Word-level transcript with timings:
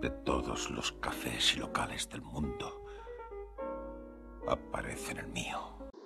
de 0.00 0.10
todos 0.10 0.70
los 0.70 0.92
cafés 0.92 1.54
y 1.54 1.58
locales 1.58 2.08
del 2.08 2.22
mundo 2.22 2.84
aparece 4.48 5.12
en 5.12 5.18
el 5.18 5.26
mío. 5.28 5.58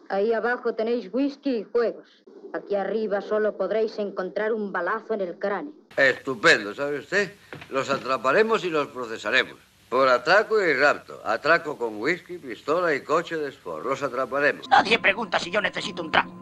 Ahí 0.08 0.32
abajo 0.32 0.74
tenéis 0.74 1.08
whisky 1.12 1.58
y 1.58 1.64
juegos. 1.64 2.08
Aquí 2.52 2.74
arriba 2.74 3.20
solo 3.20 3.56
podréis 3.56 3.98
encontrar 3.98 4.52
un 4.52 4.72
balazo 4.72 5.14
en 5.14 5.22
el 5.22 5.38
cráneo. 5.38 5.72
Estupendo, 5.96 6.74
¿sabe 6.74 6.98
usted? 6.98 7.32
Los 7.70 7.88
atraparemos 7.88 8.64
y 8.64 8.70
los 8.70 8.88
procesaremos. 8.88 9.54
Por 9.88 10.08
atraco 10.08 10.60
y 10.62 10.74
rapto. 10.74 11.20
Atraco 11.24 11.78
con 11.78 12.00
whisky, 12.00 12.38
pistola 12.38 12.94
y 12.94 13.02
coche 13.02 13.36
de 13.36 13.48
sport. 13.50 13.84
Los 13.86 14.02
atraparemos. 14.02 14.68
Nadie 14.68 14.98
pregunta 14.98 15.38
si 15.38 15.50
yo 15.50 15.60
necesito 15.60 16.02
un 16.02 16.10
trago. 16.10 16.32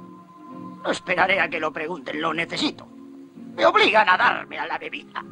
No 0.83 0.91
esperaré 0.91 1.41
a 1.41 1.49
que 1.49 1.61
lo 1.61 1.73
pregunten, 1.73 2.21
lo 2.21 2.33
necesito. 2.33 2.87
Me 3.55 3.67
obligan 3.67 4.09
a 4.09 4.17
darme 4.17 4.59
a 4.59 4.67
la 4.67 4.79
bebida. 4.79 5.23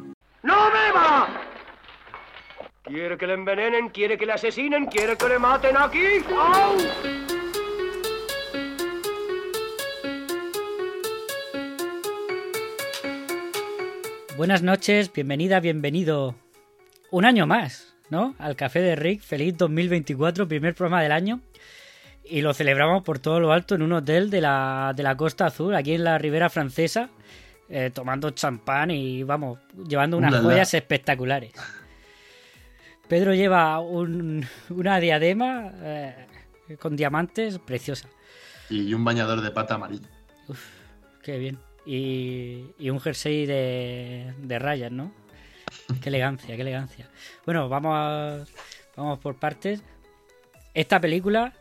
¡No 0.43 0.71
beba! 0.71 1.27
¿Quiere 2.89 3.19
que 3.19 3.27
le 3.27 3.35
envenenen? 3.35 3.89
¿Quiere 3.89 4.17
que 4.17 4.25
le 4.25 4.33
asesinen? 4.33 4.87
¿Quiere 4.87 5.15
que 5.15 5.29
le 5.29 5.37
maten 5.37 5.77
aquí? 5.77 6.03
¡Au! 6.35 6.75
Buenas 14.35 14.63
noches, 14.63 15.13
bienvenida, 15.13 15.59
bienvenido 15.59 16.33
un 17.11 17.25
año 17.25 17.45
más, 17.45 17.95
¿no? 18.09 18.33
Al 18.39 18.55
Café 18.55 18.79
de 18.79 18.95
Rick, 18.95 19.21
feliz 19.21 19.55
2024, 19.55 20.47
primer 20.47 20.73
programa 20.73 21.03
del 21.03 21.11
año. 21.11 21.41
Y 22.23 22.41
lo 22.41 22.55
celebramos 22.55 23.03
por 23.03 23.19
todo 23.19 23.39
lo 23.39 23.51
alto 23.51 23.75
en 23.75 23.83
un 23.83 23.93
hotel 23.93 24.31
de 24.31 24.41
la, 24.41 24.93
de 24.95 25.03
la 25.03 25.15
Costa 25.15 25.45
Azul, 25.45 25.75
aquí 25.75 25.93
en 25.93 26.03
la 26.03 26.17
Ribera 26.17 26.49
Francesa, 26.49 27.11
eh, 27.69 27.91
tomando 27.93 28.31
champán 28.31 28.89
y, 28.89 29.21
vamos, 29.21 29.59
llevando 29.87 30.17
unas 30.17 30.31
Ulala. 30.31 30.49
joyas 30.49 30.73
espectaculares. 30.73 31.53
Pedro 33.09 33.33
lleva 33.33 33.79
un- 33.79 34.45
una 34.69 34.99
diadema 34.99 35.71
eh, 35.81 36.27
con 36.79 36.95
diamantes 36.95 37.59
preciosa. 37.59 38.07
Y 38.69 38.93
un 38.93 39.03
bañador 39.03 39.41
de 39.41 39.51
pata 39.51 39.75
amarilla. 39.75 40.07
Qué 41.23 41.37
bien. 41.37 41.57
Y, 41.85 42.65
y 42.77 42.89
un 42.91 42.99
jersey 42.99 43.45
de, 43.47 44.33
de 44.37 44.59
rayas, 44.59 44.91
¿no? 44.91 45.11
Qué 46.01 46.09
elegancia, 46.09 46.55
qué 46.55 46.61
elegancia. 46.61 47.09
Bueno, 47.45 47.67
vamos 47.67 47.93
a- 47.95 48.43
vamos 48.95 49.19
por 49.19 49.35
partes. 49.39 49.81
Esta 50.75 50.99
película, 50.99 51.53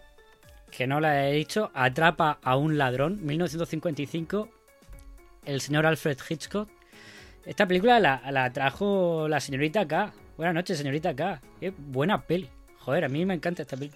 que 0.71 0.87
no 0.87 1.01
la 1.01 1.29
he 1.29 1.33
dicho, 1.33 1.71
atrapa 1.73 2.39
a 2.43 2.57
un 2.57 2.77
ladrón, 2.77 3.25
1955, 3.25 4.49
el 5.47 5.61
señor 5.63 5.87
Alfred 5.87 6.19
Hitchcock. 6.29 6.69
Esta 7.47 7.67
película 7.67 7.99
la, 8.01 8.21
la 8.31 8.53
trajo 8.53 9.27
la 9.29 9.41
señorita 9.41 9.89
K. 9.89 10.13
Buenas 10.39 10.55
noches, 10.55 10.79
señorita 10.79 11.17
K. 11.17 11.43
Qué 11.59 11.71
buena 11.77 12.23
peli. 12.23 12.49
Joder, 12.79 13.05
a 13.05 13.09
mí 13.09 13.27
me 13.27 13.35
encanta 13.35 13.63
esta 13.63 13.77
peli. 13.77 13.91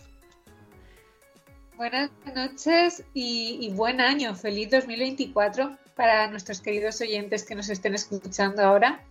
Buenas 1.77 2.11
noches 2.35 3.05
y, 3.15 3.59
y 3.61 3.71
buen 3.71 4.01
año, 4.01 4.35
feliz 4.35 4.69
2024 4.71 5.79
para 5.95 6.29
nuestros 6.29 6.61
queridos 6.61 7.01
oyentes 7.01 7.45
que 7.45 7.55
nos 7.55 7.69
estén 7.69 7.95
escuchando 7.95 8.61
ahora. 8.61 9.05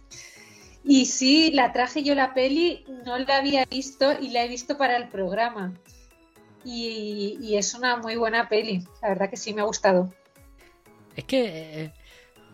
Y 0.84 1.06
sí, 1.06 1.52
la 1.54 1.72
traje 1.72 2.04
yo 2.04 2.16
la 2.16 2.34
peli, 2.34 2.84
no 3.06 3.18
la 3.18 3.38
había 3.38 3.64
visto 3.64 4.12
y 4.20 4.32
la 4.32 4.44
he 4.44 4.50
visto 4.50 4.78
para 4.78 4.98
el 4.98 5.08
programa. 5.08 5.74
Y, 6.66 7.38
y 7.40 7.56
es 7.56 7.74
una 7.74 7.96
muy 7.96 8.18
buena 8.18 8.50
peli, 8.50 8.84
la 9.02 9.08
verdad 9.08 9.30
que 9.30 9.38
sí 9.38 9.54
me 9.54 9.62
ha 9.62 9.64
gustado. 9.64 10.14
Es 11.16 11.24
que, 11.24 11.84
eh, 11.84 11.94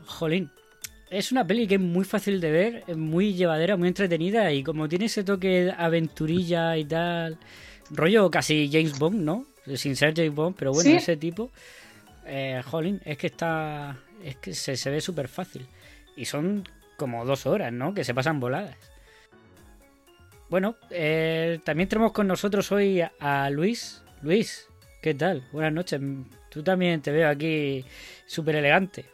jolín, 0.06 0.52
es 1.10 1.32
una 1.32 1.46
peli 1.48 1.68
que 1.68 1.76
es 1.76 1.82
muy 1.82 2.04
fácil 2.06 2.40
de 2.42 2.52
ver, 2.52 2.84
es 2.88 2.98
muy 2.98 3.34
llevadera, 3.34 3.78
muy 3.78 3.88
entretenida 3.88 4.52
y 4.52 4.64
como 4.64 4.88
tiene 4.90 5.06
ese 5.06 5.24
toque 5.24 5.66
de 5.66 5.72
aventurilla 5.72 6.76
y 6.78 6.86
tal, 6.86 7.38
rollo 7.92 8.30
casi 8.30 8.70
James 8.72 8.98
Bond, 9.00 9.22
¿no? 9.22 9.46
Sin 9.76 9.96
ser 9.96 10.14
James 10.16 10.34
Bond, 10.36 10.56
pero 10.58 10.72
bueno, 10.72 10.90
Sí. 10.90 10.96
ese 10.98 11.18
tipo, 11.18 11.50
eh, 12.26 12.62
jolín, 12.66 13.02
es 13.06 13.18
que 13.18 13.28
está, 13.28 13.98
es 14.24 14.36
que 14.38 14.54
se, 14.54 14.76
se 14.78 14.90
ve 14.90 15.02
súper 15.02 15.28
fácil. 15.28 15.66
Y 16.16 16.26
son 16.26 16.64
como 16.98 17.26
dos 17.26 17.46
horas, 17.46 17.72
¿no? 17.72 17.94
Que 17.94 18.04
se 18.04 18.14
pasan 18.14 18.40
voladas. 18.40 18.76
Bueno, 20.50 20.76
eh, 20.90 21.60
también 21.64 21.90
tenemos 21.90 22.12
con 22.14 22.28
nosotros 22.28 22.72
hoy 22.72 23.02
a- 23.02 23.12
a 23.20 23.50
Luis. 23.50 24.02
Luis, 24.22 24.68
¿qué 25.02 25.14
tal? 25.14 25.44
Buenas 25.52 25.74
noches. 25.74 26.00
Tú 26.50 26.64
también 26.64 27.02
te 27.02 27.12
veo 27.12 27.30
aquí 27.30 27.84
súper 28.26 28.56
elegante. 28.56 29.06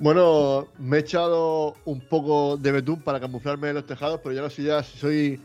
Bueno, 0.00 0.68
me 0.78 0.96
he 0.96 1.00
echado 1.00 1.76
un 1.84 2.00
poco 2.00 2.56
de 2.56 2.72
betún 2.72 3.02
para 3.02 3.20
camuflarme 3.20 3.68
en 3.68 3.74
los 3.76 3.86
tejados, 3.86 4.20
pero 4.22 4.34
ya 4.34 4.40
no 4.40 4.48
sé 4.50 4.62
ya 4.62 4.82
si 4.82 4.98
soy 4.98 5.40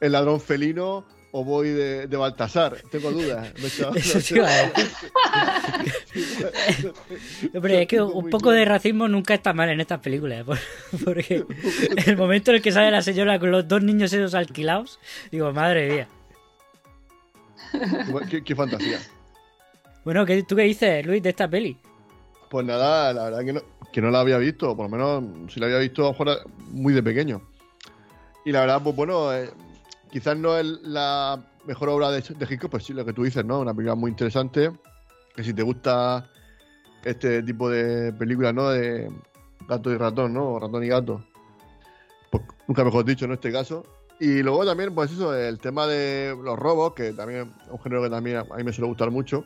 el 0.00 0.12
ladrón 0.12 0.40
felino 0.40 1.04
o 1.32 1.44
voy 1.44 1.68
de, 1.68 2.08
de 2.08 2.16
Baltasar. 2.16 2.76
Tengo 2.90 3.12
dudas. 3.12 3.52
Me 3.58 3.64
he 3.64 3.68
echado- 3.68 3.94
Eso. 3.94 4.18
Hombre, 7.54 7.82
es 7.82 7.88
que 7.88 8.00
un 8.02 8.28
poco 8.30 8.50
de 8.50 8.64
racismo 8.64 9.06
nunca 9.06 9.34
está 9.34 9.52
mal 9.52 9.68
en 9.70 9.80
estas 9.80 10.00
películas, 10.00 10.44
por- 10.44 10.58
porque 11.04 11.44
el 12.06 12.16
momento 12.16 12.50
en 12.50 12.56
el 12.56 12.62
que 12.62 12.72
sale 12.72 12.90
la 12.90 13.02
señora 13.02 13.38
con 13.38 13.52
los 13.52 13.68
dos 13.68 13.80
niños 13.82 14.12
esos 14.12 14.34
alquilados, 14.34 14.98
digo, 15.30 15.52
madre 15.52 15.88
mía. 15.88 16.08
qué, 18.28 18.42
qué 18.42 18.54
fantasía. 18.56 18.98
Bueno, 20.04 20.26
¿qué, 20.26 20.42
¿tú 20.42 20.56
qué 20.56 20.62
dices, 20.62 21.06
Luis, 21.06 21.22
de 21.22 21.28
esta 21.30 21.46
peli? 21.48 21.76
Pues 22.50 22.66
nada, 22.66 23.12
la 23.12 23.24
verdad 23.24 23.44
que 23.44 23.52
no, 23.52 23.60
que 23.92 24.00
no 24.00 24.10
la 24.10 24.20
había 24.20 24.38
visto, 24.38 24.76
por 24.76 24.90
lo 24.90 24.96
menos 24.96 25.52
si 25.52 25.60
la 25.60 25.66
había 25.66 25.78
visto 25.78 26.06
ahora 26.06 26.36
muy 26.70 26.92
de 26.92 27.02
pequeño. 27.02 27.42
Y 28.44 28.52
la 28.52 28.60
verdad, 28.60 28.80
pues 28.82 28.96
bueno, 28.96 29.32
eh, 29.32 29.50
quizás 30.10 30.36
no 30.36 30.56
es 30.56 30.66
la 30.82 31.42
mejor 31.66 31.88
obra 31.88 32.10
de, 32.10 32.22
de 32.22 32.46
Hitchcock, 32.48 32.70
pues 32.70 32.84
sí, 32.84 32.92
lo 32.92 33.04
que 33.04 33.12
tú 33.12 33.24
dices, 33.24 33.44
¿no? 33.44 33.60
Una 33.60 33.74
película 33.74 33.94
muy 33.94 34.10
interesante, 34.10 34.70
que 35.34 35.44
si 35.44 35.52
te 35.52 35.62
gusta 35.62 36.30
este 37.04 37.42
tipo 37.42 37.68
de 37.68 38.12
películas, 38.12 38.54
¿no? 38.54 38.70
De 38.70 39.10
gato 39.68 39.90
y 39.90 39.96
ratón, 39.96 40.34
¿no? 40.34 40.54
O 40.54 40.60
ratón 40.60 40.84
y 40.84 40.88
gato. 40.88 41.24
Pues 42.30 42.44
nunca 42.66 42.84
mejor 42.84 43.04
dicho, 43.04 43.24
en 43.24 43.32
este 43.32 43.52
caso. 43.52 43.84
Y 44.18 44.42
luego 44.42 44.64
también, 44.66 44.94
pues 44.94 45.10
eso, 45.12 45.34
el 45.34 45.58
tema 45.58 45.86
de 45.86 46.36
los 46.42 46.58
robos, 46.58 46.94
que 46.94 47.12
también 47.12 47.52
es 47.62 47.70
un 47.70 47.80
género 47.80 48.02
que 48.02 48.10
también 48.10 48.36
a 48.38 48.44
mí 48.44 48.64
me 48.64 48.72
suele 48.72 48.88
gustar 48.88 49.10
mucho. 49.10 49.44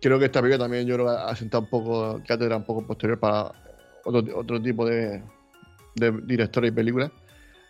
Creo 0.00 0.18
que 0.18 0.26
esta 0.26 0.40
película 0.40 0.64
también 0.64 0.86
yo 0.86 0.94
creo 0.94 1.06
que 1.06 1.22
ha 1.22 1.34
sentado 1.34 1.64
un 1.64 1.70
poco 1.70 2.20
cátedra 2.26 2.56
un 2.56 2.64
poco 2.64 2.86
posterior 2.86 3.18
para 3.18 3.52
otro, 4.04 4.38
otro 4.38 4.62
tipo 4.62 4.86
de, 4.86 5.22
de 5.94 6.10
directores 6.22 6.70
y 6.70 6.74
películas. 6.74 7.10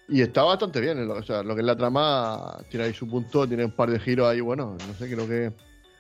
Y 0.08 0.20
está 0.20 0.42
bastante 0.42 0.80
bien, 0.80 1.06
lo, 1.06 1.14
o 1.14 1.22
sea, 1.22 1.42
lo 1.42 1.54
que 1.54 1.62
es 1.62 1.66
la 1.66 1.76
trama 1.76 2.58
tiene 2.68 2.86
ahí 2.86 2.92
su 2.92 3.08
punto, 3.08 3.48
tiene 3.48 3.64
un 3.64 3.70
par 3.70 3.90
de 3.90 3.98
giros 3.98 4.28
ahí, 4.28 4.40
bueno, 4.40 4.76
no 4.86 4.94
sé, 4.94 5.10
creo 5.10 5.26
que... 5.26 5.52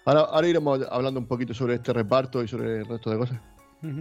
Ahora, 0.04 0.20
ahora 0.20 0.46
iremos 0.46 0.80
hablando 0.90 1.18
un 1.18 1.26
poquito 1.26 1.54
sobre 1.54 1.76
este 1.76 1.92
reparto 1.94 2.42
y 2.42 2.48
sobre 2.48 2.80
el 2.80 2.86
resto 2.86 3.10
de 3.10 3.16
cosas. 3.16 3.40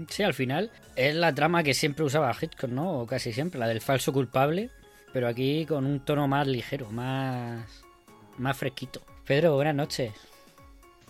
Sí, 0.10 0.24
al 0.24 0.34
final 0.34 0.72
es 0.96 1.16
la 1.16 1.34
trama 1.34 1.64
que 1.64 1.74
siempre 1.74 2.04
usaba 2.04 2.36
Hitchcock, 2.40 2.70
¿no? 2.70 3.00
O 3.00 3.08
casi 3.08 3.32
siempre, 3.32 3.60
la 3.60 3.68
del 3.68 3.82
falso 3.82 4.12
culpable, 4.12 4.70
pero 5.14 5.28
aquí 5.28 5.66
con 5.66 5.86
un 5.86 6.00
tono 6.02 6.28
más 6.28 6.48
ligero, 6.48 6.90
más, 6.92 7.66
más 8.38 8.58
fresquito. 8.58 9.02
Pedro, 9.26 9.56
buenas 9.56 9.76
noches. 9.76 10.12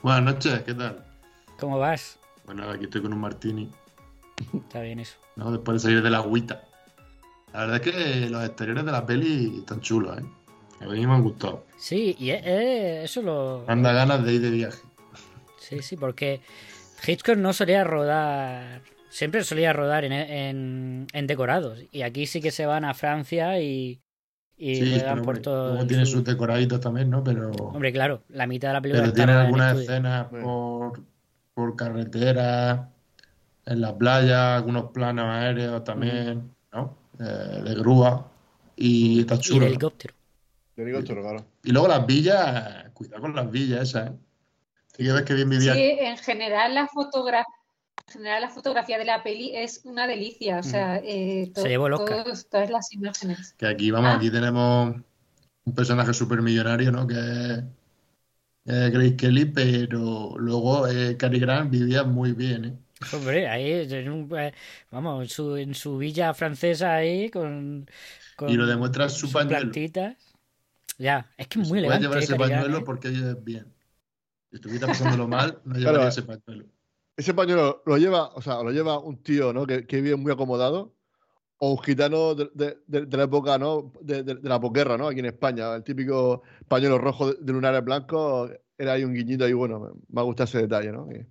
Buenas 0.04 0.24
noches, 0.24 0.62
¿qué 0.64 0.74
tal? 0.74 1.04
¿Cómo 1.60 1.80
vas? 1.80 2.20
Bueno, 2.46 2.70
aquí 2.70 2.86
estoy 2.86 3.02
con 3.02 3.14
un 3.14 3.22
martini, 3.22 3.72
Está 4.54 4.82
bien 4.82 5.00
eso. 5.00 5.18
¿no? 5.36 5.52
Después 5.52 5.76
de 5.76 5.88
salir 5.88 6.04
de 6.04 6.10
la 6.10 6.18
agüita. 6.20 6.64
La 7.54 7.62
verdad 7.62 7.76
es 7.76 7.82
que 7.94 8.30
los 8.30 8.44
exteriores 8.46 8.86
de 8.86 8.92
la 8.92 9.06
peli 9.06 9.58
están 9.60 9.80
chulos, 9.82 10.18
¿eh? 10.20 10.24
A 10.82 10.86
mí 10.88 11.06
me 11.08 11.14
han 11.14 11.22
gustado. 11.24 11.66
Sí, 11.78 12.16
y 12.20 12.32
es- 12.32 12.42
es- 12.46 13.04
eso 13.06 13.22
lo... 13.22 13.64
Anda 13.68 13.94
ganas 13.94 14.24
de 14.26 14.34
ir 14.34 14.42
de 14.42 14.50
viaje. 14.50 14.80
Sí, 15.60 15.82
sí, 15.82 15.96
porque 15.96 16.42
Hitchcock 17.08 17.38
no 17.38 17.54
solía 17.54 17.84
rodar, 17.84 18.82
siempre 19.10 19.44
solía 19.44 19.72
rodar 19.72 20.04
en, 20.04 20.12
en- 20.14 21.08
en 21.14 21.28
decorados. 21.28 21.80
Y 21.92 22.02
aquí 22.02 22.26
sí 22.26 22.42
que 22.42 22.52
se 22.52 22.66
van 22.66 22.84
a 22.86 22.94
Francia 22.94 23.60
y, 23.62 24.02
y 24.58 24.76
sí, 24.76 25.02
pero 25.08 25.22
por 25.24 25.40
todo. 25.40 25.68
luego 25.68 25.82
el 25.84 25.88
tiene 25.88 26.06
sus 26.06 26.24
decoraditos 26.24 26.82
también, 26.82 27.10
¿no? 27.10 27.24
Pero, 27.24 27.52
Hombre, 27.52 27.94
claro, 27.94 28.24
la 28.30 28.46
mitad 28.48 28.70
de 28.70 28.74
la 28.74 28.82
película 28.82 29.02
pero 29.04 29.10
está 29.14 29.26
tiene 29.26 29.34
algunas 29.34 29.78
escenas 29.80 30.28
por, 30.28 31.02
por 31.54 31.76
carretera, 31.78 32.90
en 33.66 33.82
la 33.82 33.98
playa, 33.98 34.56
algunos 34.58 34.92
planos 34.92 35.26
aéreos 35.26 35.84
también, 35.84 36.52
¿no? 36.72 36.98
Eh, 37.20 37.62
de 37.64 37.76
grúa. 37.76 38.30
Y 38.76 39.22
está 39.22 39.36
Y 39.36 39.40
chulo. 39.40 39.60
de 39.60 39.66
¿no? 39.66 39.68
helicóptero. 39.72 40.14
De 40.76 40.84
helicóptero, 40.84 41.22
claro. 41.22 41.46
Y 41.64 41.72
luego 41.72 41.88
las 41.88 42.06
villas, 42.06 42.90
cuidado 42.94 43.22
con 43.22 43.36
las 43.36 43.50
villas 43.52 43.82
esas, 43.90 44.10
¿eh? 44.10 44.14
Sí 44.98 45.04
que 45.04 45.12
ves 45.12 45.24
que 45.24 45.34
bien 45.34 45.50
vivía. 45.50 45.74
Sí, 45.74 45.82
en 45.82 46.18
general 46.18 46.74
la 46.76 46.88
fotografía. 46.88 47.46
En 48.08 48.14
general, 48.14 48.42
la 48.42 48.50
fotografía 48.50 48.98
de 48.98 49.06
la 49.06 49.24
peli 49.24 49.56
es 49.56 49.82
una 49.86 50.06
delicia, 50.08 50.60
o 50.60 50.64
sea, 50.64 50.98
eh, 50.98 51.52
Se 51.56 51.70
llevó 51.70 51.90
todos- 51.90 52.48
todas 52.50 52.70
las 52.70 52.92
imágenes. 52.94 53.54
Que 53.58 53.66
aquí, 53.66 53.92
vamos, 53.92 54.10
Ah. 54.12 54.16
aquí 54.18 54.30
tenemos 54.30 54.96
un 55.66 55.74
personaje 55.74 56.14
súper 56.14 56.42
millonario, 56.42 56.92
¿no? 56.92 57.08
Que 57.08 57.14
es 57.16 57.64
eh, 58.66 58.90
Grace 58.92 59.16
Kelly, 59.16 59.46
pero 59.46 60.36
luego 60.38 60.88
eh, 60.88 61.16
Cary 61.18 61.40
Grant 61.40 61.70
vivía 61.72 62.04
muy 62.04 62.34
bien, 62.34 62.66
¿eh? 62.66 62.74
Hombre, 63.12 63.48
ahí, 63.48 63.88
en 63.92 64.10
un- 64.10 64.38
eh, 64.38 64.54
vamos, 64.92 65.24
en 65.24 65.30
su, 65.30 65.56
en 65.58 65.74
su 65.76 65.98
villa 65.98 66.34
francesa 66.34 66.96
ahí, 66.96 67.30
con, 67.30 67.88
con 68.36 68.50
Y 68.50 68.56
lo 68.56 68.66
demuestra 68.66 69.10
su 69.10 69.32
pañuelo. 69.32 69.60
plantitas. 69.60 70.16
Ya, 70.98 71.32
es 71.38 71.48
que 71.48 71.60
es 71.62 71.68
muy 71.68 71.80
elegante. 71.80 72.04
llevar 72.04 72.20
eh, 72.20 72.24
ese 72.24 72.36
pañuelo 72.36 72.78
¿eh? 72.80 72.84
porque 72.86 73.10
vives 73.10 73.44
bien. 73.44 73.66
Si 74.50 74.56
estuviera 74.58 74.88
pasándolo 74.88 75.28
mal, 75.28 75.60
no 75.66 75.74
Claro. 75.76 75.80
llevaría 75.92 76.10
ese 76.10 76.24
pañuelo. 76.24 76.66
Ese 77.18 77.34
pañuelo 77.34 77.84
lo 77.86 77.98
lleva, 77.98 78.28
o 78.30 78.42
sea, 78.42 78.64
lo 78.64 78.72
lleva 78.72 79.00
un 79.00 79.22
tío, 79.22 79.54
¿no? 79.54 79.66
Que, 79.68 79.86
que 79.86 80.02
vive 80.02 80.16
muy 80.16 80.32
acomodado. 80.32 80.96
O 81.60 81.72
un 81.74 81.80
gitano 81.84 82.36
de, 82.36 82.50
de- 82.54 82.78
de- 82.88 83.06
de 83.06 83.18
la 83.18 83.24
época, 83.24 83.58
¿no? 83.58 83.92
De, 84.02 84.24
de- 84.24 84.36
de 84.36 84.50
la 84.50 84.60
posguerra, 84.60 84.98
¿no? 84.98 85.08
Aquí 85.08 85.20
en 85.20 85.28
España. 85.28 85.76
El 85.76 85.84
típico 85.84 86.44
pañuelo 86.68 86.98
rojo 86.98 87.34
de, 87.34 87.38
de 87.42 87.54
lunares 87.54 87.84
blancos. 87.84 88.52
Era 88.78 88.94
ahí 88.94 89.04
un 89.04 89.14
guiñito 89.14 89.46
ahí, 89.46 89.54
bueno, 89.54 89.80
me, 89.80 89.90
me 90.10 90.22
ha 90.22 90.24
gustado 90.24 90.46
ese 90.46 90.58
detalle, 90.60 90.92
¿no? 90.92 91.08
Que- 91.08 91.28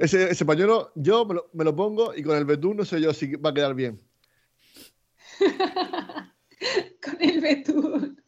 Ese, 0.00 0.30
ese 0.30 0.46
pañuelo, 0.46 0.92
yo 0.94 1.26
me 1.26 1.34
lo, 1.34 1.50
me 1.52 1.62
lo 1.62 1.76
pongo 1.76 2.14
y 2.14 2.22
con 2.22 2.34
el 2.34 2.46
betún 2.46 2.78
no 2.78 2.86
sé 2.86 3.02
yo 3.02 3.12
si 3.12 3.36
va 3.36 3.50
a 3.50 3.54
quedar 3.54 3.74
bien. 3.74 4.00
Con 7.02 7.16
el 7.20 7.40
betún. 7.40 8.22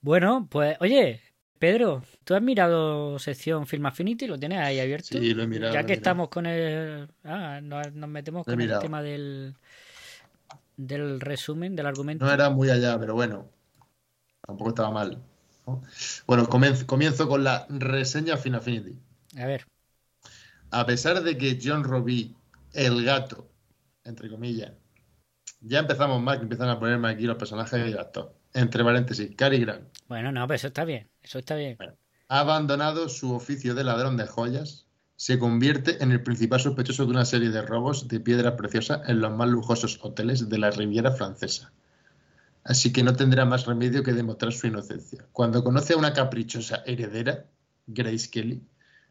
Bueno, 0.00 0.48
pues, 0.50 0.76
oye, 0.80 1.20
Pedro, 1.58 2.02
¿tú 2.24 2.34
has 2.34 2.42
mirado 2.42 3.16
sección 3.20 3.66
Film 3.66 3.86
Affinity? 3.86 4.26
¿Lo 4.26 4.38
tienes 4.38 4.58
ahí 4.58 4.80
abierto? 4.80 5.06
Sí, 5.08 5.34
lo 5.34 5.44
he 5.44 5.46
mirado. 5.46 5.72
ya 5.72 5.80
que 5.80 5.84
mirado. 5.84 5.98
estamos 5.98 6.28
con 6.30 6.46
el. 6.46 7.08
Ah, 7.22 7.60
nos, 7.62 7.92
nos 7.92 8.10
metemos 8.10 8.44
con 8.44 8.60
el 8.60 8.78
tema 8.80 9.02
del. 9.02 9.54
Del 10.76 11.20
resumen, 11.20 11.76
del 11.76 11.86
argumento. 11.86 12.24
No 12.24 12.32
era 12.32 12.50
muy 12.50 12.70
allá, 12.70 12.98
pero 12.98 13.14
bueno. 13.14 13.48
Tampoco 14.44 14.70
estaba 14.70 14.90
mal. 14.90 15.22
¿no? 15.66 15.80
Bueno, 16.26 16.48
comienzo, 16.48 16.86
comienzo 16.86 17.28
con 17.28 17.44
la 17.44 17.66
reseña 17.68 18.36
Fin 18.36 18.56
Affinity. 18.56 18.98
A 19.38 19.46
ver, 19.46 19.66
A 20.70 20.86
pesar 20.86 21.22
de 21.22 21.36
que 21.36 21.58
John 21.62 21.84
Robbie, 21.84 22.34
el 22.72 23.04
gato, 23.04 23.50
entre 24.04 24.28
comillas, 24.28 24.72
ya 25.60 25.78
empezamos 25.78 26.20
mal, 26.22 26.38
que 26.38 26.42
empiezan 26.42 26.68
a 26.68 26.78
ponerme 26.78 27.08
aquí 27.08 27.24
los 27.24 27.36
personajes 27.36 27.82
de 27.82 27.92
gato. 27.92 28.36
Entre 28.52 28.84
paréntesis, 28.84 29.30
Cary 29.36 29.58
Grant 29.58 29.94
bueno, 30.08 30.30
no, 30.32 30.46
pero 30.46 30.56
eso 30.56 30.68
está 30.68 30.84
bien. 30.84 31.08
Eso 31.22 31.38
está 31.38 31.56
bien. 31.56 31.76
ha 32.28 32.40
abandonado 32.40 33.08
su 33.08 33.34
oficio 33.34 33.74
de 33.74 33.84
ladrón 33.84 34.16
de 34.16 34.26
joyas, 34.26 34.86
se 35.16 35.38
convierte 35.38 36.02
en 36.02 36.12
el 36.12 36.22
principal 36.22 36.60
sospechoso 36.60 37.04
de 37.04 37.10
una 37.10 37.24
serie 37.24 37.50
de 37.50 37.62
robos 37.62 38.08
de 38.08 38.20
piedras 38.20 38.54
preciosas 38.54 39.08
en 39.08 39.20
los 39.20 39.32
más 39.32 39.48
lujosos 39.48 39.98
hoteles 40.02 40.48
de 40.48 40.58
la 40.58 40.70
Riviera 40.70 41.12
Francesa. 41.12 41.72
Así 42.64 42.92
que 42.92 43.02
no 43.02 43.14
tendrá 43.14 43.44
más 43.44 43.66
remedio 43.66 44.02
que 44.02 44.12
demostrar 44.12 44.52
su 44.52 44.66
inocencia. 44.66 45.26
Cuando 45.32 45.62
conoce 45.62 45.94
a 45.94 45.98
una 45.98 46.12
caprichosa 46.12 46.82
heredera, 46.86 47.46
Grace 47.86 48.30
Kelly, 48.30 48.62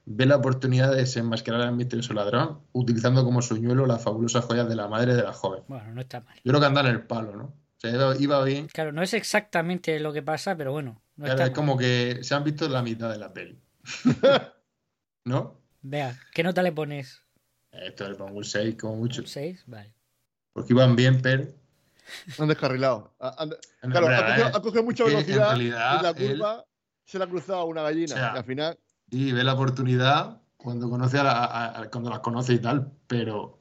ve 0.05 0.25
la 0.25 0.35
oportunidad 0.37 0.91
de 0.91 0.97
desenmascarar 0.97 1.61
al 1.61 1.75
misterioso 1.75 2.13
ladrón, 2.13 2.61
utilizando 2.73 3.23
como 3.23 3.41
suñuelo 3.41 3.85
las 3.85 4.03
fabulosas 4.03 4.45
joyas 4.45 4.67
de 4.67 4.75
la 4.75 4.87
madre 4.87 5.15
de 5.15 5.23
la 5.23 5.33
joven. 5.33 5.63
Bueno, 5.67 5.93
no 5.93 6.01
está 6.01 6.19
mal. 6.21 6.35
Yo 6.43 6.51
creo 6.51 6.59
que 6.59 6.65
anda 6.65 6.81
en 6.81 6.87
el 6.87 7.03
palo, 7.05 7.35
¿no? 7.35 7.43
O 7.45 7.79
sea, 7.85 8.15
iba, 8.19 8.43
bien. 8.43 8.67
Claro, 8.67 8.91
no 8.91 9.01
es 9.01 9.13
exactamente 9.13 9.99
lo 9.99 10.13
que 10.13 10.21
pasa, 10.21 10.55
pero 10.55 10.71
bueno, 10.71 11.01
no 11.17 11.25
Claro, 11.25 11.33
está 11.39 11.43
es 11.45 11.49
mal. 11.51 11.55
como 11.55 11.77
que 11.77 12.19
se 12.23 12.33
han 12.35 12.43
visto 12.43 12.67
la 12.69 12.81
mitad 12.81 13.09
de 13.11 13.17
la 13.17 13.33
peli. 13.33 13.59
¿No? 15.25 15.59
Vea, 15.81 16.17
¿qué 16.33 16.43
nota 16.43 16.61
le 16.63 16.71
pones? 16.71 17.21
Esto 17.71 18.07
le 18.07 18.15
pongo 18.15 18.37
un 18.37 18.43
6 18.43 18.75
como 18.79 18.95
mucho. 18.97 19.21
¿Un 19.21 19.27
6? 19.27 19.63
Vale. 19.67 19.93
Porque 20.53 20.73
iban 20.73 20.95
bien, 20.95 21.21
pero. 21.21 21.47
Han 22.37 22.47
descarrilado. 22.47 23.15
Han- 23.19 23.51
claro, 23.91 24.07
ha 24.07 24.17
a 24.17 24.25
cogido, 24.27 24.47
ha 24.57 24.61
cogido 24.61 24.83
mucha 24.83 25.03
que 25.05 25.09
en 25.11 25.15
velocidad 25.17 25.47
realidad 25.49 25.95
en 25.97 26.03
la 26.03 26.09
él- 26.09 26.31
curva, 26.37 26.65
se 27.05 27.17
le 27.17 27.23
ha 27.23 27.27
cruzado 27.27 27.65
una 27.65 27.81
gallina. 27.81 28.13
O 28.13 28.17
sea, 28.17 28.31
y 28.35 28.37
al 28.37 28.43
final, 28.45 28.79
Y 29.13 29.31
ve 29.31 29.43
la 29.43 29.53
oportunidad 29.53 30.41
cuando 30.57 30.89
conoce 30.89 31.19
a, 31.19 31.23
la- 31.23 31.43
a- 31.45 31.81
a- 31.81 31.89
cuando 31.89 32.09
las 32.09 32.19
conoce 32.19 32.53
y 32.53 32.59
tal, 32.59 32.91
pero 33.07 33.59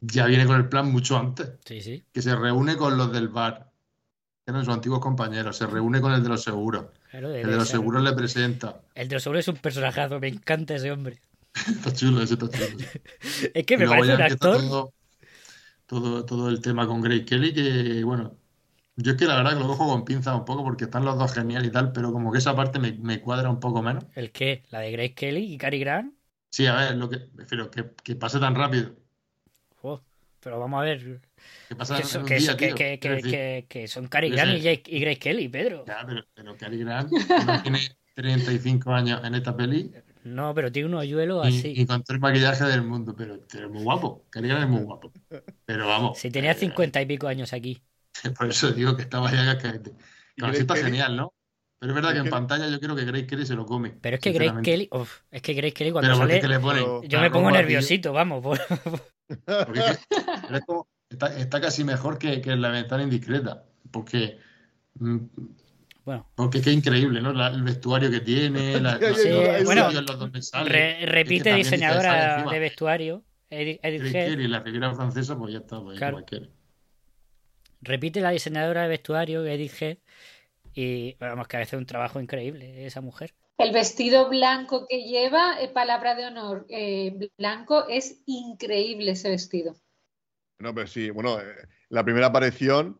ya 0.00 0.26
viene 0.26 0.46
con 0.46 0.56
el 0.56 0.68
plan 0.68 0.90
mucho 0.90 1.18
antes. 1.18 1.50
Sí, 1.64 1.80
sí. 1.80 2.04
Que 2.12 2.22
se 2.22 2.34
reúne 2.34 2.76
con 2.76 2.96
los 2.96 3.12
del 3.12 3.28
bar, 3.28 3.72
que 4.44 4.52
eran 4.52 4.64
sus 4.64 4.72
antiguos 4.72 5.00
compañeros, 5.00 5.56
se 5.56 5.66
reúne 5.66 6.00
con 6.00 6.12
el 6.12 6.22
de 6.22 6.28
los 6.28 6.42
seguros. 6.42 6.86
Claro, 7.10 7.34
El 7.34 7.46
de 7.50 7.56
los 7.56 7.68
ser. 7.68 7.76
seguros 7.78 8.02
le 8.02 8.12
presenta. 8.12 8.80
El 8.94 9.08
de 9.08 9.14
los 9.16 9.22
seguros 9.22 9.40
es 9.40 9.48
un 9.48 9.56
personajazo, 9.56 10.18
me 10.20 10.28
encanta 10.28 10.74
ese 10.74 10.90
hombre. 10.92 11.20
Está 11.68 11.92
chulo, 11.92 12.22
ese 12.22 12.34
está 12.34 12.48
chulo. 12.50 12.84
Es 13.54 13.64
que 13.66 13.76
me 13.78 13.86
parece 13.88 14.14
un 14.14 14.22
actor. 14.22 14.56
Todo, 14.58 14.92
todo, 15.86 16.24
todo 16.24 16.48
el 16.48 16.60
tema 16.60 16.86
con 16.86 17.00
Grace 17.00 17.24
Kelly, 17.24 17.52
que 17.54 18.04
bueno, 18.04 18.36
yo 18.96 19.12
es 19.12 19.18
que 19.18 19.26
la 19.26 19.36
verdad 19.36 19.52
que 19.52 19.60
lo 19.60 19.66
cojo 19.68 19.86
con 19.88 20.04
pinzas 20.04 20.34
un 20.36 20.44
poco 20.44 20.64
porque 20.64 20.84
están 20.84 21.04
los 21.04 21.18
dos 21.18 21.32
geniales 21.34 21.68
y 21.68 21.72
tal, 21.72 21.92
pero 21.92 22.12
como 22.12 22.32
que 22.32 22.38
esa 22.38 22.56
parte 22.56 22.78
me, 22.78 22.92
me 22.92 23.20
cuadra 23.20 23.50
un 23.50 23.60
poco 23.60 23.82
menos. 23.82 24.04
¿El 24.14 24.32
qué? 24.32 24.64
¿La 24.70 24.80
de 24.80 24.90
Grace 24.92 25.14
Kelly 25.14 25.54
y 25.54 25.58
Cary 25.58 25.78
Grant? 25.80 26.12
Sí, 26.50 26.66
a 26.66 26.74
ver, 26.74 26.96
lo 26.96 27.08
que, 27.08 27.18
prefiero 27.18 27.70
que, 27.70 27.92
que 28.02 28.16
pase 28.16 28.40
tan 28.40 28.54
rápido. 28.56 28.96
Pero 30.40 30.60
vamos 30.60 30.80
a 30.80 30.84
ver. 30.84 31.20
Que 31.68 31.74
pasa 31.76 31.96
Que 31.96 32.02
en 32.02 32.08
son, 32.08 32.22
un 32.22 32.26
que, 32.26 32.38
día, 32.38 32.56
que, 32.56 32.74
que, 32.74 32.98
Quiero 33.00 33.16
que, 33.16 33.22
decir, 33.22 33.30
que- 33.32 33.66
que 33.68 33.88
son 33.88 34.06
Cary 34.08 34.30
Grant 34.30 34.58
y, 34.58 35.00
Grace 35.00 35.18
Kelly, 35.18 35.48
Pedro. 35.48 35.84
Ya, 35.86 36.04
pero, 36.06 36.22
pero 36.34 36.56
Cary 36.56 36.78
Grant 36.78 37.10
no 37.46 37.62
tiene 37.62 37.80
35 38.14 38.92
años 38.92 39.20
en 39.24 39.34
esta 39.34 39.56
peli 39.56 39.92
No, 40.24 40.54
pero 40.54 40.72
tiene 40.72 40.88
un 40.88 40.94
hoyuelo 40.94 41.42
y, 41.42 41.48
así. 41.48 41.72
y 41.82 41.86
con 41.86 42.02
todo 42.02 42.14
el 42.14 42.20
maquillaje 42.20 42.64
del 42.64 42.82
mundo, 42.82 43.14
pero, 43.16 43.38
pero 43.50 43.66
es 43.66 43.72
muy 43.72 43.82
guapo. 43.82 44.26
Cary 44.30 44.48
Grant 44.48 44.64
es 44.64 44.70
muy 44.70 44.82
guapo. 44.82 45.12
Pero 45.64 45.86
vamos. 45.86 46.18
Si 46.20 46.30
tenía 46.32 46.52
eh, 46.52 46.54
cincuenta 46.54 47.00
y 47.00 47.06
pico 47.06 47.28
años 47.28 47.52
aquí. 47.52 47.80
Por 48.38 48.48
eso 48.48 48.70
digo 48.72 48.96
que 48.96 49.02
estaba 49.02 49.30
ya 49.32 49.44
cascadete. 49.44 49.90
¿Y 50.36 50.40
Con 50.40 50.48
Grace 50.50 50.50
así 50.50 50.60
está 50.62 50.74
Kelly? 50.74 50.84
genial, 50.86 51.16
¿no? 51.16 51.32
Pero 51.78 51.92
es 51.92 51.94
verdad 51.94 52.10
que 52.12 52.16
en 52.18 52.22
Kelly- 52.24 52.30
pantalla 52.30 52.68
yo 52.68 52.80
creo 52.80 52.96
que 52.96 53.04
Grace 53.04 53.26
Kelly 53.26 53.46
se 53.46 53.54
lo 53.54 53.66
come. 53.66 53.90
Pero 54.00 54.16
es 54.16 54.22
que 54.22 54.32
Grace. 54.32 54.62
Kelly. 54.62 54.88
uf, 54.92 55.20
es 55.30 55.42
que 55.42 55.54
Grace 55.54 55.74
Kelly 55.74 55.92
cuando 55.92 56.14
sale. 56.16 56.36
es 56.36 56.40
que 56.40 56.48
le 56.48 56.58
ponen. 56.60 56.82
Pero- 56.84 57.02
Yo 57.04 57.20
me 57.20 57.30
pongo 57.30 57.50
nerviosito, 57.50 58.12
vamos. 58.12 58.42
por- 58.42 58.60
porque 58.66 59.80
es 59.80 59.98
que- 59.98 60.06
pero 60.46 60.56
es 60.58 60.64
como- 60.64 60.88
está, 61.10 61.36
está 61.38 61.60
casi 61.60 61.84
mejor 61.84 62.18
que, 62.18 62.40
que 62.40 62.56
la 62.56 62.70
ventana 62.70 63.02
indiscreta. 63.02 63.64
Porque. 63.90 64.38
mm, 64.94 65.18
Bueno, 66.04 66.30
Porque 66.36 66.58
es 66.58 66.64
que 66.64 66.70
es 66.70 66.76
increíble, 66.76 67.20
¿no? 67.20 67.32
La- 67.32 67.48
el 67.48 67.64
vestuario 67.64 68.08
que 68.10 68.20
tiene, 68.20 68.80
la, 68.80 68.96
Sí, 69.14 69.28
los 69.28 69.64
bueno, 69.64 69.90
donde 69.90 70.40
sale. 70.40 70.70
re- 70.70 70.92
Es 70.92 70.98
que 71.00 71.06
repite 71.06 71.54
diseñadora 71.54 72.44
de 72.50 72.58
vestuario, 72.60 73.24
Edith. 73.50 73.80
Kelly, 73.82 74.46
la 74.48 74.60
Riviera 74.60 74.94
Francesa, 74.94 75.36
pues 75.36 75.52
ya 75.52 75.58
está, 75.58 75.80
pues 75.82 75.98
Claro. 75.98 76.14
cualquiera. 76.14 76.46
Repite 77.80 78.20
la 78.20 78.30
diseñadora 78.30 78.82
de 78.82 78.88
vestuario, 78.88 79.44
Edith 79.44 79.80
Head. 79.80 79.98
Y 80.74 81.14
vamos, 81.14 81.48
que 81.48 81.56
hace 81.56 81.76
un 81.76 81.86
trabajo 81.86 82.20
increíble 82.20 82.86
esa 82.86 83.00
mujer. 83.00 83.34
El 83.58 83.72
vestido 83.72 84.28
blanco 84.28 84.86
que 84.86 85.04
lleva, 85.04 85.60
eh, 85.60 85.68
palabra 85.68 86.14
de 86.14 86.26
honor, 86.26 86.66
eh, 86.68 87.30
blanco, 87.38 87.88
es 87.88 88.20
increíble 88.26 89.12
ese 89.12 89.30
vestido. 89.30 89.74
no, 90.58 90.74
pero 90.74 90.86
sí, 90.86 91.08
bueno, 91.08 91.40
eh, 91.40 91.66
la 91.88 92.04
primera 92.04 92.26
aparición, 92.26 92.98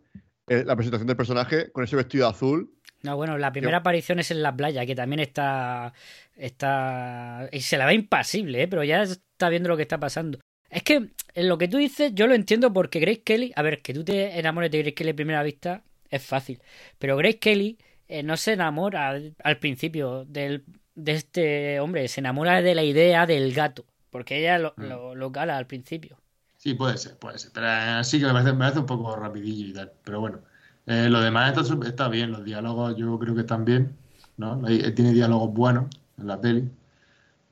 eh, 0.48 0.64
la 0.64 0.76
presentación 0.76 1.06
del 1.08 1.16
personaje 1.16 1.70
con 1.72 1.84
ese 1.84 1.96
vestido 1.96 2.28
azul. 2.28 2.72
No, 3.02 3.16
bueno, 3.16 3.36
la 3.36 3.52
primera 3.52 3.78
aparición 3.78 4.18
es 4.20 4.30
en 4.30 4.42
la 4.42 4.56
playa, 4.56 4.86
que 4.86 4.94
también 4.94 5.20
está. 5.20 5.92
está. 6.34 7.48
y 7.52 7.60
se 7.60 7.76
la 7.76 7.86
ve 7.86 7.94
impasible, 7.94 8.62
¿eh? 8.62 8.68
pero 8.68 8.82
ya 8.84 9.02
está 9.02 9.48
viendo 9.48 9.68
lo 9.68 9.76
que 9.76 9.82
está 9.82 9.98
pasando. 9.98 10.38
Es 10.70 10.82
que 10.82 10.94
en 11.34 11.48
lo 11.48 11.58
que 11.58 11.68
tú 11.68 11.76
dices, 11.78 12.12
yo 12.14 12.26
lo 12.26 12.34
entiendo 12.34 12.72
porque 12.72 13.00
Grace 13.00 13.22
Kelly. 13.22 13.52
A 13.56 13.62
ver, 13.62 13.82
que 13.82 13.94
tú 13.94 14.04
te 14.04 14.38
enamores 14.38 14.70
de 14.70 14.78
Grace 14.78 14.94
Kelly 14.94 15.10
a 15.10 15.14
primera 15.16 15.42
vista 15.42 15.84
es 16.10 16.24
fácil. 16.24 16.60
Pero 16.98 17.16
Grace 17.16 17.38
Kelly 17.38 17.78
eh, 18.08 18.22
no 18.22 18.36
se 18.36 18.52
enamora 18.54 19.08
al, 19.08 19.34
al 19.42 19.58
principio 19.58 20.24
del, 20.24 20.64
de 20.94 21.12
este 21.12 21.80
hombre, 21.80 22.08
se 22.08 22.20
enamora 22.20 22.62
de 22.62 22.74
la 22.74 22.84
idea 22.84 23.26
del 23.26 23.52
gato. 23.54 23.86
Porque 24.10 24.38
ella 24.38 24.58
lo, 24.58 24.74
Mm. 24.76 24.84
lo, 24.88 25.14
lo 25.14 25.32
cala 25.32 25.56
al 25.58 25.66
principio. 25.66 26.20
Sí, 26.56 26.74
puede 26.74 26.96
ser, 26.98 27.18
puede 27.18 27.38
ser. 27.38 27.52
Pero 27.52 27.66
eh, 28.00 28.04
sí 28.04 28.18
que 28.18 28.26
me 28.26 28.32
parece, 28.32 28.52
me 28.52 28.58
parece 28.58 28.78
un 28.80 28.86
poco 28.86 29.14
rapidillo 29.16 29.66
y 29.68 29.72
tal. 29.72 29.92
Pero 30.04 30.20
bueno, 30.20 30.40
Eh, 30.88 31.08
lo 31.10 31.20
demás 31.20 31.56
está, 31.58 31.88
está 31.88 32.08
bien. 32.08 32.30
Los 32.30 32.44
diálogos 32.44 32.96
yo 32.96 33.18
creo 33.18 33.34
que 33.34 33.40
están 33.40 33.64
bien. 33.64 33.96
¿no? 34.36 34.66
Eh, 34.68 34.92
tiene 34.92 35.12
diálogos 35.12 35.52
buenos 35.52 35.86
en 36.18 36.26
la 36.28 36.40
peli. 36.40 36.70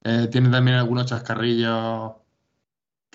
Eh, 0.05 0.29
tiene 0.33 0.51
también 0.51 0.79
algunos 0.79 1.07
chascarrillos 1.07 2.13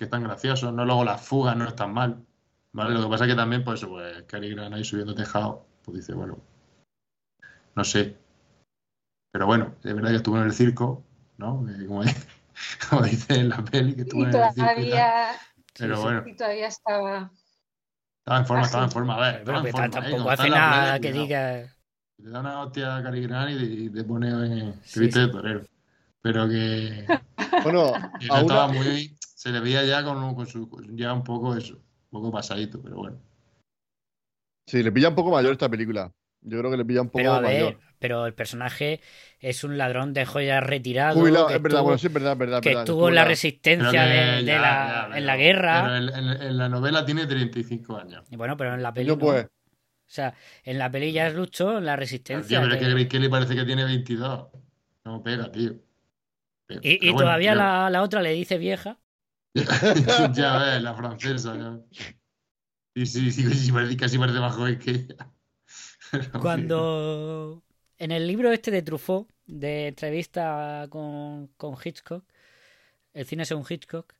que 0.00 0.04
están 0.06 0.22
graciosos. 0.24 0.72
No 0.72 0.86
luego 0.86 1.04
las 1.04 1.20
fugas 1.20 1.54
no 1.58 1.68
están 1.68 1.92
mal. 1.92 2.24
¿vale? 2.72 2.94
Lo 2.94 3.02
que 3.02 3.08
pasa 3.10 3.26
es 3.26 3.30
que 3.32 3.36
también, 3.36 3.62
pues, 3.62 3.84
pues 3.84 4.22
Cary 4.22 4.48
Grant 4.54 4.74
ahí 4.74 4.82
subiendo 4.82 5.14
tejado, 5.14 5.66
pues 5.84 5.98
dice, 5.98 6.14
bueno, 6.14 6.38
no 7.74 7.84
sé. 7.84 8.16
Pero 9.30 9.44
bueno, 9.44 9.74
es 9.84 9.94
verdad 9.94 10.08
que 10.08 10.16
estuvo 10.16 10.38
en 10.38 10.44
el 10.44 10.54
circo, 10.54 11.04
¿no? 11.36 11.68
Eh, 11.68 11.86
como, 11.86 12.02
como 12.90 13.02
dice 13.02 13.34
en 13.40 13.50
la 13.50 13.62
peli, 13.62 13.94
que 13.94 14.00
estuvo 14.02 14.22
Y 14.22 14.24
en 14.24 14.34
el 14.34 14.52
circo 14.54 14.80
y 14.80 14.90
Pero 15.78 15.96
sí. 15.96 16.02
bueno, 16.02 16.22
y 16.26 16.34
todavía 16.34 16.66
estaba. 16.68 17.30
estaba 18.20 18.38
en 18.38 18.46
forma, 18.46 18.62
estaba 18.64 18.84
en 18.84 18.90
forma. 18.90 19.16
A 19.16 19.20
ver, 19.20 19.34
estaba 19.40 19.58
en 19.58 19.66
forma, 19.70 19.86
¿eh? 19.86 19.90
tampoco 19.90 20.30
hace 20.30 20.46
en 20.46 20.50
nada 20.50 20.80
playa, 20.80 20.94
que 20.94 21.10
cuidado. 21.10 21.26
diga. 21.26 21.76
Te 22.16 22.30
da 22.30 22.40
una 22.40 22.62
hostia 22.62 22.96
a 22.96 23.02
Cary 23.02 23.22
Grant 23.26 23.50
y 23.50 23.90
te, 23.90 23.98
te 23.98 24.04
pone, 24.04 24.28
eh, 24.30 24.72
te 24.80 24.88
Sí, 24.88 25.08
de 25.08 25.28
torero. 25.28 25.62
Pero 26.22 26.48
que, 26.48 27.06
Bueno, 27.62 27.92
no 27.92 28.18
estaba 28.20 28.66
una, 28.66 28.72
muy. 28.72 29.16
Se 29.40 29.48
le 29.50 29.60
veía 29.60 29.82
ya 29.86 30.04
con, 30.04 30.34
con 30.34 30.46
su. 30.46 30.68
Ya 30.92 31.14
un 31.14 31.24
poco 31.24 31.56
eso. 31.56 31.76
Un 31.76 32.10
poco 32.10 32.30
pasadito, 32.30 32.82
pero 32.82 32.96
bueno. 32.96 33.18
sí, 34.66 34.82
le 34.82 34.92
pilla 34.92 35.08
un 35.08 35.14
poco 35.14 35.30
mayor 35.30 35.52
esta 35.52 35.66
película. 35.70 36.12
Yo 36.42 36.58
creo 36.58 36.70
que 36.70 36.76
le 36.76 36.84
pilla 36.84 37.00
un 37.00 37.08
poco 37.08 37.18
Pero 37.20 37.32
a 37.34 37.40
mayor. 37.40 37.74
ver, 37.74 37.78
pero 37.98 38.26
el 38.26 38.34
personaje 38.34 39.00
es 39.38 39.64
un 39.64 39.78
ladrón 39.78 40.12
de 40.12 40.26
joyas 40.26 40.62
retirado. 40.62 41.18
Jubilado, 41.18 41.46
que 41.46 41.54
es 41.54 41.62
verdad, 41.62 41.78
estuvo- 41.78 41.84
bueno, 41.84 41.98
sí, 41.98 42.06
es 42.08 42.12
verdad, 42.12 42.32
es 42.32 42.38
verdad. 42.38 42.58
es 42.58 42.62
que 42.62 42.72
estuvo 42.80 43.08
en 43.08 43.14
la 43.14 43.24
resistencia 43.24 43.90
Pero 43.90 44.02
que 44.02 44.08
de, 44.36 44.44
ya, 44.44 44.60
la, 44.60 44.60
ya, 44.60 45.04
en 45.06 45.12
pero- 45.12 45.24
la 45.26 45.36
guerra. 45.38 45.82
Pero 45.84 45.96
en, 45.96 46.08
en- 46.30 46.42
en 46.42 46.58
la 46.58 46.68
novela 46.68 47.06
tiene 47.06 47.26
35 47.26 47.96
años. 47.96 48.24
Y 48.30 48.36
bueno, 48.36 48.58
pero 48.58 48.74
en 48.74 48.82
la 48.82 48.92
peli. 48.92 49.08
No 49.08 49.14
no. 49.14 49.20
puede. 49.20 49.42
O 49.44 50.12
sea, 50.12 50.34
en 50.64 50.78
la 50.78 50.90
peli 50.90 51.12
ya 51.12 51.30
luchó 51.30 51.78
en 51.78 51.86
la 51.86 51.92
Tío, 51.94 52.00
resistencia. 52.00 52.60
pero 52.60 52.74
es 52.74 52.78
que- 52.78 52.84
que 52.86 52.90
Grace 52.92 53.08
Kelly 53.08 53.28
parece 53.30 53.54
que 53.54 53.64
tiene 53.64 53.84
22. 53.84 54.48
No 55.06 55.22
pega, 55.22 55.50
tío. 55.50 55.72
Pero- 56.66 56.80
Y, 56.82 56.90
y 56.92 56.98
pero 56.98 57.12
bueno, 57.14 57.26
todavía 57.26 57.54
la, 57.54 57.88
la 57.90 58.02
otra 58.02 58.20
le 58.20 58.32
dice 58.32 58.58
vieja. 58.58 58.98
ya 60.34 60.58
ves, 60.58 60.82
la 60.82 60.94
francesa. 60.94 61.56
ya. 61.56 61.78
Sí, 62.96 63.06
sí, 63.06 63.30
sí, 63.30 63.96
casi 63.96 64.18
parece 64.18 64.40
más 64.40 64.56
joven 64.56 64.78
que 64.78 65.06
Cuando 66.40 67.62
en 67.98 68.10
el 68.10 68.26
libro 68.26 68.52
este 68.52 68.70
de 68.70 68.82
Truffaut, 68.82 69.28
de 69.46 69.88
entrevista 69.88 70.86
con, 70.90 71.48
con 71.56 71.76
Hitchcock, 71.82 72.24
el 73.12 73.26
cine 73.26 73.44
según 73.44 73.64
Hitchcock, 73.68 74.14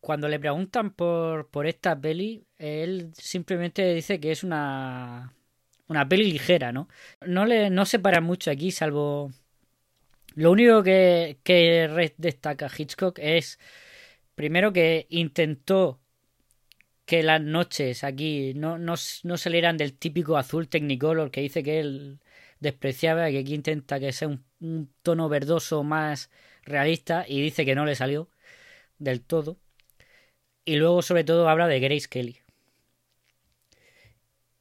cuando 0.00 0.28
le 0.28 0.40
preguntan 0.40 0.90
por, 0.90 1.48
por 1.50 1.66
esta 1.66 1.98
peli, 2.00 2.46
él 2.58 3.12
simplemente 3.14 3.94
dice 3.94 4.18
que 4.18 4.32
es 4.32 4.42
una, 4.44 5.34
una 5.88 6.08
peli 6.08 6.32
ligera, 6.32 6.72
¿no? 6.72 6.88
No 7.26 7.44
le 7.46 7.70
no 7.70 7.84
se 7.86 7.98
para 7.98 8.20
mucho 8.20 8.50
aquí, 8.50 8.70
salvo... 8.70 9.30
Lo 10.34 10.52
único 10.52 10.82
que, 10.82 11.38
que 11.42 12.12
destaca 12.16 12.70
Hitchcock 12.76 13.18
es, 13.20 13.58
primero, 14.40 14.72
que 14.72 15.06
intentó 15.10 16.00
que 17.04 17.22
las 17.22 17.42
noches 17.42 18.04
aquí 18.04 18.54
no, 18.54 18.78
no, 18.78 18.94
no 19.24 19.36
salieran 19.36 19.76
del 19.76 19.92
típico 19.92 20.38
azul 20.38 20.66
Technicolor 20.66 21.30
que 21.30 21.42
dice 21.42 21.62
que 21.62 21.78
él 21.78 22.20
despreciaba, 22.58 23.28
que 23.30 23.40
aquí 23.40 23.54
intenta 23.54 24.00
que 24.00 24.12
sea 24.12 24.28
un, 24.28 24.42
un 24.60 24.90
tono 25.02 25.28
verdoso 25.28 25.82
más 25.82 26.30
realista 26.62 27.26
y 27.28 27.42
dice 27.42 27.66
que 27.66 27.74
no 27.74 27.84
le 27.84 27.94
salió 27.94 28.30
del 28.98 29.20
todo. 29.20 29.58
Y 30.64 30.76
luego 30.76 31.02
sobre 31.02 31.24
todo 31.24 31.46
habla 31.50 31.68
de 31.68 31.80
Grace 31.80 32.08
Kelly. 32.08 32.38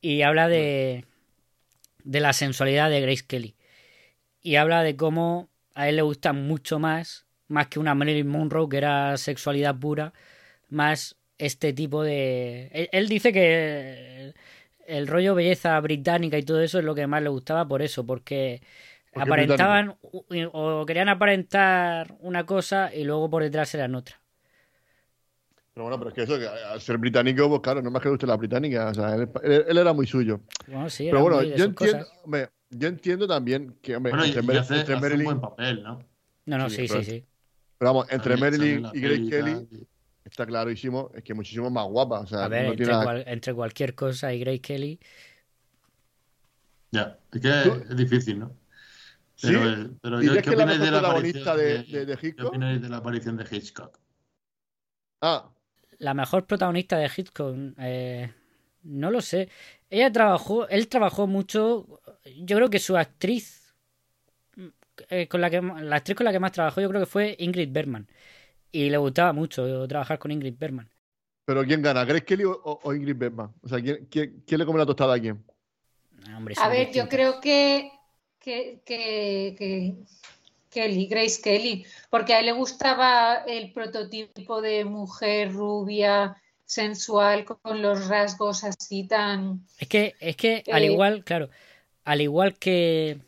Y 0.01 0.23
habla 0.23 0.49
de, 0.49 1.05
de 2.03 2.19
la 2.19 2.33
sensualidad 2.33 2.89
de 2.89 2.99
Grace 2.99 3.23
Kelly. 3.25 3.55
Y 4.41 4.57
habla 4.57 4.83
de 4.83 4.97
cómo 4.97 5.49
a 5.73 5.87
él 5.87 5.95
le 5.95 6.01
gusta 6.01 6.33
mucho 6.33 6.79
más, 6.79 7.28
más 7.49 7.67
que 7.67 7.79
una 7.79 7.95
Marilyn 7.95 8.27
Monroe 8.29 8.69
que 8.69 8.77
era 8.77 9.17
sexualidad 9.17 9.77
pura, 9.79 10.13
más 10.69 11.17
este 11.37 11.73
tipo 11.73 12.03
de... 12.03 12.67
Él, 12.73 12.89
él 12.93 13.09
dice 13.09 13.33
que 13.33 14.33
el 14.87 15.07
rollo 15.07 15.35
belleza 15.35 15.79
británica 15.81 16.37
y 16.37 16.43
todo 16.43 16.61
eso 16.61 16.79
es 16.79 16.85
lo 16.85 16.95
que 16.95 17.07
más 17.07 17.23
le 17.23 17.29
gustaba 17.29 17.67
por 17.67 17.81
eso, 17.81 18.05
porque 18.05 18.61
aparentaban 19.15 19.97
o 20.53 20.85
querían 20.85 21.09
aparentar 21.09 22.15
una 22.21 22.45
cosa 22.45 22.93
y 22.93 23.03
luego 23.03 23.29
por 23.29 23.43
detrás 23.43 23.73
eran 23.75 23.95
otra. 23.95 24.19
Pero 25.73 25.83
bueno, 25.85 25.97
pero 25.97 26.09
es 26.09 26.15
que 26.15 26.23
eso, 26.23 26.37
que 26.37 26.47
al 26.47 26.81
ser 26.81 26.97
británico, 26.97 27.47
pues 27.47 27.61
claro, 27.61 27.81
no 27.81 27.91
más 27.91 28.01
que 28.01 28.07
le 28.09 28.11
guste 28.11 28.27
la 28.27 28.35
británica. 28.37 28.89
O 28.89 28.93
sea, 28.93 29.15
él, 29.15 29.29
él- 29.43 29.65
él 29.67 29.77
era 29.77 29.93
muy 29.93 30.07
suyo. 30.07 30.41
Bueno, 30.67 30.89
sí, 30.89 31.09
Pero 31.09 31.21
bueno, 31.21 31.43
yo 31.43 31.63
entiendo, 31.65 32.05
yo 32.71 32.87
entiendo 32.87 33.27
también 33.27 33.77
que, 33.81 33.95
hombre, 33.95 34.11
Bueno, 34.11 34.25
y, 34.25 34.29
entre, 34.29 34.41
y 34.41 34.45
Mer- 34.45 34.57
hace, 34.57 34.75
entre 34.75 34.93
hace 34.95 34.99
un 34.99 35.01
Marilyn, 35.01 35.25
buen 35.25 35.41
papel, 35.41 35.83
¿no? 35.83 35.99
No, 36.45 36.57
no, 36.57 36.69
Sí, 36.69 36.87
sí, 36.87 37.03
sí. 37.03 37.25
Pero 37.79 37.93
vamos, 37.93 38.11
entre 38.11 38.37
Marilyn 38.37 38.85
y 38.93 38.99
Grace 39.01 39.29
Kelly 39.29 39.87
está 40.23 40.45
clarísimo, 40.45 41.09
es 41.15 41.23
que 41.23 41.33
muchísimo 41.33 41.71
más 41.71 41.87
guapa. 41.87 42.19
O 42.19 42.27
sea, 42.27 42.43
A 42.45 42.47
ver, 42.47 42.65
no 42.65 42.71
entre, 42.73 42.77
tiene 42.85 42.91
nada- 42.91 43.03
cual- 43.05 43.23
entre 43.25 43.53
cualquier 43.55 43.95
cosa 43.95 44.31
y 44.33 44.39
Grace 44.41 44.61
Kelly. 44.61 44.99
Ya, 46.91 47.19
es 47.31 47.41
que 47.41 47.49
Tú- 47.63 47.83
es 47.89 47.95
difícil, 47.97 48.39
¿no? 48.39 48.55
¿Sí? 49.35 49.47
Pero, 49.47 49.69
eh, 49.69 49.89
pero 50.01 50.17
¿qué, 50.17 50.21
¿Dirías 50.23 50.43
qué 50.43 50.43
que 50.43 50.49
es 50.49 50.57
la 50.57 50.63
opináis 50.65 50.79
de 50.79 50.85
mejor 50.85 50.91
la 50.93 50.99
protagonista 51.09 51.55
de, 51.55 51.83
de, 51.83 52.05
de 52.05 52.17
¿Qué 52.17 52.27
Hitchcock? 52.27 52.47
opináis 52.49 52.81
de 52.81 52.89
la 52.89 52.97
aparición 52.97 53.37
de 53.37 53.45
Hitchcock? 53.49 53.99
Ah, 55.21 55.49
La 55.99 56.13
mejor 56.13 56.45
protagonista 56.45 56.97
de 56.97 57.09
Hitchcock, 57.15 57.55
eh, 57.79 58.33
no 58.83 59.11
lo 59.11 59.21
sé. 59.21 59.49
Ella 59.89 60.11
trabajó, 60.11 60.67
él 60.69 60.87
trabajó 60.87 61.27
mucho. 61.27 62.01
Yo 62.43 62.55
creo 62.57 62.69
que 62.69 62.79
su 62.79 62.97
actriz, 62.97 63.58
eh, 65.09 65.27
con 65.27 65.41
la 65.41 65.49
que 65.49 65.61
la 65.61 65.95
actriz 65.97 66.15
con 66.15 66.25
la 66.25 66.31
que 66.31 66.39
más 66.39 66.51
trabajó, 66.51 66.81
yo 66.81 66.89
creo 66.89 67.01
que 67.01 67.05
fue 67.05 67.35
Ingrid 67.39 67.71
Bergman. 67.71 68.07
Y 68.71 68.89
le 68.89 68.97
gustaba 68.97 69.33
mucho 69.33 69.87
trabajar 69.87 70.19
con 70.19 70.31
Ingrid 70.31 70.55
Bergman. 70.57 70.89
pero 71.45 71.63
¿quién 71.65 71.81
gana? 71.81 72.05
¿Grace 72.05 72.25
Kelly 72.25 72.43
o, 72.45 72.93
Ingrid 72.93 73.17
Bergman? 73.17 73.53
O 73.63 73.67
sea, 73.67 73.79
¿quién, 73.81 74.07
quién, 74.11 74.43
quién 74.45 74.59
le 74.59 74.65
come 74.65 74.79
la 74.79 74.85
tostada 74.85 75.15
a 75.15 75.19
quién? 75.19 75.43
Ah, 76.27 76.37
hombre, 76.37 76.55
A 76.57 76.69
ver, 76.69 76.91
yo 76.91 77.07
creo 77.07 77.39
que, 77.41 77.91
que, 78.39 78.81
que, 78.85 79.55
que 79.57 79.95
Kelly, 80.69 81.07
Grace 81.07 81.41
Kelly, 81.41 81.85
porque 82.09 82.33
a 82.33 82.39
él 82.39 82.45
le 82.45 82.51
gustaba 82.51 83.43
el 83.47 83.71
prototipo 83.73 84.61
de 84.61 84.85
mujer 84.85 85.51
rubia, 85.51 86.35
sensual, 86.65 87.45
con 87.45 87.81
los 87.81 88.07
rasgos 88.07 88.63
así 88.63 89.07
tan... 89.07 89.65
Es 89.79 89.87
que, 89.87 90.15
es 90.19 90.35
que 90.35 90.63
al 90.71 90.83
Eh, 90.83 90.91
igual, 90.91 91.23
claro, 91.23 91.49
al 92.03 92.21
igual 92.21 92.57
que 92.57 93.19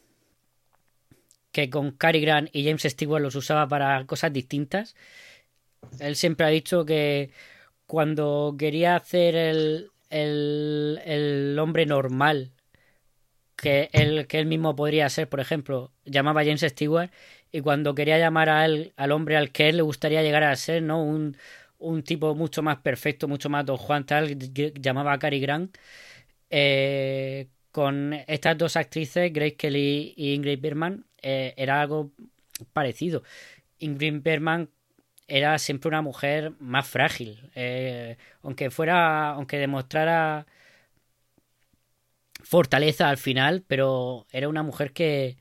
que 1.51 1.69
con 1.69 1.91
Cary 1.91 2.21
Grant 2.21 2.49
y 2.53 2.63
James 2.65 2.83
Stewart 2.83 3.21
los 3.21 3.35
usaba 3.35 3.67
para 3.67 4.05
cosas 4.05 4.33
distintas, 4.33 4.95
él 5.99 6.15
siempre 6.15 6.45
ha 6.45 6.49
dicho 6.49 6.85
que 6.85 7.31
cuando 7.85 8.55
quería 8.57 8.95
hacer 8.95 9.35
el, 9.35 9.91
el, 10.09 11.01
el 11.05 11.59
hombre 11.59 11.85
normal 11.85 12.51
que 13.55 13.89
él, 13.93 14.27
que 14.27 14.39
él 14.39 14.47
mismo 14.47 14.75
podría 14.75 15.09
ser, 15.09 15.29
por 15.29 15.39
ejemplo, 15.39 15.91
llamaba 16.05 16.43
James 16.43 16.61
Stewart 16.61 17.11
y 17.51 17.61
cuando 17.61 17.93
quería 17.95 18.17
llamar 18.17 18.49
a 18.49 18.65
él, 18.65 18.93
al 18.95 19.11
hombre 19.11 19.37
al 19.37 19.51
que 19.51 19.69
él 19.69 19.77
le 19.77 19.83
gustaría 19.83 20.23
llegar 20.23 20.43
a 20.43 20.55
ser, 20.55 20.81
¿no? 20.83 21.03
Un, 21.03 21.37
un 21.77 22.03
tipo 22.03 22.33
mucho 22.35 22.63
más 22.63 22.77
perfecto, 22.77 23.27
mucho 23.27 23.49
más 23.49 23.65
Don 23.65 23.77
Juan 23.77 24.05
tal, 24.05 24.37
llamaba 24.81 25.13
a 25.13 25.19
Cary 25.19 25.39
Grant. 25.39 25.77
Eh, 26.49 27.47
con 27.71 28.13
estas 28.27 28.57
dos 28.57 28.75
actrices, 28.75 29.31
Grace 29.31 29.55
Kelly 29.55 30.13
y 30.17 30.33
Ingrid 30.33 30.59
Bergman, 30.59 31.05
eh, 31.21 31.53
era 31.57 31.81
algo 31.81 32.11
parecido. 32.73 33.23
Ingrid 33.79 34.21
Bergman 34.21 34.69
era 35.27 35.57
siempre 35.59 35.89
una 35.89 36.01
mujer 36.01 36.53
más 36.59 36.87
frágil, 36.87 37.49
eh, 37.55 38.17
aunque 38.43 38.69
fuera, 38.69 39.29
aunque 39.31 39.57
demostrara 39.57 40.45
fortaleza 42.43 43.09
al 43.09 43.17
final, 43.17 43.63
pero 43.67 44.27
era 44.31 44.49
una 44.49 44.63
mujer 44.63 44.91
que, 44.93 45.37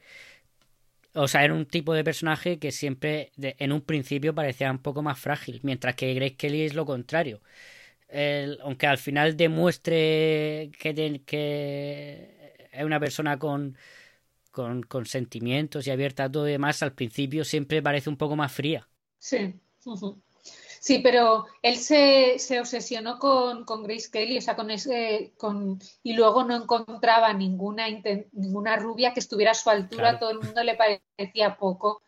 o 1.14 1.26
sea, 1.28 1.44
era 1.44 1.54
un 1.54 1.66
tipo 1.66 1.92
de 1.94 2.04
personaje 2.04 2.58
que 2.58 2.70
siempre, 2.72 3.32
en 3.38 3.72
un 3.72 3.80
principio, 3.80 4.34
parecía 4.34 4.70
un 4.70 4.78
poco 4.78 5.02
más 5.02 5.18
frágil, 5.18 5.60
mientras 5.62 5.96
que 5.96 6.14
Grace 6.14 6.36
Kelly 6.36 6.62
es 6.62 6.74
lo 6.74 6.86
contrario. 6.86 7.40
Aunque 8.62 8.86
al 8.86 8.98
final 8.98 9.36
demuestre 9.36 10.70
que, 10.78 11.22
que 11.26 12.68
es 12.72 12.84
una 12.84 13.00
persona 13.00 13.38
con, 13.38 13.76
con, 14.50 14.82
con 14.82 15.06
sentimientos 15.06 15.86
y 15.86 15.90
abierta 15.90 16.24
a 16.24 16.30
todo 16.32 16.48
y 16.48 16.52
demás, 16.52 16.82
al 16.82 16.94
principio 16.94 17.44
siempre 17.44 17.82
parece 17.82 18.10
un 18.10 18.16
poco 18.16 18.36
más 18.36 18.52
fría. 18.52 18.88
Sí. 19.18 19.54
Sí, 20.80 21.00
pero 21.00 21.46
él 21.62 21.76
se, 21.76 22.38
se 22.38 22.58
obsesionó 22.58 23.18
con, 23.18 23.64
con 23.64 23.82
Grace 23.82 24.10
Kelly, 24.10 24.38
o 24.38 24.40
sea, 24.40 24.56
con 24.56 24.70
ese, 24.70 25.34
con, 25.36 25.78
y 26.02 26.14
luego 26.14 26.44
no 26.44 26.56
encontraba 26.56 27.32
ninguna, 27.34 27.86
ninguna 28.32 28.76
rubia 28.76 29.12
que 29.12 29.20
estuviera 29.20 29.52
a 29.52 29.54
su 29.54 29.68
altura, 29.68 30.02
Claro. 30.04 30.18
todo 30.18 30.30
el 30.30 30.38
mundo 30.40 30.62
le 30.64 30.76
parecía 30.76 31.56
poco. 31.58 32.02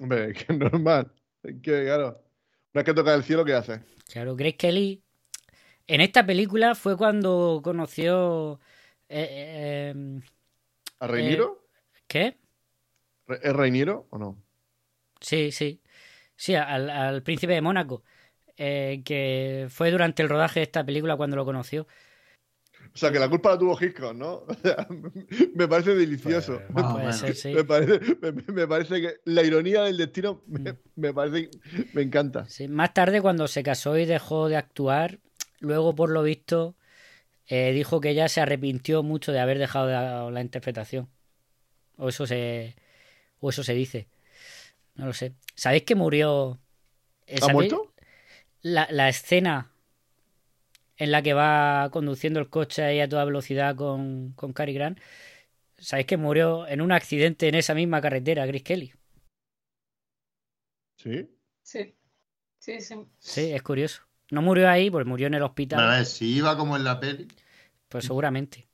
Hombre, 0.00 0.32
que 0.34 0.52
es 0.52 0.58
normal. 0.58 1.12
Que, 1.42 1.84
claro, 1.84 2.08
una 2.08 2.20
vez 2.74 2.84
que 2.84 2.94
toca 2.94 3.14
el 3.14 3.24
cielo, 3.24 3.44
¿qué 3.44 3.54
hace? 3.54 3.80
Claro, 4.06 4.36
Grace 4.36 4.56
Kelly 4.56 5.02
en 5.86 6.00
esta 6.00 6.26
película 6.26 6.74
fue 6.74 6.96
cuando 6.96 7.60
conoció... 7.62 8.60
eh, 9.08 9.92
eh, 9.94 10.20
¿A 10.98 11.06
Reiniero? 11.06 11.63
¿Qué? 12.08 12.38
¿Re- 13.26 13.40
¿Es 13.42 13.52
Reiniero 13.54 14.06
o 14.10 14.16
no? 14.18 14.42
Sí, 15.20 15.52
sí. 15.52 15.80
Sí, 16.36 16.54
al, 16.56 16.90
al 16.90 17.22
príncipe 17.22 17.54
de 17.54 17.62
Mónaco. 17.62 18.04
eh, 18.58 19.02
que 19.04 19.68
fue 19.70 19.92
durante 19.92 20.22
el 20.22 20.30
rodaje 20.30 20.60
de 20.60 20.64
esta 20.64 20.84
película 20.86 21.16
cuando 21.16 21.36
lo 21.36 21.44
conoció. 21.46 21.86
O 22.94 22.96
sea, 22.98 23.10
que 23.10 23.18
la 23.18 23.28
culpa 23.28 23.50
la 23.50 23.58
tuvo 23.58 23.76
Hitchcock, 23.80 24.14
¿no? 24.14 24.44
Me 25.54 25.66
parece 25.68 25.94
delicioso. 25.94 26.62
Pues, 26.92 27.16
ser, 27.16 27.34
sí. 27.36 27.48
Me, 27.52 27.64
parece, 27.64 28.00
me, 28.20 28.32
me 28.52 28.66
parece 28.68 29.00
que 29.00 29.14
la 29.24 29.42
ironía 29.42 29.82
del 29.82 29.96
destino 29.96 30.42
me, 30.46 30.76
me 30.96 31.12
parece 31.12 31.50
me 31.92 32.02
encanta. 32.02 32.48
Sí, 32.48 32.68
Más 32.68 32.92
tarde, 32.94 33.20
cuando 33.22 33.48
se 33.48 33.62
casó 33.62 33.96
y 33.98 34.04
dejó 34.06 34.48
de 34.48 34.56
actuar, 34.56 35.20
luego, 35.60 35.94
por 35.94 36.10
lo 36.10 36.22
visto, 36.22 36.76
eh, 37.48 37.72
dijo 37.72 38.00
que 38.00 38.10
ella 38.10 38.28
se 38.30 38.42
arrepintió 38.42 39.02
mucho 39.04 39.32
de 39.32 39.40
haber 39.40 39.58
dejado 39.58 39.88
la, 39.90 40.30
la 40.32 40.42
interpretación. 40.42 41.10
O 41.98 42.08
eso 42.08 42.26
se, 42.26 42.76
o 43.40 43.50
eso 43.50 43.64
se 43.64 43.74
dice. 43.74 44.08
No 44.96 45.06
lo 45.06 45.12
sé. 45.14 45.34
¿Sabéis 45.56 45.84
que 45.84 45.94
murió? 45.96 46.60
¿Ha 47.40 47.48
¿sabéis? 47.48 47.48
muerto? 47.48 47.94
La, 48.62 48.88
la 48.90 49.08
escena 49.10 49.72
en 50.96 51.10
la 51.12 51.22
que 51.22 51.34
va 51.34 51.88
conduciendo 51.92 52.40
el 52.40 52.50
coche 52.50 52.82
ahí 52.84 53.00
a 53.00 53.08
toda 53.08 53.24
velocidad 53.24 53.76
con, 53.76 54.32
con 54.32 54.52
Cary 54.52 54.74
Grant 54.74 54.98
¿Sabéis 55.78 56.06
que 56.08 56.16
murió 56.18 56.66
en 56.68 56.80
un 56.82 56.92
accidente 56.92 57.48
en 57.48 57.56
esa 57.56 57.74
misma 57.74 58.00
carretera, 58.02 58.46
Chris 58.48 58.62
Kelly? 58.64 58.94
¿Sí? 60.96 61.28
Sí. 61.62 61.96
Sí, 62.60 62.80
sí. 62.82 62.96
Sí, 63.18 63.52
es 63.52 63.62
curioso. 63.62 64.02
No 64.30 64.40
murió 64.42 64.68
ahí, 64.70 64.88
pues 64.90 65.04
murió 65.06 65.26
en 65.26 65.34
el 65.34 65.42
A 65.74 65.82
hospital. 65.82 65.96
ver, 65.96 66.06
si 66.06 66.36
iba 66.38 66.56
como 66.56 66.74
en 66.74 66.84
la 66.84 66.98
peli, 66.98 67.28
Pues 67.88 68.04
seguramente. 68.04 68.68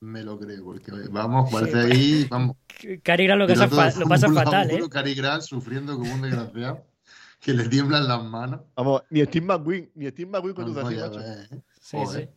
Me 0.00 0.22
lo 0.22 0.38
creo, 0.38 0.64
porque 0.64 0.92
vamos, 1.10 1.50
parece 1.52 1.78
ahí, 1.78 2.26
vamos. 2.30 2.56
Cary 3.02 3.26
Grant 3.26 3.40
lo, 3.40 3.46
todo 3.46 3.68
fa- 3.68 3.98
lo 3.98 4.08
pasa 4.08 4.30
fatal, 4.32 4.70
¿eh? 4.70 4.82
Cary 4.90 5.14
Grant 5.14 5.42
sufriendo 5.42 5.98
como 5.98 6.14
un 6.14 6.22
desgraciado, 6.22 6.86
que 7.40 7.52
le 7.54 7.68
tiemblan 7.68 8.08
las 8.08 8.24
manos. 8.24 8.62
Vamos, 8.76 9.02
ni 9.10 9.24
Steve 9.24 9.46
McQueen, 9.46 9.90
ni 9.94 10.08
Steve 10.08 10.30
McQueen 10.30 10.56
ya 10.74 10.82
macho. 10.82 11.18
ves, 11.18 11.50
¿eh? 11.52 11.62
Sí, 11.80 11.98
sí. 12.06 12.28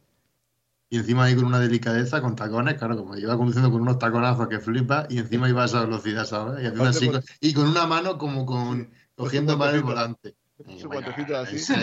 Y 0.90 0.98
encima 0.98 1.24
ahí 1.24 1.36
con 1.36 1.46
una 1.46 1.60
delicadeza, 1.60 2.22
con 2.22 2.36
tacones, 2.36 2.76
claro, 2.76 2.96
como 2.96 3.18
iba 3.18 3.36
conduciendo 3.36 3.72
con 3.72 3.82
unos 3.82 3.98
taconazos 3.98 4.48
que 4.48 4.60
flipa, 4.60 5.08
y 5.10 5.18
encima 5.18 5.50
iba 5.50 5.64
a 5.64 5.66
esa 5.66 5.82
velocidad, 5.86 6.26
¿sabes? 6.26 6.62
Y, 6.64 6.68
haciendo 6.68 6.84
así 6.90 7.10
con- 7.10 7.24
y 7.40 7.54
con 7.54 7.68
una 7.70 7.88
mano 7.88 8.18
como 8.18 8.46
con 8.46 8.92
cogiendo 9.16 9.58
para 9.58 9.72
el 9.72 9.82
volante. 9.84 10.36
Su 10.78 10.90
así. 11.36 11.74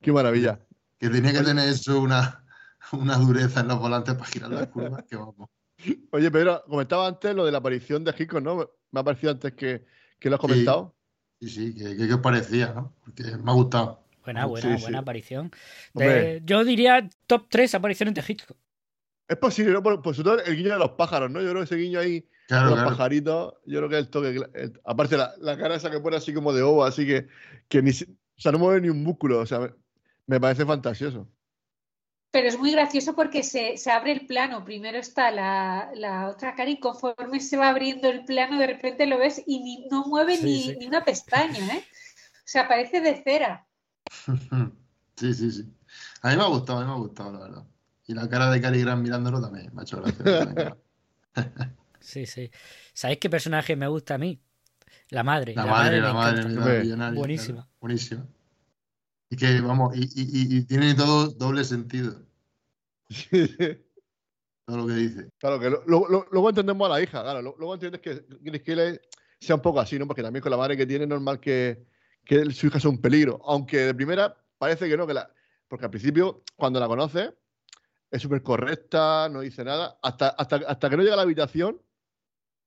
Qué 0.00 0.12
maravilla. 0.12 0.58
Que 0.98 1.08
tenía 1.08 1.32
que 1.32 1.42
tener 1.42 1.68
eso 1.68 2.00
una, 2.00 2.44
una 2.92 3.16
dureza 3.16 3.60
en 3.60 3.68
los 3.68 3.78
volantes 3.78 4.14
para 4.14 4.26
girar 4.30 4.50
las 4.50 4.66
curvas, 4.68 5.04
que 5.04 5.16
vamos. 5.16 5.48
Oye, 6.10 6.30
Pedro, 6.30 6.64
comentaba 6.66 7.06
antes 7.06 7.34
lo 7.34 7.44
de 7.44 7.52
la 7.52 7.58
aparición 7.58 8.02
de 8.04 8.14
Hitchcock, 8.16 8.42
¿no? 8.42 8.70
Me 8.90 9.00
ha 9.00 9.04
parecido 9.04 9.32
antes 9.32 9.52
que, 9.52 9.84
que 10.18 10.30
lo 10.30 10.36
has 10.36 10.40
comentado. 10.40 10.94
Sí, 11.40 11.48
sí, 11.50 11.74
que, 11.74 11.96
que, 11.96 12.08
que 12.08 12.14
os 12.14 12.20
parecía, 12.20 12.72
¿no? 12.72 12.94
Porque 13.04 13.24
me 13.24 13.50
ha 13.50 13.54
gustado. 13.54 14.00
Buena, 14.24 14.44
Sí, 14.44 14.48
buena, 14.48 14.76
sí. 14.76 14.82
buena 14.82 14.98
aparición. 15.00 15.50
De- 15.94 16.42
yo 16.44 16.64
diría 16.64 17.08
top 17.26 17.46
3 17.48 17.74
apariciones 17.74 18.14
de 18.14 18.24
Hitchcock. 18.26 18.56
Es 19.28 19.36
posible, 19.36 19.72
¿no? 19.72 19.82
Por, 19.82 20.00
por 20.02 20.16
todo 20.16 20.38
el 20.42 20.56
guiño 20.56 20.72
de 20.72 20.78
los 20.78 20.92
pájaros, 20.92 21.30
¿no? 21.30 21.40
Yo 21.42 21.50
creo 21.50 21.60
que 21.62 21.64
ese 21.64 21.76
guiño 21.76 22.00
ahí, 22.00 22.28
Claro, 22.48 22.66
los 22.66 22.74
claro. 22.76 22.90
pajaritos, 22.90 23.54
yo 23.66 23.78
creo 23.80 23.88
que 23.88 23.98
el 23.98 24.08
toque. 24.08 24.28
el- 24.54 24.80
aparte, 24.84 25.16
la, 25.16 25.34
la 25.40 25.58
cara 25.58 25.74
esa 25.74 25.90
que 25.90 26.00
pone 26.00 26.16
así 26.16 26.32
como 26.32 26.52
de 26.52 26.62
ovo, 26.62 26.84
así 26.84 27.04
que, 27.06 27.28
que 27.68 27.82
ni, 27.82 27.92
se- 27.92 28.04
o 28.06 28.40
sea, 28.40 28.52
no 28.52 28.58
mueve 28.58 28.80
ni 28.80 28.88
un 28.88 29.02
músculo, 29.02 29.40
o 29.40 29.46
sea, 29.46 29.58
me, 29.60 29.70
me 30.26 30.40
parece 30.40 30.64
fantasioso. 30.64 31.28
Pero 32.36 32.48
es 32.48 32.58
muy 32.58 32.70
gracioso 32.72 33.14
porque 33.14 33.42
se, 33.42 33.78
se 33.78 33.90
abre 33.90 34.12
el 34.12 34.26
plano. 34.26 34.62
Primero 34.62 34.98
está 34.98 35.30
la, 35.30 35.90
la 35.94 36.28
otra 36.28 36.54
cara 36.54 36.68
y 36.68 36.78
conforme 36.78 37.40
se 37.40 37.56
va 37.56 37.70
abriendo 37.70 38.10
el 38.10 38.26
plano, 38.26 38.58
de 38.58 38.66
repente 38.66 39.06
lo 39.06 39.16
ves 39.16 39.42
y 39.46 39.60
ni- 39.60 39.86
no 39.90 40.04
mueve 40.04 40.36
Sí, 40.36 40.44
ni, 40.44 40.62
sí. 40.64 40.76
ni 40.78 40.86
una 40.86 41.02
pestaña, 41.02 41.76
¿eh? 41.76 41.78
O 41.80 42.42
sea, 42.44 42.68
parece 42.68 43.00
de 43.00 43.22
cera. 43.22 43.66
Sí, 45.16 45.32
sí, 45.32 45.50
sí. 45.50 45.64
A 46.20 46.28
mí 46.28 46.36
me 46.36 46.42
ha 46.42 46.46
gustado, 46.48 46.80
a 46.80 46.82
mí 46.82 46.88
me 46.88 46.92
ha 46.92 46.98
gustado, 46.98 47.32
la 47.32 47.38
verdad. 47.38 47.64
Y 48.06 48.12
la 48.12 48.28
cara 48.28 48.50
de 48.50 48.60
Cary 48.60 48.82
Grant 48.82 49.02
mirándolo 49.02 49.40
también 49.40 49.74
me 49.74 49.80
ha 49.80 49.84
hecho 49.84 50.02
gracia. 50.02 50.76
Sí, 52.00 52.26
sí. 52.26 52.50
¿Sabéis 52.92 53.18
qué 53.18 53.30
personaje 53.30 53.76
me 53.76 53.88
gusta 53.88 54.16
a 54.16 54.18
mí? 54.18 54.38
La 55.08 55.24
madre. 55.24 55.54
La 55.54 55.64
madre, 55.64 56.02
la 56.02 56.12
madre, 56.12 56.42
buenísima. 57.14 57.62
claro, 57.62 57.68
buenísima. 57.80 58.28
Y 59.30 59.36
que, 59.36 59.60
vamos, 59.62 59.96
y, 59.96 60.02
y- 60.02 60.06
y- 60.14 60.56
y 60.58 60.64
tiene 60.64 60.94
todo 60.94 61.28
doble 61.28 61.64
sentido, 61.64 62.25
todo 64.66 64.76
lo 64.78 64.86
que 64.86 64.94
dice. 64.94 65.28
Claro, 65.38 65.60
que 65.60 65.70
lo- 65.70 65.82
lo- 65.86 66.08
lo- 66.08 66.26
luego 66.30 66.48
entendemos 66.48 66.86
a 66.86 66.94
la 66.94 67.02
hija, 67.02 67.22
claro. 67.22 67.42
lo- 67.42 67.54
Luego 67.58 67.74
entiendes 67.74 68.00
que 68.00 68.24
Grace 68.40 68.62
Kelly 68.62 69.00
sea 69.40 69.54
un 69.56 69.62
poco 69.62 69.80
así, 69.80 69.98
¿no? 69.98 70.06
Porque 70.06 70.22
también 70.22 70.42
con 70.42 70.50
la 70.50 70.56
madre 70.56 70.76
que 70.76 70.86
tiene 70.86 71.04
es 71.04 71.08
normal 71.10 71.38
que, 71.40 71.86
que 72.24 72.50
su 72.50 72.66
hija 72.66 72.80
sea 72.80 72.90
un 72.90 73.00
peligro. 73.00 73.40
Aunque 73.44 73.78
de 73.78 73.94
primera 73.94 74.36
parece 74.58 74.88
que 74.88 74.96
no, 74.96 75.06
que 75.06 75.14
la, 75.14 75.30
porque 75.68 75.84
al 75.84 75.90
principio, 75.90 76.42
cuando 76.56 76.80
la 76.80 76.86
conoces, 76.88 77.32
es 78.10 78.22
súper 78.22 78.42
correcta, 78.42 79.28
no 79.28 79.40
dice 79.40 79.62
nada. 79.64 79.98
Hasta, 80.02 80.28
hasta, 80.30 80.56
hasta 80.56 80.90
que 80.90 80.96
no 80.96 81.02
llega 81.02 81.14
a 81.14 81.18
la 81.18 81.22
habitación, 81.22 81.80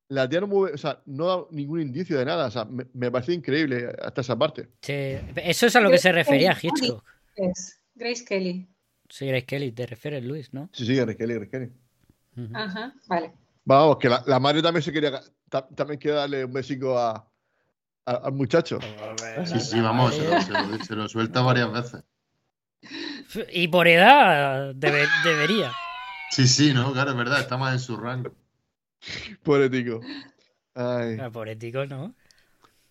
la 0.10 0.27
tía 0.29 0.41
no 0.41 0.48
mueve, 0.48 0.74
o 0.75 0.77
sea, 0.77 1.01
no 1.05 1.25
da 1.25 1.46
ningún 1.51 1.81
indicio 1.81 2.17
de 2.17 2.25
nada. 2.25 2.48
O 2.48 2.51
sea, 2.51 2.65
me, 2.65 2.86
me 2.93 3.12
parece 3.12 3.34
increíble 3.34 3.89
hasta 4.01 4.22
esa 4.22 4.38
parte. 4.38 4.69
Sí, 4.81 5.17
Eso 5.36 5.65
es 5.67 5.75
a 5.75 5.81
lo 5.81 5.89
que 5.89 5.98
se 5.98 6.12
refería 6.12 6.55
Kelly. 6.55 6.74
Hitchcock. 6.81 7.03
Es 7.36 7.79
Grace 7.96 8.25
Kelly. 8.25 8.67
Sí, 9.09 9.27
Grace 9.27 9.45
Kelly, 9.45 9.71
te 9.71 9.85
refieres, 9.87 10.23
Luis, 10.23 10.53
¿no? 10.53 10.69
Sí, 10.71 10.85
sí, 10.85 10.95
Grace 10.95 11.17
Kelly, 11.17 11.33
Grace 11.35 11.49
Kelly. 11.49 11.71
Ajá, 12.53 12.93
vale. 13.07 13.33
Vamos, 13.65 13.97
que 13.97 14.07
la, 14.09 14.23
la 14.27 14.39
madre 14.39 14.62
también 14.62 14.84
se 14.84 14.91
quería, 14.91 15.19
ta- 15.49 15.67
también 15.67 15.99
quiere 15.99 16.17
darle 16.17 16.45
un 16.45 16.53
besico 16.53 16.97
a, 16.97 17.27
a- 18.05 18.12
al 18.15 18.34
muchacho. 18.34 18.79
Sí, 19.45 19.60
sí, 19.60 19.79
vamos, 19.81 20.15
se 20.15 20.23
lo, 20.23 20.41
se 20.41 20.51
lo- 20.53 20.84
se 20.86 20.95
lo 20.95 21.10
suelta 21.10 21.41
varias 21.41 21.71
veces. 21.71 22.03
Y 23.51 23.67
por 23.67 23.88
edad 23.88 24.73
debe- 24.75 25.07
debería. 25.23 25.71
Sí, 26.31 26.47
sí, 26.47 26.73
no, 26.73 26.93
claro, 26.93 27.12
es 27.12 27.17
verdad, 27.17 27.39
está 27.41 27.57
más 27.57 27.73
en 27.73 27.79
su 27.79 27.97
rango. 27.97 28.34
Pobre 29.43 29.69
tico. 29.69 29.99
Ay. 30.75 31.17
Ah, 31.19 31.29
Pobre 31.31 31.55
tico, 31.55 31.86
¿no? 31.86 32.15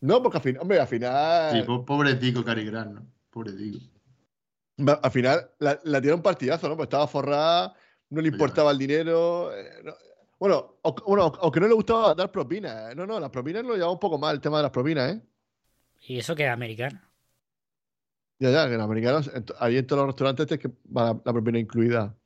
No, 0.00 0.22
porque 0.22 0.38
al 0.38 0.42
final, 0.42 0.62
hombre, 0.62 0.80
al 0.80 0.86
final, 0.88 1.52
Sí, 1.52 1.62
po- 1.66 1.84
pobre 1.84 2.14
tico 2.16 2.44
Cary 2.44 2.64
Grant, 2.64 2.92
¿no? 2.94 3.06
Pobre 3.30 3.52
tico. 3.52 3.78
Al 4.86 5.10
final 5.10 5.50
la, 5.58 5.78
la 5.84 6.00
tiró 6.00 6.14
un 6.16 6.22
partidazo, 6.22 6.68
¿no? 6.68 6.76
Pues 6.76 6.86
estaba 6.86 7.06
forrada, 7.08 7.74
no 8.10 8.20
le 8.20 8.28
importaba 8.28 8.70
el 8.70 8.78
dinero. 8.78 9.52
eh, 9.54 9.82
no- 9.84 9.94
bueno, 10.38 10.78
o- 10.82 10.94
bueno, 11.06 11.32
aunque 11.40 11.60
no 11.60 11.66
le 11.68 11.74
gustaba 11.74 12.14
dar 12.14 12.30
propinas. 12.30 12.92
¿eh? 12.92 12.94
No, 12.94 13.06
no, 13.06 13.18
las 13.20 13.30
propinas 13.30 13.64
lo 13.64 13.74
llevaba 13.74 13.92
un 13.92 13.98
poco 13.98 14.18
mal 14.18 14.36
el 14.36 14.40
tema 14.40 14.58
de 14.58 14.62
las 14.64 14.72
propinas, 14.72 15.12
¿eh? 15.16 15.22
Y 16.00 16.18
eso 16.18 16.34
que 16.34 16.44
es 16.44 16.50
americano. 16.50 17.00
Ya, 18.40 18.50
ya, 18.50 18.68
que 18.68 18.74
en 18.74 18.80
americanos, 18.80 19.30
ahí 19.58 19.76
en 19.78 19.86
todos 19.86 20.00
los 20.00 20.06
restaurantes 20.14 20.50
es 20.52 20.58
que 20.60 20.68
va 20.96 21.04
la, 21.12 21.20
la 21.24 21.32
propina 21.32 21.58
incluida. 21.58 22.16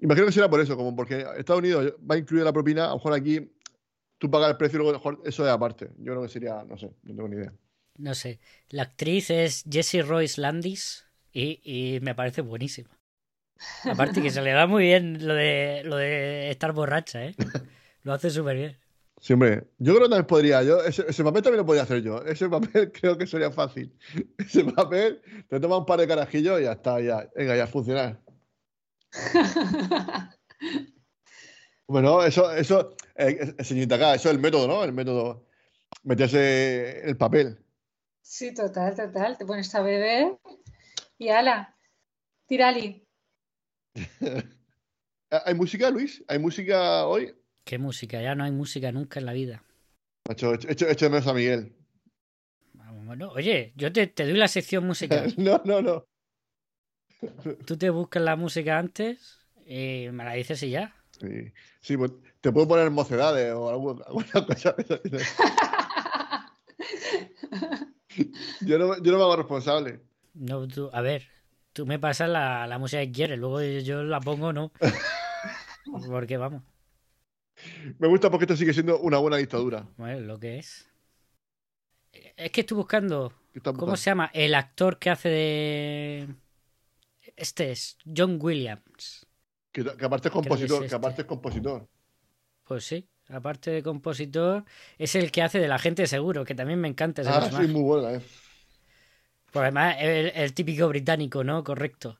Imagino 0.00 0.26
que 0.26 0.32
será 0.32 0.50
por 0.50 0.60
eso, 0.60 0.76
como 0.76 0.96
porque 0.96 1.26
Estados 1.38 1.60
Unidos 1.60 1.94
va 2.10 2.16
a 2.16 2.18
incluir 2.18 2.44
la 2.44 2.52
propina, 2.52 2.86
a 2.86 2.88
lo 2.90 2.96
mejor 2.96 3.14
aquí 3.14 3.52
tú 4.18 4.30
pagas 4.30 4.50
el 4.52 4.58
precio 4.58 4.76
y 4.76 4.78
luego 4.78 4.90
a 4.90 4.94
lo 4.94 4.98
mejor 5.00 5.22
eso 5.28 5.44
es 5.46 5.50
aparte. 5.52 5.86
Yo 5.98 6.12
creo 6.14 6.22
que 6.22 6.28
sería, 6.28 6.64
no 6.64 6.78
sé, 6.78 6.86
no 7.04 7.14
tengo 7.16 7.28
ni 7.28 7.36
idea. 7.36 7.52
No 7.98 8.14
sé. 8.14 8.40
La 8.68 8.82
actriz 8.84 9.30
es 9.30 9.64
Jessie 9.70 10.02
Royce 10.02 10.40
Landis 10.40 11.06
y, 11.32 11.60
y 11.62 12.00
me 12.00 12.14
parece 12.14 12.42
buenísima. 12.42 12.90
Aparte 13.84 14.22
que 14.22 14.30
se 14.30 14.42
le 14.42 14.52
da 14.52 14.66
muy 14.66 14.84
bien 14.84 15.26
lo 15.26 15.34
de, 15.34 15.82
lo 15.84 15.96
de 15.96 16.50
estar 16.50 16.72
borracha, 16.72 17.24
¿eh? 17.24 17.34
Lo 18.02 18.14
hace 18.14 18.30
súper 18.30 18.56
bien. 18.56 18.78
Sí, 19.20 19.34
hombre, 19.34 19.68
yo 19.76 19.92
creo 19.92 20.06
que 20.06 20.08
también 20.08 20.26
podría, 20.26 20.62
yo, 20.62 20.82
ese, 20.82 21.04
ese 21.06 21.22
papel 21.22 21.42
también 21.42 21.58
lo 21.58 21.66
podría 21.66 21.82
hacer 21.82 22.02
yo. 22.02 22.22
Ese 22.22 22.48
papel 22.48 22.90
creo 23.00 23.18
que 23.18 23.26
sería 23.26 23.50
fácil. 23.50 23.94
Ese 24.38 24.64
papel, 24.64 25.20
te 25.48 25.60
toma 25.60 25.76
un 25.76 25.84
par 25.84 26.00
de 26.00 26.08
carajillos 26.08 26.58
y 26.58 26.64
ya 26.64 26.72
está, 26.72 26.98
ya. 27.00 27.28
Venga, 27.36 27.56
ya 27.56 27.64
a 27.64 27.66
funcionar. 27.66 28.18
Bueno, 31.86 32.22
eso, 32.22 32.52
eso, 32.52 32.94
eh, 33.16 33.52
eh, 33.58 33.64
señorita 33.64 33.96
acá, 33.96 34.14
eso 34.14 34.28
es 34.28 34.36
el 34.36 34.40
método, 34.40 34.68
¿no? 34.68 34.84
El 34.84 34.92
método, 34.92 35.48
meterse 36.04 37.00
en 37.00 37.08
el 37.08 37.16
papel. 37.16 37.58
Sí, 38.22 38.54
total, 38.54 38.94
total. 38.94 39.36
Te 39.36 39.44
pones 39.44 39.74
a 39.74 39.82
beber 39.82 40.38
y 41.20 41.28
ala, 41.28 41.76
tirali. 42.46 43.06
¿Hay 45.30 45.54
música, 45.54 45.90
Luis? 45.90 46.24
¿Hay 46.26 46.38
música 46.38 47.06
hoy? 47.06 47.34
Qué 47.64 47.78
música, 47.78 48.20
ya 48.22 48.34
no 48.34 48.42
hay 48.44 48.50
música 48.50 48.90
nunca 48.90 49.20
en 49.20 49.26
la 49.26 49.32
vida. 49.34 49.62
Macho, 50.26 50.54
echo, 50.54 50.68
echo- 50.68 50.88
echo 50.88 51.04
de 51.04 51.10
menos 51.10 51.26
a 51.26 51.34
Miguel. 51.34 51.76
Bueno, 53.04 53.30
oye, 53.32 53.72
yo 53.76 53.92
te, 53.92 54.06
te 54.06 54.24
doy 54.24 54.32
la 54.38 54.48
sección 54.48 54.86
musical. 54.86 55.34
No, 55.36 55.60
no, 55.64 55.82
no. 55.82 56.06
Tú 57.66 57.76
te 57.76 57.90
buscas 57.90 58.22
la 58.22 58.36
música 58.36 58.78
antes 58.78 59.40
y 59.66 60.06
me 60.12 60.24
la 60.24 60.32
dices 60.32 60.62
y 60.62 60.70
ya. 60.70 60.96
Sí, 61.20 61.52
sí, 61.82 61.96
pues 61.98 62.12
te 62.40 62.50
puedo 62.50 62.66
poner 62.66 62.90
mocedades 62.90 63.52
o 63.52 63.70
algu- 63.70 64.02
alguna 64.06 64.46
cosa. 64.46 64.72
de 64.72 64.82
esas. 64.82 65.00
Yo 68.62 68.78
no, 68.78 68.96
yo 69.02 69.12
no 69.12 69.18
me 69.18 69.24
hago 69.24 69.36
responsable. 69.36 70.00
No, 70.34 70.66
tú, 70.68 70.90
a 70.92 71.00
ver, 71.02 71.28
tú 71.72 71.86
me 71.86 71.98
pasas 71.98 72.28
la, 72.28 72.66
la 72.66 72.78
música 72.78 73.02
que 73.02 73.12
quieres, 73.12 73.38
luego 73.38 73.62
yo 73.62 74.02
la 74.04 74.20
pongo, 74.20 74.52
no. 74.52 74.72
Porque 76.10 76.36
vamos, 76.36 76.62
Me 77.98 78.08
gusta 78.08 78.30
porque 78.30 78.44
esto 78.44 78.56
sigue 78.56 78.72
siendo 78.72 78.98
una 79.00 79.18
buena 79.18 79.36
dictadura. 79.36 79.86
bueno, 79.96 80.20
lo 80.20 80.38
que 80.40 80.58
es. 80.58 80.86
Es 82.36 82.50
que 82.50 82.60
estoy 82.62 82.76
buscando, 82.76 83.32
¿Qué 83.52 83.58
estás 83.58 83.72
¿cómo 83.76 83.92
buscando? 83.92 83.96
se 83.96 84.10
llama? 84.10 84.30
El 84.34 84.54
actor 84.54 84.98
que 84.98 85.10
hace 85.10 85.28
de... 85.28 86.34
Este 87.36 87.70
es 87.72 87.96
John 88.16 88.38
Williams. 88.40 89.26
Que, 89.72 89.84
que 89.84 90.04
aparte 90.04 90.28
es 90.28 90.32
que 90.38 90.38
compositor, 90.38 90.78
que, 90.78 90.84
este. 90.86 90.96
aparte 90.96 91.22
es 91.22 91.26
compositor. 91.28 91.88
Pues 92.64 92.84
sí, 92.84 93.08
aparte 93.28 93.70
de 93.70 93.82
compositor, 93.82 94.64
es 94.98 95.14
el 95.14 95.30
que 95.32 95.42
hace 95.42 95.58
del 95.58 95.72
agente 95.72 96.06
seguro, 96.06 96.44
que 96.44 96.54
también 96.54 96.80
me 96.80 96.88
encanta 96.88 97.22
ese 97.22 97.32
Ah, 97.32 97.34
personaje. 97.34 97.66
sí, 97.66 97.72
muy 97.72 97.82
buena, 97.82 98.14
eh. 98.14 98.22
Pues 99.52 99.62
además, 99.62 99.96
el, 100.00 100.32
el 100.34 100.54
típico 100.54 100.88
británico, 100.88 101.42
¿no? 101.44 101.62
Correcto. 101.64 102.18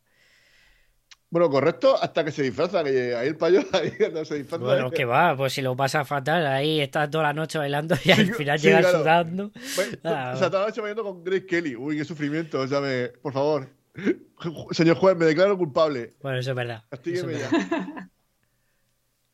Bueno, 1.33 1.49
correcto, 1.49 1.97
hasta 2.03 2.25
que 2.25 2.33
se 2.33 2.43
disfraza, 2.43 2.83
que 2.83 3.15
ahí 3.15 3.29
el 3.29 3.37
payo 3.37 3.61
ahí 3.73 3.93
cuando 3.93 4.25
se 4.25 4.35
disfraza. 4.37 4.65
Bueno, 4.65 4.91
que 4.91 5.05
va, 5.05 5.37
pues 5.37 5.53
si 5.53 5.63
lo 5.63 5.77
pasa 5.77 6.05
fatal, 6.05 6.45
ahí 6.47 6.81
estás 6.81 7.09
toda 7.09 7.25
la 7.25 7.33
noche 7.33 7.57
bailando 7.57 7.95
y 8.05 8.11
al 8.11 8.35
final 8.35 8.59
sí, 8.59 8.67
llegas 8.67 8.83
claro. 8.83 8.99
sudando. 8.99 9.53
Bueno, 9.77 9.99
Ah, 10.03 10.33
o 10.35 10.37
sea, 10.39 10.49
toda 10.51 10.63
la 10.63 10.69
noche 10.69 10.81
bailando 10.81 11.05
con 11.05 11.23
Grace 11.23 11.47
Kelly. 11.47 11.77
Uy, 11.77 11.97
qué 11.99 12.05
sufrimiento, 12.05 12.59
o 12.61 12.67
sea, 12.67 12.81
me- 12.81 13.09
por 13.23 13.33
favor. 13.33 13.69
Señor 14.73 14.97
juez, 14.97 15.17
me 15.17 15.25
declaro 15.27 15.57
culpable. 15.57 16.15
Bueno, 16.21 16.39
eso 16.39 16.51
es 16.51 16.57
verdad. 16.57 16.85
eso 16.91 17.23
es 17.23 17.23
Castígueme 17.23 17.33
verdad. 17.35 17.51
ya. 17.51 18.11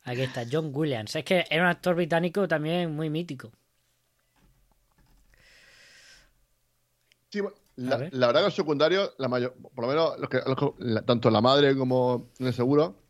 Aquí 0.04 0.22
está, 0.22 0.44
John 0.50 0.70
Williams. 0.72 1.16
Es 1.16 1.24
que 1.24 1.44
era 1.50 1.62
un 1.64 1.68
actor 1.68 1.94
británico 1.94 2.46
también 2.48 2.94
muy 2.94 3.11
mítico. 3.11 3.52
Sí, 7.30 7.40
A 7.40 7.52
la, 7.76 7.96
ver. 7.96 8.14
la 8.14 8.26
verdad 8.28 8.40
que 8.40 8.46
los 8.46 8.54
secundarios, 8.54 9.12
la 9.18 9.28
mayor, 9.28 9.54
por 9.74 9.84
lo 9.84 9.88
menos 9.88 10.18
los 10.18 10.28
que, 10.28 10.40
los 10.46 10.56
que- 10.56 10.72
la- 10.78 11.02
tanto 11.02 11.30
la 11.30 11.40
madre 11.40 11.76
como 11.76 12.30
en 12.38 12.46
el 12.48 12.52
seguro, 12.54 13.02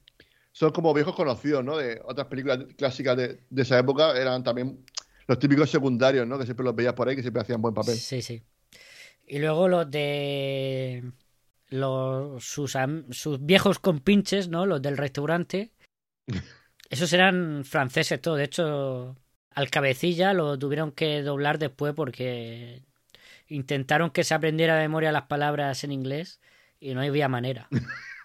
son 0.53 0.71
como 0.73 0.93
viejos 0.95 1.15
conocidos, 1.15 1.65
¿no? 1.65 1.77
De 1.77 2.01
otras 2.05 2.27
películas 2.29 2.61
clásicas 2.77 3.17
de, 3.17 3.41
de 3.49 3.63
esa 3.63 3.79
época, 3.79 4.17
eran 4.19 4.43
también 4.43 4.85
los 5.27 5.39
típicos 5.39 5.71
secundarios, 5.71 6.27
¿no? 6.27 6.39
Que 6.39 6.45
siempre 6.45 6.65
los 6.65 6.75
veías 6.75 6.95
por 6.95 7.09
ahí, 7.09 7.17
que 7.17 7.23
siempre 7.23 7.43
hacían 7.43 7.61
buen 7.61 7.75
papel. 7.75 7.97
Sí, 7.97 8.23
sí. 8.23 8.43
Y 9.27 9.39
luego 9.39 9.69
los 9.69 9.91
de 9.91 11.03
los 11.69 12.45
sus, 12.45 12.77
sus 13.11 13.45
viejos 13.45 13.79
compinches, 13.79 14.49
¿no? 14.49 14.67
Los 14.67 14.81
del 14.83 14.97
restaurante. 14.97 15.73
Esos 16.91 17.13
eran 17.13 17.65
franceses 17.65 18.21
todos. 18.21 18.39
De 18.39 18.45
hecho, 18.45 19.17
al 19.51 19.71
cabecilla 19.71 20.33
lo 20.33 20.57
tuvieron 20.59 20.93
que 20.93 21.23
doblar 21.23 21.59
después 21.59 21.93
porque 21.95 22.83
intentaron 23.49 24.11
que 24.11 24.25
se 24.25 24.35
aprendiera 24.35 24.77
de 24.77 24.83
memoria 24.83 25.13
las 25.13 25.27
palabras 25.27 25.85
en 25.85 25.93
inglés 25.93 26.41
y 26.81 26.95
no 26.95 27.01
había 27.01 27.29
manera. 27.29 27.69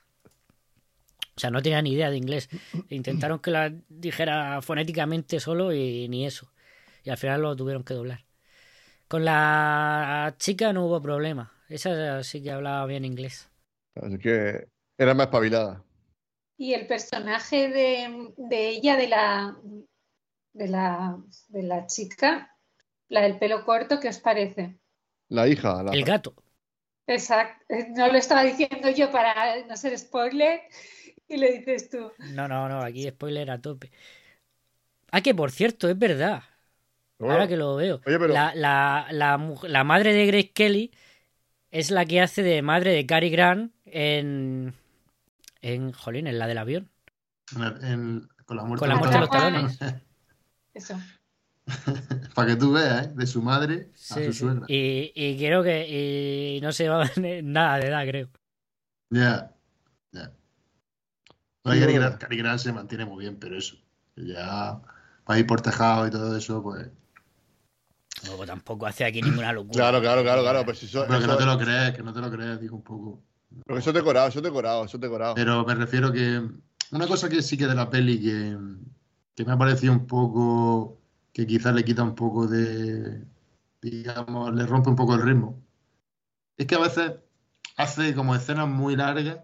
O 1.34 1.39
sea, 1.41 1.49
no 1.49 1.62
tenía 1.62 1.81
ni 1.81 1.93
idea 1.93 2.12
de 2.12 2.17
inglés. 2.17 2.49
Intentaron 2.89 3.39
que 3.39 3.49
la 3.51 3.73
dijera 3.89 4.62
fonéticamente 4.62 5.39
solo 5.39 5.73
y 5.73 6.07
ni 6.07 6.25
eso. 6.25 6.51
Y 7.03 7.10
al 7.10 7.17
final 7.17 7.41
lo 7.41 7.55
tuvieron 7.55 7.84
que 7.84 7.95
doblar. 7.95 8.25
Con 9.07 9.25
la 9.25 10.36
chica 10.38 10.71
no 10.71 10.86
hubo 10.86 11.01
problema. 11.01 11.51
Esa 11.67 12.21
sí 12.23 12.43
que 12.43 12.51
hablaba 12.51 12.86
bien 12.86 13.05
inglés. 13.05 13.49
Así 13.95 14.19
que 14.19 14.67
era 14.97 15.13
más 15.13 15.27
espabilada. 15.27 15.84
Y 16.57 16.73
el 16.73 16.86
personaje 16.86 17.69
de, 17.69 18.34
de 18.38 18.67
ella, 18.67 18.95
de 18.97 19.07
la, 19.07 19.57
de 20.53 20.67
la 20.67 21.17
de 21.47 21.63
la 21.63 21.88
chica, 21.88 22.55
la 23.07 23.21
del 23.21 23.39
pelo 23.39 23.65
corto, 23.65 23.99
¿qué 23.99 24.10
os 24.10 24.19
parece? 24.19 24.81
La 25.32 25.48
hija, 25.48 25.82
la, 25.82 25.91
El 25.91 26.04
gato. 26.04 26.34
Exacto. 27.08 27.65
No 27.96 28.08
lo 28.08 28.17
estaba 28.17 28.44
diciendo 28.44 28.89
yo 28.89 29.10
para 29.12 29.65
no 29.65 29.78
ser 29.78 29.98
spoiler 29.98 30.62
y 31.28 31.38
lo 31.38 31.48
dices 31.48 31.89
tú. 31.89 32.12
No, 32.34 32.48
no, 32.50 32.67
no, 32.67 32.82
aquí 32.82 33.08
spoiler 33.10 33.50
a 33.50 33.60
tope. 33.62 33.91
Ah, 35.12 35.22
que 35.22 35.34
por 35.34 35.52
cierto, 35.52 35.89
es 35.89 35.98
verdad. 35.98 36.44
Bueno, 37.17 37.34
Ahora 37.36 37.48
que 37.48 37.56
lo 37.56 37.76
veo. 37.78 38.02
Oye, 38.06 38.20
pero- 38.20 38.34
La, 38.34 38.54
la, 38.56 39.08
la, 39.12 39.38
mu- 39.38 39.63
la 39.63 39.84
madre 39.86 40.13
de 40.13 40.26
Grace 40.26 40.52
Kelly 40.52 40.91
es 41.70 41.91
la 41.91 42.06
que 42.06 42.20
hace 42.20 42.44
de 42.44 42.62
madre 42.62 42.91
de 42.91 43.06
Cary 43.06 43.30
Grant 43.30 43.74
en. 43.86 44.74
En. 45.62 45.94
Jolín, 45.94 46.28
en 46.28 46.39
la 46.39 46.48
del 46.48 46.58
avión. 46.58 46.89
En 47.56 47.63
el- 47.63 47.84
en- 47.86 48.30
con 48.46 48.58
la 48.58 48.63
muerte, 48.63 48.80
Con 48.80 48.89
la 48.89 48.96
de 48.96 49.00
muerte 49.00 49.15
de 49.15 49.20
los 49.22 49.30
talones. 49.30 49.80
Eso. 50.74 50.98
Para 52.36 52.47
que 52.49 52.55
tú 52.55 52.71
veas, 52.73 53.07
¿eh? 53.07 53.12
De 53.15 53.27
su 53.27 53.41
madre 53.41 53.89
a 53.91 53.95
Sí, 53.95 54.25
su 54.25 54.34
sí. 54.34 54.39
suegra. 54.39 54.65
Y, 54.67 55.12
y 55.15 55.38
creo 55.38 55.63
que. 55.63 56.55
Y 56.57 56.62
no 56.62 56.71
se 56.71 56.89
va 56.89 57.10
nada 57.43 57.77
de 57.79 57.88
edad, 57.88 58.05
creo. 58.07 58.29
Ya, 59.10 59.53
ya. 60.12 60.31
Cary 61.63 61.79
bueno. 61.79 61.93
Grant, 61.99 62.17
Cary 62.21 62.38
Grant 62.38 62.60
se 62.60 62.71
mantiene 62.73 63.05
muy 63.05 63.23
bien, 63.23 63.38
pero 63.38 63.57
eso. 63.57 63.75
Ya 64.15 64.81
para 65.25 65.39
ir 65.39 65.45
por 65.47 65.62
tejado 65.62 66.07
y 66.07 66.12
todo 66.12 66.36
eso, 66.38 66.62
pues. 66.63 66.89
Luego 68.25 68.45
tampoco 68.45 68.86
hace 68.86 69.03
aquí 69.05 69.21
ninguna 69.21 69.51
locura. 69.53 69.73
Claro, 69.73 70.01
claro, 70.01 70.21
claro, 70.23 70.41
claro. 70.41 70.65
Pues 70.65 70.79
si 70.79 70.86
eso, 70.86 71.05
Pero 71.07 71.19
que 71.19 71.25
eso- 71.25 71.31
no 71.34 71.38
te 71.38 71.45
lo 71.45 71.57
crees, 71.57 71.91
que 71.95 72.03
no 72.03 72.13
te 72.13 72.19
lo 72.21 72.31
crees, 72.31 72.60
digo 72.62 72.75
un 72.75 72.84
poco. 72.84 73.23
pero 73.65 73.79
eso 73.79 73.89
es 73.89 73.95
decorado, 73.95 74.27
eso 74.27 74.39
es 74.39 74.43
decorado, 74.43 74.86
eso 74.86 74.97
es 74.97 75.01
decorado. 75.01 75.36
Pero 75.36 75.65
me 75.65 75.75
refiero 75.75 76.12
que 76.12 76.41
una 76.91 77.07
cosa 77.07 77.29
que 77.29 77.41
sí 77.41 77.57
que 77.57 77.67
de 77.67 77.75
la 77.75 77.89
peli 77.89 78.19
que, 78.21 78.57
que 79.36 79.45
me 79.45 79.51
ha 79.53 79.57
parecido 79.57 79.93
un 79.93 80.05
poco, 80.07 81.01
que 81.34 81.48
quizás 81.48 81.74
le 81.74 81.84
quita 81.84 82.04
un 82.04 82.15
poco 82.15 82.48
de, 82.48 83.26
digamos, 83.82 84.54
le 84.54 84.65
rompe 84.65 84.89
un 84.89 84.96
poco 84.96 85.15
el 85.15 85.22
ritmo, 85.22 85.62
es 86.58 86.65
que 86.67 86.76
a 86.76 86.80
veces 86.80 87.13
hace 87.78 88.13
como 88.13 88.36
escenas 88.36 88.67
muy 88.67 88.96
largas 88.96 89.39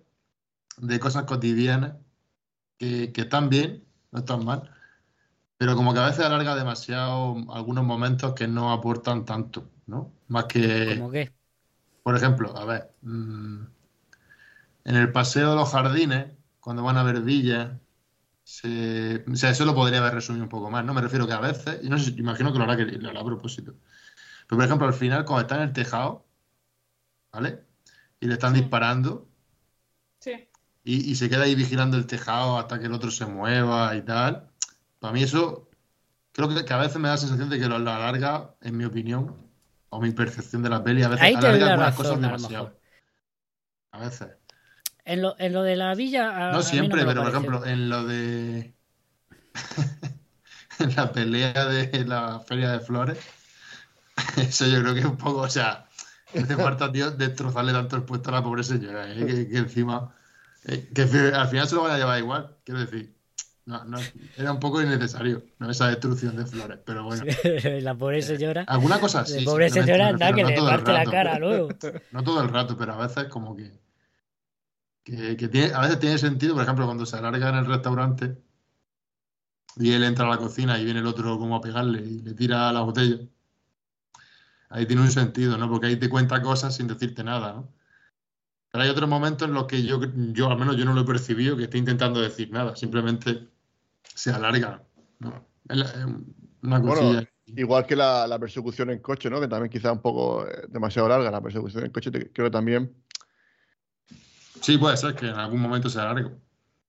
de 0.78 1.00
cosas 1.00 1.23
cotidianas 1.23 1.95
que, 2.78 3.12
que 3.12 3.21
están 3.21 3.50
bien, 3.50 3.86
no 4.12 4.19
están 4.19 4.45
mal, 4.45 4.71
pero 5.58 5.76
como 5.76 5.93
que 5.93 6.00
a 6.00 6.06
veces 6.06 6.26
alarga 6.26 6.56
demasiado 6.56 7.36
algunos 7.52 7.84
momentos 7.84 8.34
que 8.34 8.47
no 8.47 8.71
aportan 8.71 9.26
tanto, 9.26 9.69
¿no? 9.88 10.13
Más 10.28 10.45
que... 10.45 10.95
¿Cómo 10.97 11.12
qué? 11.12 11.34
Por 12.04 12.15
ejemplo, 12.15 12.56
a 12.56 12.63
ver, 12.63 12.91
mm, 13.02 13.63
en 14.86 14.95
el 14.95 15.12
paseo 15.12 15.50
de 15.50 15.56
los 15.56 15.71
jardines, 15.71 16.28
cuando 16.60 16.84
van 16.84 16.97
a 16.97 17.04
ver 17.04 17.21
villas, 17.21 17.71
se- 18.49 19.25
o 19.29 19.36
sea, 19.36 19.49
eso 19.49 19.65
lo 19.65 19.75
podría 19.75 19.99
haber 19.99 20.13
resumido 20.13 20.43
un 20.45 20.49
poco 20.49 20.69
más, 20.71 20.86
¿no? 20.86 20.93
Me 20.93 21.01
refiero 21.01 21.27
que 21.27 21.33
a 21.33 21.41
veces, 21.41 21.79
y 21.83 21.89
no 21.89 21.97
sé, 21.99 22.12
imagino 22.17 22.53
que 22.53 22.57
lo 22.60 22.63
hará, 22.63 22.77
que 22.77 22.86
lo 22.86 23.10
hará 23.10 23.19
a 23.19 23.25
propósito. 23.25 23.73
Pero, 24.47 24.57
por 24.57 24.63
ejemplo, 24.63 24.88
al 24.88 24.93
final, 24.93 25.25
cuando 25.25 25.41
está 25.41 25.55
en 25.57 25.63
el 25.63 25.73
tejado, 25.73 26.25
¿vale? 27.33 27.65
Y 28.21 28.27
le 28.27 28.33
están 28.36 28.53
Sí. 28.55 28.62
disparando, 28.62 29.27
Sí. 30.21 30.47
y, 30.86 31.12
y 31.12 31.15
se 31.15 31.29
queda 31.29 31.43
ahí 31.43 31.55
vigilando 31.55 31.97
el 31.97 32.07
tejado 32.07 32.57
hasta 32.57 32.79
que 32.79 32.86
el 32.86 32.93
otro 32.93 33.12
se 33.12 33.25
mueva 33.25 33.93
y 33.97 34.01
tal. 34.03 34.49
Para 34.99 35.12
mí 35.13 35.23
eso, 35.23 35.67
creo 36.31 36.47
que, 36.47 36.63
que 36.63 36.73
a 36.73 36.77
veces 36.77 36.97
me 36.99 37.10
da 37.10 37.15
la 37.15 37.17
sensación 37.19 37.49
de 37.49 37.60
que 37.60 37.67
lo, 37.67 37.79
lo 37.79 37.91
alarga, 37.91 38.55
en 38.62 38.77
mi 38.77 38.86
opinión, 38.86 39.36
o 39.89 39.99
mi 39.99 40.12
percepción 40.12 40.63
de 40.63 40.69
la 40.69 40.81
peli, 40.81 41.03
a 41.03 41.10
veces 41.10 41.36
alarga 41.36 41.65
la 41.65 41.71
algunas 41.73 41.89
razón, 41.97 42.05
cosas 42.05 42.21
demasiado. 42.21 42.79
A 43.91 43.99
veces. 43.99 44.37
En 45.08 45.22
lo, 45.22 45.36
en 45.39 45.54
lo 45.54 45.63
de 45.63 45.76
la 45.78 45.96
villa. 45.96 46.50
a- 46.50 46.52
No 46.52 46.62
siempre, 46.62 47.06
pero 47.06 47.22
por 47.24 47.32
ejemplo, 47.32 47.65
en 47.65 47.89
lo 47.89 48.04
de. 48.06 48.74
en 50.80 50.96
la 50.96 51.12
pelea 51.12 51.65
de 51.65 52.06
la 52.06 52.39
Feria 52.41 52.72
de 52.72 52.80
Flores, 52.80 53.17
eso 54.38 54.65
yo 54.67 54.82
creo 54.82 54.93
que 54.93 55.00
es 55.02 55.06
un 55.06 55.17
poco. 55.17 55.39
O 55.41 55.50
sea, 55.50 55.86
no 56.34 56.43
hace 56.43 56.56
falta, 56.56 56.91
tío, 56.91 57.12
destrozarle 57.12 57.72
tanto 57.72 57.96
el 57.96 58.04
puesto 58.04 58.30
a 58.30 58.34
la 58.34 58.43
pobre 58.43 58.63
señora, 58.63 59.12
¿eh? 59.12 59.26
que, 59.26 59.48
que 59.50 59.58
encima. 59.58 60.13
eh, 60.65 60.89
que 60.93 61.04
al 61.34 61.48
final 61.48 61.67
se 61.67 61.76
lo 61.76 61.84
van 61.84 61.91
a 61.93 61.98
llevar 61.98 62.20
igual, 62.20 62.56
quiero 62.63 62.82
decir. 62.82 63.15
No, 63.65 63.84
no, 63.84 63.98
era 64.38 64.54
un 64.54 64.62
poco 64.62 64.82
innecesario, 64.82 65.43
¿no? 65.60 65.70
Esa 65.70 65.88
destrucción 65.89 66.38
de 66.38 66.46
flores, 66.46 66.80
pero 66.86 67.04
bueno. 67.04 67.24
la 67.82 67.96
pobre 67.96 68.22
señora. 68.22 68.63
Alguna 68.67 69.00
cosa 69.00 69.17
La 69.20 69.24
así. 69.24 69.43
pobre 69.43 69.70
señora 69.70 70.08
anda 70.08 70.32
que 70.34 70.43
le 70.46 70.56
parte 70.62 70.93
la 70.93 71.04
cara 71.04 71.38
luego. 71.38 71.70
No 72.12 72.24
todo 72.24 72.41
el 72.41 72.50
rato, 72.50 72.78
pero 72.78 72.93
a 72.93 73.08
veces 73.08 73.26
como 73.26 73.56
que, 73.58 73.72
que, 75.08 75.38
que 75.38 75.48
tiene, 75.48 75.74
a 75.74 75.80
veces 75.82 76.00
tiene 76.00 76.17
sentido, 76.17 76.54
por 76.54 76.63
ejemplo, 76.63 76.86
cuando 76.86 77.06
se 77.06 77.15
alarga 77.15 77.50
en 77.50 77.56
el 77.56 77.65
restaurante 77.65 78.38
y 79.78 79.93
él 79.93 80.04
entra 80.04 80.26
a 80.26 80.30
la 80.30 80.38
cocina 80.38 80.78
y 80.80 80.84
viene 80.84 81.00
el 81.00 81.08
otro 81.08 81.38
como 81.38 81.56
a 81.56 81.62
pegarle 81.62 82.02
y 82.02 82.22
le 82.22 82.34
tira 82.34 82.72
la 82.74 82.82
botella. 82.82 83.20
Ahí 84.70 84.86
tiene 84.86 85.02
un 85.04 85.12
sentido, 85.12 85.58
¿no? 85.58 85.70
Porque 85.70 85.88
ahí 85.88 85.96
te 85.96 86.10
cuenta 86.10 86.41
cosas 86.41 86.76
sin 86.76 86.88
decirte 86.88 87.24
nada, 87.24 87.54
¿no? 87.54 87.74
Pero 88.70 88.84
hay 88.84 88.89
otros 88.89 89.08
momentos 89.08 89.48
en 89.48 89.54
los 89.54 89.65
que 89.65 89.82
yo, 89.84 90.02
yo 90.34 90.50
al 90.52 90.58
menos 90.58 90.76
yo 90.76 90.84
no 90.84 90.93
lo 90.93 91.02
he 91.02 91.06
percibido 91.06 91.56
que 91.56 91.63
esté 91.63 91.78
intentando 91.78 92.20
decir 92.20 92.52
nada, 92.52 92.76
simplemente 92.76 93.48
se 94.04 94.32
alarga, 94.32 94.84
¿no? 95.20 95.48
Es 95.70 95.96
una 96.62 96.80
Bueno, 96.80 96.96
cosilla. 96.96 97.30
Igual 97.46 97.86
que 97.86 97.96
la, 97.96 98.28
la 98.28 98.38
persecución 98.38 98.89
en 98.89 99.00
coche, 99.00 99.30
¿no? 99.30 99.39
Que 99.39 99.48
también 99.48 99.72
quizá 99.72 99.93
un 99.93 100.02
poco 100.02 100.46
eh, 100.46 100.65
demasiado 100.67 101.08
larga 101.08 101.32
la 101.32 101.41
persecución 101.41 101.86
en 101.86 101.91
coche. 101.91 102.12
creo 102.12 102.48
que 102.48 102.52
también. 102.52 102.93
Sí, 104.62 104.78
puede 104.78 104.98
ser 104.98 105.15
que 105.15 105.28
en 105.30 105.36
algún 105.36 105.62
momento 105.62 105.89
sea 105.89 106.06
largo. 106.06 106.32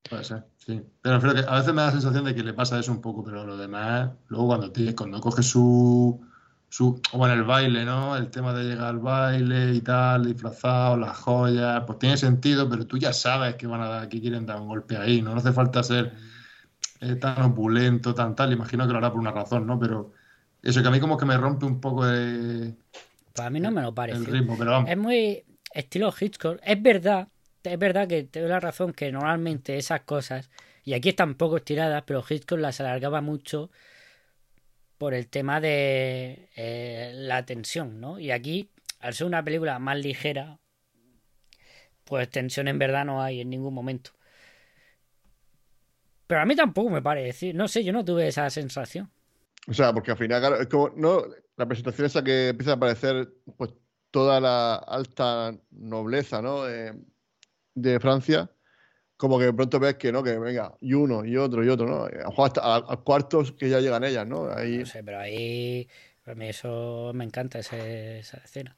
Puede 0.09 0.25
ser, 0.25 0.47
sí. 0.57 0.83
Pero 1.03 1.17
refiero 1.21 1.35
que 1.37 1.51
a 1.51 1.57
veces 1.59 1.75
me 1.75 1.83
da 1.83 1.87
la 1.89 1.93
sensación 1.93 2.25
de 2.25 2.35
que 2.35 2.43
le 2.43 2.55
pasa 2.55 2.79
eso 2.79 2.93
un 2.93 3.01
poco, 3.03 3.25
pero 3.25 3.45
lo 3.47 3.57
demás, 3.57 4.11
luego 4.29 4.49
cuando, 4.49 4.73
tiene, 4.73 4.95
cuando 4.95 5.21
coge 5.21 5.43
su, 5.43 6.21
su, 6.69 7.01
o 7.13 7.27
en 7.27 7.33
el 7.33 7.45
baile, 7.45 7.85
¿no? 7.85 8.17
El 8.17 8.31
tema 8.31 8.55
de 8.55 8.65
llegar 8.65 8.87
al 8.89 8.99
baile 9.01 9.75
y 9.75 9.81
tal, 9.83 10.25
disfrazado, 10.27 10.97
las 10.97 11.17
joyas, 11.19 11.85
pues 11.87 11.99
tiene 11.99 12.17
sentido, 12.17 12.69
pero 12.71 12.87
tú 12.87 12.99
ya 12.99 13.13
sabes 13.13 13.57
que 13.57 13.67
van 13.67 13.83
a 13.83 13.89
dar, 13.89 14.09
que 14.09 14.21
quieren 14.21 14.47
dar 14.47 14.61
un 14.61 14.69
golpe 14.69 14.97
ahí, 14.97 15.23
¿no? 15.23 15.33
No 15.33 15.39
hace 15.39 15.53
falta 15.53 15.83
ser 15.83 16.15
eh, 17.01 17.17
tan 17.17 17.43
opulento, 17.43 18.15
tan 18.15 18.35
tal, 18.35 18.53
imagino 18.53 18.87
que 18.87 18.93
lo 18.93 18.99
hará 18.99 19.11
por 19.11 19.21
una 19.21 19.33
razón, 19.33 19.67
¿no? 19.67 19.79
Pero 19.79 20.13
eso 20.63 20.83
que 20.83 20.89
a 20.89 20.91
mí 20.91 21.01
como 21.01 21.17
que 21.17 21.27
me 21.27 21.37
rompe 21.37 21.67
un 21.67 21.81
poco 21.81 22.09
eh, 22.09 22.75
Pues 23.33 23.47
a 23.47 23.51
mí 23.51 23.61
no 23.61 23.71
me 23.71 23.83
lo 23.83 23.89
el 23.89 23.95
parece. 23.95 24.31
ritmo, 24.31 24.57
pero 24.59 24.71
vamos. 24.73 24.91
Es 24.91 24.97
muy 24.97 25.45
estilo 25.73 26.13
Hitchcock. 26.19 26.59
Es 26.63 26.83
verdad, 26.83 27.29
es 27.73 27.79
verdad 27.79 28.09
que 28.09 28.25
te 28.25 28.41
doy 28.41 28.49
la 28.49 28.61
razón 28.61 28.93
que 28.93 29.13
normalmente 29.13 29.77
esas 29.77 30.03
cosas, 30.03 30.51
y 30.85 30.95
aquí 30.95 31.11
están 31.11 31.35
poco 31.35 31.59
estiradas, 31.59 32.03
pero 32.07 32.25
Hitchcock 32.29 32.59
las 32.59 32.81
alargaba 32.81 33.21
mucho 33.21 33.71
por 34.99 35.15
el 35.15 35.29
tema 35.29 35.61
de 35.61 36.51
eh, 36.57 37.13
la 37.15 37.45
tensión, 37.47 38.01
¿no? 38.01 38.19
Y 38.19 38.31
aquí, 38.31 38.71
al 39.01 39.15
ser 39.15 39.27
una 39.27 39.45
película 39.45 39.79
más 39.79 39.99
ligera, 39.99 40.59
pues 42.05 42.29
tensión 42.31 42.69
en 42.69 42.79
verdad 42.79 43.05
no 43.05 43.23
hay 43.23 43.41
en 43.41 43.51
ningún 43.51 43.75
momento. 43.75 44.11
Pero 46.27 46.41
a 46.41 46.45
mí 46.45 46.57
tampoco 46.57 46.91
me 46.91 47.03
parece, 47.03 47.53
no 47.55 47.69
sé, 47.69 47.85
yo 47.85 47.93
no 47.93 48.05
tuve 48.05 48.29
esa 48.29 48.51
sensación. 48.51 49.11
O 49.69 49.75
sea, 49.75 49.93
porque 49.93 50.11
al 50.11 50.19
final, 50.19 50.41
claro, 50.41 50.61
es 50.61 50.67
como, 50.67 50.91
¿no? 50.97 51.23
La 51.57 51.67
presentación 51.67 52.07
esa 52.07 52.25
que 52.25 52.49
empieza 52.49 52.73
a 52.73 52.75
aparecer, 52.75 53.29
pues, 53.57 53.73
toda 54.11 54.41
la 54.41 54.77
alta 54.77 55.55
nobleza, 55.71 56.43
¿no? 56.43 56.69
Eh, 56.69 56.95
de 57.83 58.01
Francia, 58.01 58.51
como 59.17 59.39
que 59.39 59.47
de 59.47 59.53
pronto 59.53 59.81
ves 59.81 59.97
que 59.97 60.13
no, 60.13 60.23
que 60.23 60.39
venga, 60.39 60.75
y 60.81 60.95
uno, 60.95 61.25
y 61.25 61.37
otro, 61.37 61.65
y 61.65 61.69
otro, 61.69 61.87
¿no? 61.87 62.05
A 62.05 62.45
hasta 62.47 62.97
cuartos 62.99 63.53
que 63.53 63.69
ya 63.69 63.81
llegan 63.81 64.05
ellas, 64.05 64.27
¿no? 64.27 64.51
Ahí, 64.51 64.79
No 64.79 64.87
sé, 64.87 65.03
pero 65.03 65.19
ahí. 65.19 65.89
A 66.27 66.35
mí 66.35 66.49
eso 66.49 67.13
me 67.15 67.25
encanta, 67.25 67.59
ese- 67.59 68.19
esa 68.19 68.37
escena. 68.39 68.77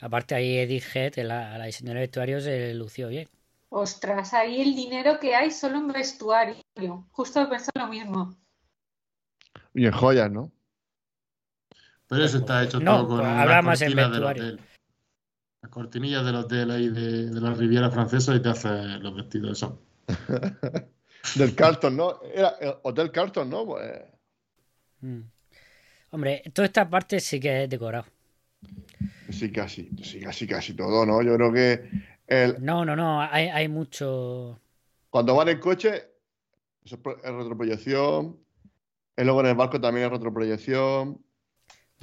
Aparte, 0.00 0.34
ahí 0.34 0.58
Edith 0.58 0.84
Head, 0.94 1.16
la, 1.24 1.56
la 1.56 1.64
diseñadora 1.66 2.00
de 2.00 2.06
vestuario, 2.06 2.40
se 2.40 2.74
lució 2.74 3.08
bien. 3.08 3.28
Ostras, 3.70 4.34
ahí 4.34 4.60
el 4.60 4.74
dinero 4.76 5.18
que 5.18 5.34
hay 5.34 5.50
solo 5.50 5.78
en 5.78 5.88
vestuario. 5.88 6.56
Justo 7.10 7.40
he 7.42 7.46
pensado 7.46 7.72
lo 7.86 7.88
mismo. 7.88 8.36
y 9.72 9.86
en 9.86 9.92
joyas, 9.92 10.30
¿no? 10.30 10.52
Pero 12.06 12.24
eso 12.24 12.38
está 12.38 12.62
hecho 12.62 12.78
No, 12.80 12.98
todo 12.98 13.08
con 13.08 13.18
pues 13.20 13.30
habla 13.30 13.62
más 13.62 13.80
en 13.80 13.96
del 13.96 14.10
vestuario. 14.10 14.44
hotel. 14.44 14.60
Las 15.64 15.70
cortinillas 15.70 16.24
del 16.24 16.36
hotel 16.36 16.70
ahí 16.70 16.88
de, 16.90 17.30
de 17.30 17.40
la 17.40 17.54
Riviera 17.54 17.90
Francesa 17.90 18.36
y 18.36 18.42
te 18.42 18.50
hace 18.50 18.68
los 19.00 19.16
vestidos 19.16 19.52
esos. 19.58 19.72
Del 21.34 21.54
Carlton, 21.54 21.96
¿no? 21.96 22.22
Era 22.22 22.56
el 22.60 22.74
Hotel 22.82 23.10
Carlton, 23.12 23.50
¿no? 23.50 23.66
Pues, 23.66 24.02
Mm. 25.02 25.20
Hombre, 26.12 26.42
toda 26.54 26.66
esta 26.66 26.88
parte 26.90 27.20
sí 27.20 27.40
que 27.40 27.64
es 27.64 27.70
decorado. 27.70 28.06
sí, 29.30 29.50
casi, 29.52 29.90
sí, 30.02 30.20
casi, 30.20 30.46
casi 30.46 30.74
todo, 30.74 31.04
¿no? 31.06 31.22
Yo 31.22 31.34
creo 31.36 31.52
que 31.52 31.90
el, 32.26 32.58
No, 32.58 32.84
no, 32.84 32.96
no, 32.96 33.20
hay, 33.22 33.48
hay 33.48 33.68
mucho. 33.68 34.60
cuando 35.10 35.34
van 35.34 35.48
en 35.48 35.60
coche, 35.60 35.94
eso 36.84 36.96
es 36.96 37.00
pro- 37.02 37.18
es 37.22 37.32
retroproyección. 37.32 38.38
Y 39.16 39.24
luego 39.24 39.40
en 39.40 39.46
el 39.48 39.56
barco 39.56 39.80
también 39.80 40.06
es 40.06 40.12
retroproyección. 40.12 41.24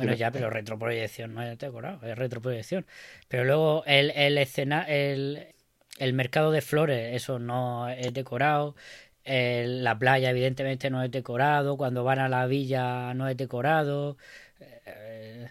Bueno, 0.05 0.13
ya, 0.15 0.31
pero 0.31 0.49
retroproyección 0.49 1.33
no 1.33 1.41
es 1.43 1.57
decorado, 1.57 2.05
es 2.07 2.17
retroproyección. 2.17 2.85
Pero 3.27 3.43
luego 3.45 3.83
el, 3.85 4.11
el 4.11 4.37
escena, 4.37 4.83
el, 4.83 5.47
el 5.99 6.13
mercado 6.13 6.51
de 6.51 6.61
flores, 6.61 7.15
eso 7.15 7.39
no 7.39 7.89
es 7.89 8.13
decorado. 8.13 8.75
El- 9.23 9.83
la 9.83 9.97
playa, 9.99 10.29
evidentemente, 10.31 10.89
no 10.89 11.03
es 11.03 11.11
decorado. 11.11 11.77
Cuando 11.77 12.03
van 12.03 12.19
a 12.19 12.29
la 12.29 12.47
villa, 12.47 13.13
no 13.13 13.27
es 13.27 13.37
decorado. 13.37 14.17
Eh, 14.59 15.49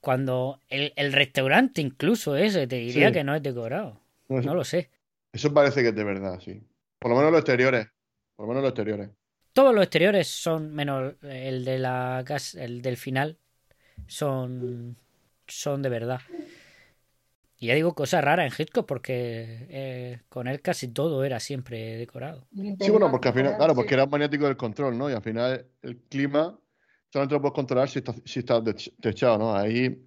cuando 0.00 0.60
el, 0.68 0.92
el 0.96 1.12
restaurante, 1.12 1.80
incluso 1.80 2.36
ese, 2.36 2.66
te 2.66 2.76
diría 2.76 3.08
Sí. 3.08 3.14
que 3.14 3.24
no 3.24 3.34
es 3.34 3.42
decorado. 3.42 4.00
No, 4.28 4.38
eso, 4.40 4.48
No 4.48 4.54
lo 4.54 4.64
sé. 4.64 4.90
eso 5.32 5.52
parece 5.54 5.82
que 5.82 5.88
es 5.88 5.94
de 5.94 6.04
verdad, 6.04 6.40
sí. 6.40 6.62
Por 6.98 7.10
lo 7.10 7.16
menos 7.16 7.30
los 7.32 7.40
exteriores. 7.40 7.88
Por 8.36 8.44
lo 8.46 8.48
menos 8.48 8.62
los 8.62 8.70
exteriores. 8.70 9.10
Todos 9.52 9.74
los 9.74 9.82
exteriores 9.84 10.28
son, 10.28 10.74
menos 10.74 11.14
el 11.22 11.64
de 11.64 11.78
la 11.78 12.22
casa, 12.26 12.62
el 12.62 12.82
del 12.82 12.96
final, 12.96 13.38
son, 14.06 14.96
son 15.46 15.82
de 15.82 15.88
verdad. 15.88 16.20
Y 17.58 17.68
ya 17.68 17.74
digo 17.74 17.94
cosas 17.94 18.22
raras 18.22 18.46
en 18.52 18.62
Hitchcock 18.62 18.86
porque 18.86 19.66
eh, 19.70 20.20
con 20.28 20.46
él 20.46 20.60
casi 20.60 20.88
todo 20.88 21.24
era 21.24 21.40
siempre 21.40 21.96
decorado. 21.96 22.46
Sí, 22.78 22.90
bueno, 22.90 23.10
porque 23.10 23.28
al 23.28 23.34
final, 23.34 23.56
claro, 23.56 23.74
porque 23.74 23.94
era 23.94 24.06
maniático 24.06 24.44
del 24.44 24.56
control, 24.56 24.96
¿no? 24.96 25.08
Y 25.10 25.14
al 25.14 25.22
final 25.22 25.66
el 25.82 25.98
clima 26.02 26.58
solamente 27.10 27.34
lo 27.34 27.40
puedes 27.40 27.54
controlar 27.54 27.88
si 27.88 28.00
estás, 28.00 28.16
si 28.24 28.42
dech- 28.42 28.92
techado, 29.00 29.38
¿no? 29.38 29.56
Ahí 29.56 30.06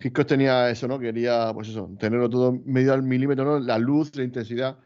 Hitchcock 0.00 0.26
tenía 0.26 0.70
eso, 0.70 0.88
¿no? 0.88 0.98
Quería, 0.98 1.52
pues 1.54 1.68
eso, 1.68 1.90
tenerlo 1.98 2.30
todo 2.30 2.52
medido 2.64 2.94
al 2.94 3.02
milímetro, 3.02 3.44
¿no? 3.44 3.58
La 3.60 3.78
luz, 3.78 4.14
la 4.16 4.24
intensidad. 4.24 4.78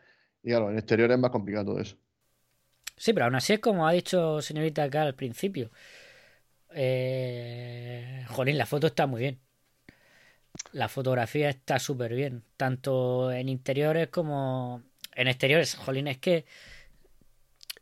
Y 0.43 0.49
claro, 0.51 0.71
en 0.71 0.79
exterior 0.79 1.11
es 1.13 1.19
más 1.19 1.31
complicado 1.31 1.67
todo 1.67 1.81
eso. 1.81 1.97
Sí, 2.97 3.13
pero 3.13 3.25
aún 3.27 3.35
así 3.35 3.55
es 3.55 3.61
como 3.61 3.87
ha 3.87 3.93
dicho 3.93 4.41
señorita 4.43 4.85
acá 4.85 5.03
al 5.03 5.15
principio. 5.15 5.71
Eh, 6.75 8.25
jolín, 8.29 8.59
la 8.59 8.67
foto 8.67 8.87
está 8.89 9.07
muy 9.07 9.21
bien. 9.21 9.39
La 10.73 10.89
fotografía 10.89 11.49
está 11.49 11.79
súper 11.79 12.15
bien, 12.15 12.45
tanto 12.57 13.33
en 13.33 13.49
interiores 13.49 14.09
como 14.09 14.83
en 15.15 15.29
exteriores. 15.29 15.75
Jolín, 15.75 16.09
es 16.09 16.19
que 16.19 16.45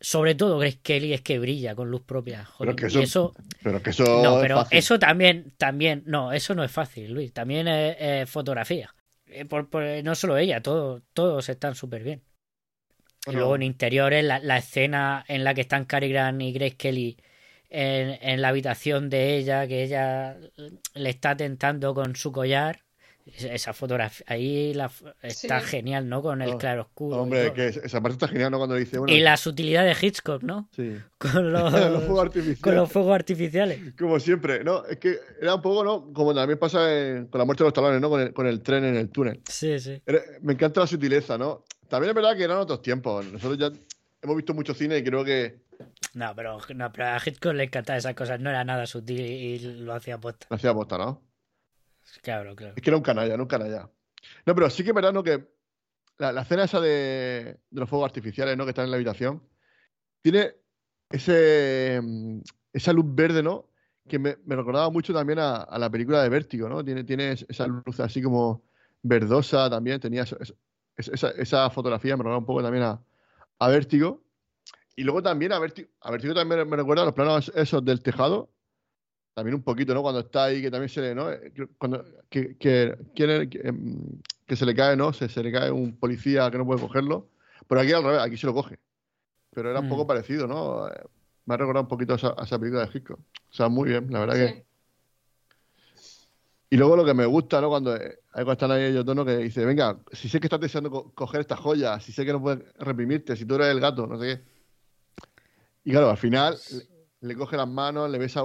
sobre 0.00 0.34
todo 0.34 0.58
Grace 0.58 0.78
Kelly 0.82 1.12
es 1.12 1.20
que 1.20 1.38
brilla 1.38 1.74
con 1.74 1.90
luz 1.90 2.02
propia. 2.02 2.44
Jolín, 2.44 2.76
que 2.76 2.84
y 2.84 2.86
eso- 2.86 3.00
eso 3.02 3.34
Pero 3.62 3.82
que 3.82 3.90
eso 3.90 4.22
No, 4.22 4.42
es 4.42 4.52
fácil. 4.52 4.78
eso 4.78 4.98
también, 4.98 5.52
también, 5.58 6.02
no, 6.06 6.32
eso 6.32 6.54
no 6.54 6.64
es 6.64 6.70
fácil, 6.72 7.12
Luis. 7.12 7.32
También 7.32 7.68
es, 7.68 7.96
es 8.00 8.30
fotografía. 8.30 8.94
Eh, 9.26 9.44
por- 9.44 9.68
por- 9.68 9.84
no 10.02 10.14
solo 10.14 10.38
ella, 10.38 10.62
todo- 10.62 11.02
todos 11.12 11.48
están 11.48 11.74
súper 11.74 12.02
bien. 12.02 12.22
Y 13.26 13.32
luego 13.32 13.54
en 13.54 13.62
interiores, 13.62 14.24
la, 14.24 14.38
la 14.38 14.56
escena 14.56 15.24
en 15.28 15.44
la 15.44 15.52
que 15.52 15.60
están 15.60 15.84
Cary 15.84 16.08
Grant 16.08 16.40
y 16.40 16.52
Grace 16.52 16.76
Kelly 16.76 17.18
en, 17.70 18.18
en 18.20 18.42
la 18.42 18.48
habitación 18.48 19.08
de 19.10 19.36
ella, 19.38 19.66
que 19.66 19.82
ella 19.84 20.36
le 20.94 21.10
está 21.10 21.36
tentando 21.36 21.94
con 21.94 22.16
su 22.16 22.32
collar. 22.32 22.80
Es- 23.26 23.44
Esa 23.44 23.72
fotografía, 23.74 24.24
ahí 24.28 24.74
la, 24.74 24.90
está 25.22 25.60
Sí. 25.60 25.66
genial, 25.66 26.08
¿no? 26.08 26.20
Con 26.22 26.42
el 26.42 26.50
Oh, 26.54 26.58
claroscuro. 26.58 27.18
Hombre, 27.22 27.52
que 27.52 27.68
es- 27.68 27.76
esa 27.76 28.00
parte 28.00 28.14
está 28.14 28.26
genial, 28.28 28.50
¿no? 28.50 28.58
Cuando 28.58 28.74
dice, 28.74 28.98
bueno, 28.98 29.14
Y 29.14 29.20
la 29.20 29.36
sutilidad 29.36 29.84
de 29.84 29.94
Hitchcock, 30.00 30.42
¿no? 30.42 30.68
sí. 30.74 30.96
Con 31.18 31.52
los, 31.52 31.72
los 31.72 32.02
fuegos 32.04 32.20
artificiales. 32.22 32.60
con 32.60 32.74
los 32.74 32.90
fuegos 32.90 33.14
artificiales. 33.14 33.78
Como 33.96 34.18
siempre, 34.18 34.64
¿no? 34.64 34.84
Es 34.86 34.96
que 34.98 35.18
era 35.40 35.54
un 35.54 35.62
poco, 35.62 35.84
¿no? 35.84 36.12
Como 36.12 36.34
también 36.34 36.58
pasa 36.58 36.92
en- 36.98 37.26
con 37.26 37.38
la 37.38 37.44
muerte 37.44 37.62
de 37.62 37.66
los 37.68 37.74
talones, 37.74 38.00
¿no? 38.00 38.08
Con 38.08 38.20
el, 38.22 38.32
con 38.32 38.46
el 38.46 38.62
tren 38.62 38.84
en 38.84 38.96
el 38.96 39.10
túnel. 39.10 39.40
Sí, 39.48 39.78
sí. 39.78 40.02
Era- 40.06 40.22
Me 40.40 40.54
encanta 40.54 40.80
la 40.80 40.86
sutileza, 40.88 41.36
¿no? 41.38 41.64
También 41.88 42.08
es 42.10 42.14
verdad 42.16 42.36
que 42.36 42.44
eran 42.44 42.56
otros 42.58 42.80
tiempos. 42.82 43.24
Nosotros 43.26 43.58
ya 43.58 43.70
hemos 44.22 44.36
visto 44.36 44.54
mucho 44.54 44.74
cine 44.74 44.96
y 44.98 45.04
creo 45.04 45.24
que 45.24 45.60
No, 46.14 46.34
pero, 46.34 46.58
no, 46.74 46.92
pero 46.92 47.06
a 47.08 47.18
Hitchcock 47.24 47.54
le 47.54 47.64
encantaban 47.64 47.98
esas 47.98 48.14
cosas, 48.14 48.40
no 48.40 48.50
era 48.50 48.64
nada 48.64 48.86
sutil 48.86 49.20
y 49.20 49.58
lo 49.60 49.94
hacía 49.94 50.18
posta. 50.18 50.46
no 50.50 50.56
hacía 50.56 50.72
bosta, 50.72 50.98
¿no? 50.98 51.22
Claro, 52.22 52.56
claro. 52.56 52.74
Es 52.76 52.82
que 52.82 52.90
era 52.90 52.96
un 52.96 53.02
canalla, 53.02 53.36
no 53.36 53.44
un 53.44 53.48
canalla. 53.48 53.88
No, 54.44 54.54
pero 54.54 54.68
sí 54.70 54.82
que 54.82 54.90
es 54.90 54.94
verdad, 54.94 55.12
¿no? 55.12 55.22
Que 55.22 55.48
la, 56.18 56.32
la 56.32 56.42
escena 56.42 56.64
esa 56.64 56.80
de, 56.80 57.58
de 57.70 57.80
los 57.80 57.88
fuegos 57.88 58.06
artificiales, 58.06 58.56
¿no? 58.56 58.64
Que 58.64 58.70
están 58.70 58.86
en 58.86 58.90
la 58.90 58.96
habitación, 58.96 59.42
tiene 60.22 60.54
ese, 61.10 62.00
mm, 62.02 62.40
esa 62.72 62.92
luz 62.92 63.04
verde, 63.08 63.42
¿no? 63.42 63.68
Que 64.08 64.18
me, 64.18 64.36
me 64.44 64.56
recordaba 64.56 64.90
mucho 64.90 65.12
también 65.14 65.38
a, 65.38 65.56
a 65.58 65.78
la 65.78 65.88
película 65.90 66.22
de 66.22 66.28
Vértigo, 66.28 66.68
¿no? 66.68 66.84
Tiene, 66.84 67.04
tiene 67.04 67.32
es- 67.32 67.46
esa 67.48 67.66
luz 67.66 68.00
así 68.00 68.20
como 68.20 68.64
verdosa 69.02 69.70
también, 69.70 70.00
tenía 70.00 70.22
eso- 70.24 70.38
eso- 70.40 70.54
esa, 70.96 71.30
esa 71.30 71.70
fotografía, 71.70 72.16
me 72.16 72.22
recordaba 72.22 72.38
un 72.38 72.46
poco 72.46 72.62
también 72.62 72.84
a, 72.84 73.00
a 73.58 73.68
Vértigo. 73.68 74.22
Y 74.96 75.02
luego 75.04 75.22
también 75.22 75.52
a 75.52 75.58
Vértigo, 75.58 75.88
a 76.00 76.10
Vértigo 76.10 76.34
también 76.34 76.68
me 76.68 76.76
recuerda 76.76 77.02
a 77.02 77.06
los 77.06 77.14
planos 77.14 77.50
esos 77.54 77.84
del 77.84 78.02
tejado, 78.02 78.50
también 79.34 79.54
un 79.54 79.62
poquito, 79.62 79.94
¿no? 79.94 80.02
Cuando 80.02 80.20
está 80.20 80.44
ahí, 80.44 80.60
que 80.60 80.70
también 80.70 80.88
se 80.88 81.00
le, 81.00 81.14
¿no? 81.14 81.30
Eh, 81.30 81.52
que- 81.54 81.68
Cuando, 81.78 82.04
que, 82.28 82.56
que, 82.58 82.96
quiere- 83.14 83.48
que, 83.48 83.58
em, 83.66 83.98
que 84.46 84.56
se 84.56 84.66
le 84.66 84.74
cae, 84.74 84.96
¿no? 84.96 85.12
Se, 85.12 85.28
se 85.28 85.42
le 85.42 85.52
cae 85.52 85.70
un 85.70 85.96
policía 85.96 86.50
que 86.50 86.58
no 86.58 86.66
puede 86.66 86.80
cogerlo. 86.80 87.28
Pero 87.68 87.80
aquí 87.80 87.92
al 87.92 88.02
revés, 88.02 88.20
aquí 88.20 88.36
se 88.36 88.46
lo 88.46 88.52
coge. 88.54 88.78
Pero 89.52 89.70
era 89.70 89.80
un 89.80 89.86
Mm. 89.86 89.90
poco 89.90 90.06
parecido, 90.06 90.46
¿no? 90.46 90.88
Eh, 90.88 90.92
Me 91.46 91.54
ha 91.54 91.56
recordado 91.56 91.82
un 91.84 91.88
poquito 91.88 92.12
a 92.12 92.16
esa, 92.16 92.34
a 92.36 92.44
esa 92.44 92.58
película 92.58 92.84
de 92.86 92.90
Hitchcock. 92.92 93.18
O 93.18 93.52
sea, 93.52 93.68
muy 93.68 93.88
bien, 93.88 94.06
la 94.12 94.20
verdad 94.20 94.34
que... 94.34 94.64
Y 96.72 96.76
luego 96.76 96.94
lo 96.96 97.04
que 97.04 97.14
me 97.14 97.26
gusta, 97.26 97.60
¿no? 97.60 97.68
Cuando, 97.68 97.96
eh, 97.96 98.20
ahí 98.32 98.44
cuando 98.44 98.52
están 98.52 98.70
ahí 98.70 98.84
ellos 98.84 99.04
dos, 99.04 99.16
¿no? 99.16 99.24
Que 99.24 99.36
dice, 99.38 99.64
venga, 99.64 99.98
si 100.12 100.28
sé 100.28 100.38
que 100.38 100.46
estás 100.46 100.60
deseando 100.60 100.88
co- 100.90 101.12
coger 101.14 101.40
esta 101.40 101.56
joya, 101.56 101.98
si 101.98 102.12
sé 102.12 102.24
que 102.24 102.32
no 102.32 102.40
puedes 102.40 102.62
reprimirte, 102.78 103.34
si 103.36 103.44
tú 103.44 103.56
eres 103.56 103.68
el 103.68 103.80
gato, 103.80 104.06
no 104.06 104.18
sé 104.20 104.26
qué. 104.36 104.59
Y 105.90 105.92
claro, 105.92 106.10
al 106.10 106.16
final 106.16 106.56
le, 107.20 107.28
le 107.28 107.34
coge 107.36 107.56
las 107.56 107.68
manos, 107.68 108.10
le 108.10 108.18
besa 108.18 108.42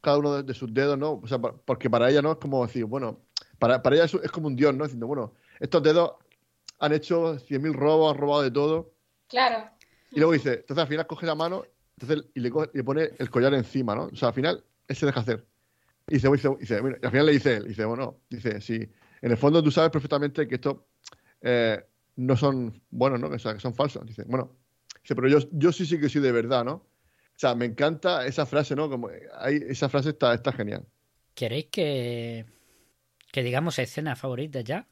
cada 0.00 0.18
uno 0.18 0.34
de, 0.36 0.42
de 0.42 0.54
sus 0.54 0.72
dedos, 0.74 0.98
¿no? 0.98 1.20
O 1.22 1.26
sea, 1.26 1.38
pa- 1.40 1.54
porque 1.64 1.88
para 1.88 2.10
ella 2.10 2.20
no 2.22 2.32
es 2.32 2.38
como 2.38 2.64
decir, 2.66 2.84
bueno, 2.84 3.20
para, 3.58 3.82
para 3.82 3.96
ella 3.96 4.04
es, 4.04 4.14
es 4.14 4.30
como 4.30 4.48
un 4.48 4.56
dios, 4.56 4.74
¿no? 4.74 4.84
Diciendo, 4.84 5.06
bueno, 5.06 5.32
estos 5.60 5.82
dedos 5.82 6.12
han 6.78 6.92
hecho 6.92 7.38
100.000 7.38 7.72
robos, 7.74 8.12
han 8.14 8.20
robado 8.20 8.42
de 8.42 8.50
todo. 8.50 8.92
Claro. 9.28 9.70
Y 10.10 10.16
luego 10.16 10.32
dice, 10.32 10.54
entonces 10.54 10.82
al 10.82 10.88
final 10.88 11.06
coge 11.06 11.24
la 11.26 11.34
mano 11.34 11.64
entonces, 11.98 12.28
y 12.34 12.40
le, 12.40 12.50
coge- 12.50 12.70
le 12.74 12.84
pone 12.84 13.10
el 13.18 13.30
collar 13.30 13.54
encima, 13.54 13.94
¿no? 13.94 14.04
O 14.12 14.16
sea, 14.16 14.28
al 14.28 14.34
final 14.34 14.64
él 14.88 14.96
se 14.96 15.06
deja 15.06 15.20
hacer. 15.20 15.46
Y 16.08 16.14
dice, 16.14 16.28
dice, 16.30 16.48
dice, 16.58 16.82
mira, 16.82 16.98
y 17.00 17.06
al 17.06 17.12
final 17.12 17.26
le 17.26 17.32
dice 17.32 17.56
él, 17.58 17.68
dice, 17.68 17.84
bueno, 17.84 18.18
dice, 18.28 18.60
sí, 18.60 18.74
en 19.22 19.30
el 19.30 19.36
fondo 19.36 19.62
tú 19.62 19.70
sabes 19.70 19.90
perfectamente 19.90 20.48
que 20.48 20.56
estos 20.56 20.78
eh, 21.40 21.82
no 22.16 22.36
son 22.36 22.82
buenos, 22.90 23.20
¿no? 23.20 23.28
O 23.28 23.38
sea, 23.38 23.54
que 23.54 23.60
son 23.60 23.74
falsos. 23.74 24.04
Dice, 24.04 24.24
bueno, 24.26 24.50
dice, 25.02 25.14
pero 25.14 25.28
yo, 25.28 25.38
yo 25.52 25.72
sí 25.72 25.86
sí 25.86 25.98
que 26.00 26.08
soy 26.08 26.20
de 26.20 26.32
verdad, 26.32 26.64
¿no? 26.64 26.74
O 26.74 27.38
sea, 27.42 27.54
me 27.54 27.64
encanta 27.64 28.26
esa 28.26 28.46
frase, 28.46 28.76
¿no? 28.76 28.88
Como 28.88 29.10
ahí, 29.38 29.60
esa 29.68 29.88
frase 29.88 30.10
está, 30.10 30.34
está 30.34 30.52
genial. 30.52 30.84
¿Queréis 31.34 31.66
que, 31.66 32.44
que 33.30 33.42
digamos 33.42 33.78
escenas 33.78 34.18
favoritas 34.18 34.62
ya? 34.64 34.86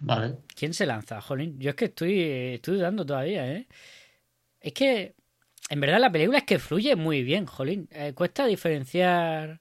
Vale. 0.00 0.36
¿Quién 0.54 0.74
se 0.74 0.86
lanza, 0.86 1.20
Jolín? 1.20 1.58
Yo 1.58 1.70
es 1.70 1.76
que 1.76 1.86
estoy, 1.86 2.20
estoy 2.20 2.76
dudando 2.76 3.06
todavía, 3.06 3.50
¿eh? 3.50 3.66
Es 4.60 4.72
que, 4.72 5.14
en 5.70 5.80
verdad, 5.80 6.00
la 6.00 6.10
película 6.10 6.38
es 6.38 6.44
que 6.44 6.58
fluye 6.58 6.96
muy 6.96 7.22
bien, 7.22 7.46
Jolín. 7.46 7.88
Eh, 7.92 8.12
cuesta 8.14 8.46
diferenciar. 8.46 9.60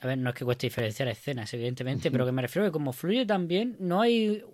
A 0.00 0.06
ver, 0.06 0.18
no 0.18 0.30
es 0.30 0.36
que 0.36 0.44
cueste 0.44 0.66
diferenciar 0.66 1.08
escenas, 1.08 1.52
evidentemente, 1.54 2.10
pero 2.10 2.26
que 2.26 2.32
me 2.32 2.42
refiero 2.42 2.66
a 2.66 2.68
que 2.68 2.72
como 2.72 2.92
fluye 2.92 3.26
tan 3.26 3.48
bien, 3.48 3.76
no 3.80 4.00
hay, 4.00 4.44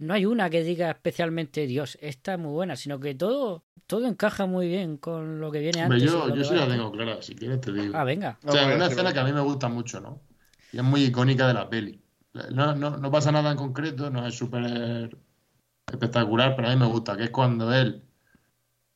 no 0.00 0.14
hay 0.14 0.26
una 0.26 0.50
que 0.50 0.62
diga 0.64 0.90
especialmente 0.90 1.66
Dios, 1.66 1.96
esta 2.00 2.34
es 2.34 2.38
muy 2.38 2.52
buena, 2.52 2.74
sino 2.76 2.98
que 2.98 3.14
todo, 3.14 3.64
todo 3.86 4.06
encaja 4.06 4.46
muy 4.46 4.66
bien 4.68 4.96
con 4.96 5.40
lo 5.40 5.50
que 5.52 5.60
viene 5.60 5.82
antes. 5.82 6.02
yo, 6.02 6.34
yo 6.34 6.42
sí 6.44 6.54
la 6.54 6.66
tengo 6.66 6.90
clara, 6.90 7.22
si 7.22 7.34
quieres 7.34 7.60
te 7.60 7.72
digo. 7.72 7.94
Ah, 7.96 8.04
venga. 8.04 8.38
O 8.44 8.50
sea, 8.52 8.66
Ah, 8.66 8.70
es 8.70 8.76
una 8.76 8.86
escena 8.86 9.12
que 9.12 9.20
a 9.20 9.24
mí 9.24 9.32
me 9.32 9.40
gusta 9.40 9.68
mucho, 9.68 10.00
¿no? 10.00 10.20
Y 10.72 10.78
es 10.78 10.82
muy 10.84 11.04
icónica 11.04 11.46
de 11.46 11.54
la 11.54 11.68
peli. 11.70 12.00
No, 12.52 12.74
no, 12.74 12.96
no 12.96 13.10
pasa 13.10 13.32
nada 13.32 13.50
en 13.50 13.56
concreto, 13.56 14.08
no 14.10 14.26
es 14.26 14.34
súper 14.36 15.10
espectacular, 15.90 16.54
pero 16.56 16.68
a 16.68 16.70
mí 16.72 16.78
me 16.78 16.86
gusta, 16.86 17.16
que 17.16 17.24
es 17.24 17.30
cuando 17.30 17.72
él, 17.74 18.02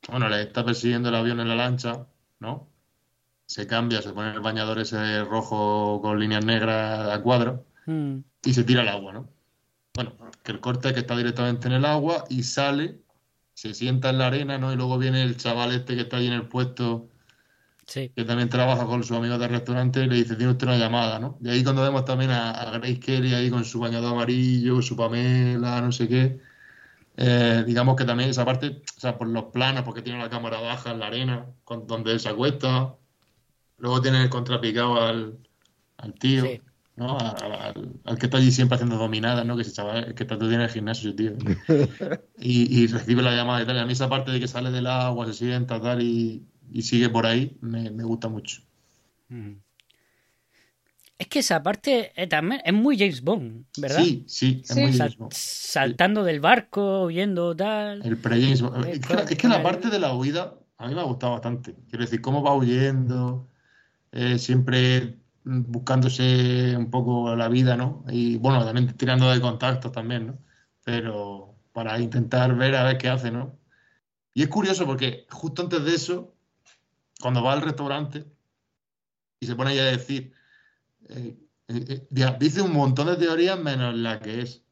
bueno, 0.09 0.29
le 0.29 0.41
está 0.43 0.63
persiguiendo 0.63 1.09
el 1.09 1.15
avión 1.15 1.39
en 1.39 1.49
la 1.49 1.55
lancha, 1.55 2.07
¿no? 2.39 2.69
Se 3.45 3.67
cambia, 3.67 4.01
se 4.01 4.13
pone 4.13 4.31
el 4.31 4.39
bañador 4.39 4.79
ese 4.79 5.23
rojo 5.23 5.99
con 6.01 6.19
líneas 6.19 6.45
negras 6.45 7.09
a 7.09 7.21
cuadro 7.21 7.65
Mm. 7.87 8.17
y 8.43 8.53
se 8.53 8.63
tira 8.63 8.81
al 8.81 8.87
agua, 8.89 9.13
¿no? 9.13 9.29
Bueno, 9.95 10.13
que 10.43 10.51
el 10.51 10.59
corte 10.59 10.89
es 10.89 10.93
que 10.93 10.99
está 10.99 11.15
directamente 11.15 11.67
en 11.67 11.73
el 11.73 11.85
agua 11.85 12.25
y 12.29 12.43
sale, 12.43 12.99
se 13.53 13.73
sienta 13.73 14.09
en 14.09 14.17
la 14.17 14.27
arena, 14.27 14.57
¿no? 14.57 14.71
Y 14.73 14.75
luego 14.75 14.97
viene 14.97 15.23
el 15.23 15.37
chaval 15.37 15.71
este 15.73 15.95
que 15.95 16.01
está 16.01 16.17
ahí 16.17 16.27
en 16.27 16.33
el 16.33 16.47
puesto, 16.47 17.09
Sí. 17.87 18.11
que 18.15 18.25
también 18.25 18.49
trabaja 18.49 18.85
con 18.85 19.03
sus 19.03 19.15
amigos 19.15 19.39
del 19.39 19.49
restaurante 19.51 20.03
y 20.03 20.07
le 20.07 20.15
dice, 20.15 20.35
tiene 20.35 20.51
usted 20.51 20.65
una 20.67 20.77
llamada, 20.77 21.19
¿no? 21.19 21.37
Y 21.41 21.49
ahí 21.49 21.63
cuando 21.63 21.83
vemos 21.83 22.03
también 22.03 22.31
a, 22.31 22.49
a 22.51 22.71
Grace 22.71 22.99
Kelly 22.99 23.33
ahí 23.33 23.49
con 23.51 23.63
su 23.63 23.79
bañador 23.79 24.11
amarillo, 24.13 24.81
su 24.81 24.97
Pamela, 24.97 25.79
no 25.81 25.91
sé 25.91 26.07
qué. 26.07 26.39
Eh, 27.15 27.63
digamos 27.65 27.95
que 27.95 28.03
también 28.03 28.29
esa 28.31 28.43
parte, 28.43 28.81
o 28.97 28.99
sea, 28.99 29.17
por 29.17 29.27
los 29.27 29.45
planos, 29.45 29.83
porque 29.83 30.01
tiene 30.01 30.19
la 30.19 30.29
cámara 30.29 30.59
baja 30.59 30.91
en 30.91 30.99
la 30.99 31.07
arena, 31.07 31.45
con- 31.63 31.85
donde 31.87 32.11
él 32.11 32.19
se 32.19 32.27
acuesta. 32.29 32.95
Luego 33.77 34.01
tiene 34.01 34.21
el 34.23 34.29
contrapicado 34.29 34.99
al, 35.01 35.37
al 35.97 36.13
tío, 36.15 36.43
Sí. 36.43 36.61
¿No? 36.95 37.17
A- 37.17 37.29
a- 37.31 37.65
Al, 37.69 37.93
al 38.05 38.17
que 38.17 38.25
está 38.27 38.37
allí 38.37 38.51
siempre 38.51 38.75
haciendo 38.75 38.97
dominadas, 38.97 39.45
¿no? 39.45 39.55
Que 39.55 39.63
ese 39.63 39.71
chaval, 39.73 40.13
que 40.15 40.23
está 40.23 40.37
todo 40.37 40.47
día 40.49 40.57
en 40.57 40.63
el 40.63 40.69
gimnasio, 40.69 41.15
tío. 41.15 41.33
Y, 42.39 42.83
y 42.83 42.87
recibe 42.87 43.21
la 43.21 43.35
llamada 43.35 43.61
y 43.63 43.65
tal. 43.65 43.75
Y 43.77 43.79
a 43.79 43.85
mí 43.85 43.93
esa 43.93 44.09
parte 44.09 44.31
de 44.31 44.39
que 44.39 44.47
sale 44.47 44.71
del 44.71 44.87
agua, 44.87 45.25
se 45.25 45.33
sienta, 45.33 45.81
tal, 45.81 46.01
y, 46.01 46.43
y 46.71 46.81
sigue 46.83 47.09
por 47.09 47.25
ahí, 47.25 47.57
me, 47.61 47.89
me 47.91 48.03
gusta 48.03 48.27
mucho. 48.29 48.61
Mm. 49.29 49.53
Es 51.17 51.27
que 51.27 51.39
esa 51.39 51.63
parte 51.63 52.11
eh, 52.21 52.27
también 52.27 52.61
es 52.65 52.73
muy 52.73 52.97
James 52.97 53.21
Bond, 53.21 53.65
¿verdad? 53.77 54.03
Sí, 54.03 54.23
sí, 54.27 54.61
es 54.63 54.75
Sí. 54.75 54.81
muy 54.81 54.91
James 54.97 55.15
Bond. 55.17 55.31
saltando 55.33 56.23
del 56.25 56.41
barco, 56.41 57.05
huyendo, 57.05 57.55
tal. 57.55 58.05
El 58.05 58.17
pre-James 58.17 58.61
Bond. 58.61 58.85
Eh, 58.85 58.91
Es 59.01 59.25
que, 59.25 59.33
es 59.35 59.43
la 59.45 59.63
parte 59.63 59.89
de 59.89 59.97
la 59.99 60.13
huida 60.13 60.55
a 60.77 60.87
mí 60.89 60.93
me 60.93 60.99
ha 60.99 61.05
gustado 61.05 61.31
bastante. 61.33 61.73
Quiero 61.89 62.03
decir, 62.03 62.19
cómo 62.21 62.43
va 62.43 62.53
huyendo, 62.53 63.47
eh, 64.11 64.37
siempre 64.37 65.15
buscándose 65.45 66.75
un 66.77 66.89
poco 66.91 67.35
la 67.35 67.47
vida, 67.49 67.77
¿no? 67.77 68.03
Y 68.09 68.37
bueno, 68.37 68.65
también 68.65 68.95
tirando 68.97 69.31
de 69.31 69.41
contactos 69.41 69.91
también, 69.91 70.27
¿no? 70.27 70.39
Pero 70.83 71.55
para 71.73 71.99
intentar 71.99 72.55
ver 72.55 72.75
a 72.75 72.83
ver 72.85 72.97
qué 72.97 73.09
hace, 73.09 73.31
¿no? 73.31 73.59
Y 74.33 74.43
es 74.43 74.49
curioso 74.49 74.85
porque 74.85 75.27
justo 75.31 75.63
antes 75.63 75.83
de 75.85 75.95
eso, 75.95 76.35
cuando 77.21 77.43
va 77.43 77.53
al 77.53 77.61
restaurante 77.63 78.25
y 79.39 79.47
se 79.47 79.55
pone 79.55 79.71
ahí 79.71 79.79
a 79.79 79.85
decir, 79.85 80.33
eh, 81.09 81.37
eh, 81.69 81.85
eh, 81.89 82.07
di- 82.11 82.23
dice 82.39 82.61
un 82.63 82.73
montón 82.73 83.07
de 83.07 83.17
teorías 83.17 83.59
menos 83.59 83.95
la 83.95 84.19
que 84.21 84.41
es, 84.41 84.65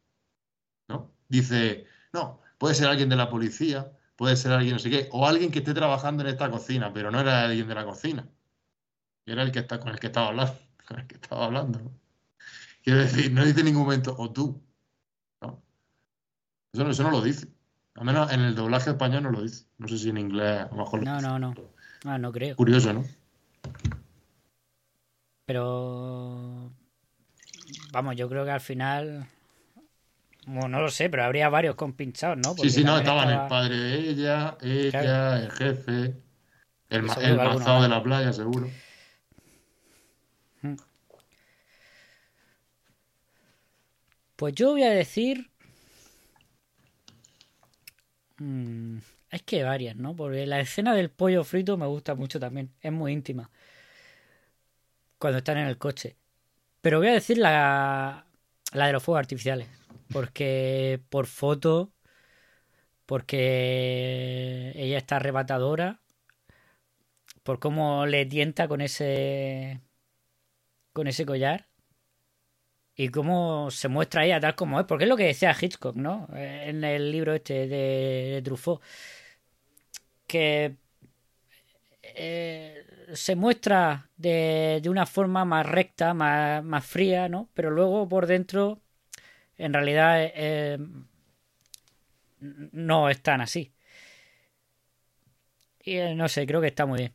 ¿no? 0.88 1.16
Dice, 1.30 1.88
no, 2.14 2.42
puede 2.58 2.76
ser 2.76 2.88
alguien 2.90 3.10
de 3.10 3.16
la 3.18 3.30
policía, 3.30 3.94
puede 4.16 4.36
ser 4.36 4.52
alguien 4.54 4.74
no 4.76 4.80
sé 4.80 4.90
qué, 4.90 5.10
o 5.12 5.28
alguien 5.28 5.52
que 5.52 5.60
esté 5.60 5.74
trabajando 5.74 6.24
en 6.24 6.30
esta 6.30 6.52
cocina, 6.52 6.94
pero 6.94 7.12
no 7.12 7.20
era 7.22 7.46
alguien 7.46 7.68
de 7.68 7.76
la 7.76 7.86
cocina. 7.86 8.30
Era 9.26 9.44
el 9.44 9.52
que 9.52 9.60
está 9.60 9.80
con 9.80 9.90
el 9.90 10.00
que 10.00 10.08
estaba 10.08 10.28
hablando, 10.28 10.54
con 10.88 11.00
el 11.00 11.08
que 11.08 11.16
estaba 11.16 11.46
hablando, 11.46 11.80
¿no? 11.80 11.92
Quiero 12.84 13.00
decir, 13.00 13.32
no 13.32 13.46
dice 13.46 13.62
en 13.62 13.68
ningún 13.68 13.84
momento, 13.84 14.14
o 14.18 14.32
tú, 14.32 14.62
¿no? 15.42 15.64
Eso, 16.74 16.84
no- 16.84 16.90
eso 16.92 17.04
no 17.04 17.12
lo 17.12 17.22
dice. 17.22 17.48
Al 17.96 18.06
menos 18.06 18.32
en 18.32 18.42
el 18.42 18.56
doblaje 18.56 18.90
español 18.90 19.24
no 19.24 19.32
lo 19.32 19.42
dice. 19.42 19.66
No 19.78 19.88
sé 19.88 19.98
si 19.98 20.10
en 20.10 20.18
inglés 20.18 20.62
a 20.62 20.68
lo 20.70 20.78
mejor 20.78 21.00
lo 21.00 21.06
No, 21.06 21.16
dice. 21.18 21.28
no, 21.28 21.40
no. 21.40 21.54
Ah, 22.06 22.18
no 22.18 22.32
creo. 22.32 22.56
Curioso, 22.56 22.92
¿no? 22.92 23.06
Pero. 25.46 26.72
Vamos, 27.92 28.16
yo 28.16 28.28
creo 28.30 28.44
que 28.46 28.52
al 28.52 28.62
final. 28.62 29.28
Bueno, 30.46 30.68
no 30.68 30.82
lo 30.82 30.90
sé, 30.90 31.10
pero 31.10 31.24
habría 31.24 31.48
varios 31.48 31.76
compinchados, 31.76 32.36
¿no? 32.38 32.50
Sí, 32.50 32.56
Porque 32.58 32.70
sí, 32.70 32.84
no, 32.84 32.98
estaban 32.98 33.30
el 33.30 33.48
padre 33.48 33.78
de 33.78 34.10
ella, 34.10 34.58
ella, 34.62 34.90
Claro. 34.92 35.36
el 35.44 35.52
jefe, 35.52 35.94
el, 36.90 37.06
el 37.06 37.12
que 37.16 37.22
de 37.22 37.88
la 37.88 38.04
playa, 38.04 38.34
seguro. 38.34 38.70
Pues 44.44 44.56
yo 44.56 44.72
voy 44.72 44.84
a 44.84 44.90
decir. 44.90 45.50
Mm, 48.38 48.98
es 49.32 49.42
que 49.44 49.64
varias, 49.64 49.96
¿no? 49.96 50.16
Porque 50.16 50.46
la 50.46 50.60
escena 50.60 50.94
del 50.94 51.10
pollo 51.10 51.46
frito 51.46 51.78
me 51.78 51.86
gusta 51.88 52.14
mucho 52.16 52.42
también. 52.42 52.74
Es 52.82 52.92
muy 52.92 53.14
íntima. 53.14 53.50
Cuando 55.18 55.38
están 55.38 55.58
en 55.60 55.68
el 55.68 55.78
coche. 55.78 56.18
Pero 56.82 57.00
voy 57.00 57.08
a 57.08 57.14
decir 57.14 57.38
la, 57.38 58.28
la 58.74 58.88
de 58.88 58.94
los 58.94 59.04
fuegos 59.04 59.20
artificiales. 59.20 59.70
Porque 60.12 61.02
por 61.10 61.28
foto. 61.28 61.94
Porque 63.06 64.74
ella 64.76 64.98
está 64.98 65.18
arrebatadora. 65.18 66.02
Por 67.44 67.60
cómo 67.60 68.06
le 68.08 68.26
tienta 68.26 68.68
con 68.68 68.82
ese. 68.82 69.80
Con 70.94 71.08
ese 71.08 71.26
collar 71.26 71.73
y 72.96 73.10
cómo 73.10 73.72
se 73.72 73.88
muestra 73.88 74.26
ella 74.26 74.40
tal 74.40 74.56
como 74.56 74.80
es, 74.80 74.86
porque 74.86 75.06
es 75.06 75.10
lo 75.10 75.18
que 75.18 75.26
decía 75.26 75.56
Hitchcock, 75.60 75.96
¿no? 75.96 76.28
Eh, 76.36 76.66
En 76.70 76.84
el 76.84 77.12
libro 77.12 77.34
este 77.34 77.68
de, 77.68 78.42
Truffaut, 78.44 78.82
que 80.28 80.78
eh, 82.02 82.86
se 83.14 83.36
muestra 83.36 84.10
de, 84.18 84.80
de 84.82 84.90
una 84.90 85.06
forma 85.06 85.46
más 85.46 85.66
recta, 85.66 86.14
más, 86.14 86.64
más 86.64 86.86
fría, 86.86 87.30
¿no? 87.30 87.50
Pero 87.54 87.72
luego 87.72 88.08
por 88.10 88.28
dentro, 88.28 88.82
en 89.58 89.74
realidad, 89.74 90.18
eh, 90.36 90.80
no 92.40 93.10
es 93.10 93.22
tan 93.22 93.42
así. 93.42 93.74
Y 95.86 95.98
no 96.16 96.28
sé, 96.30 96.46
creo 96.48 96.62
que 96.62 96.68
está 96.68 96.86
muy 96.86 97.00
bien. 97.00 97.14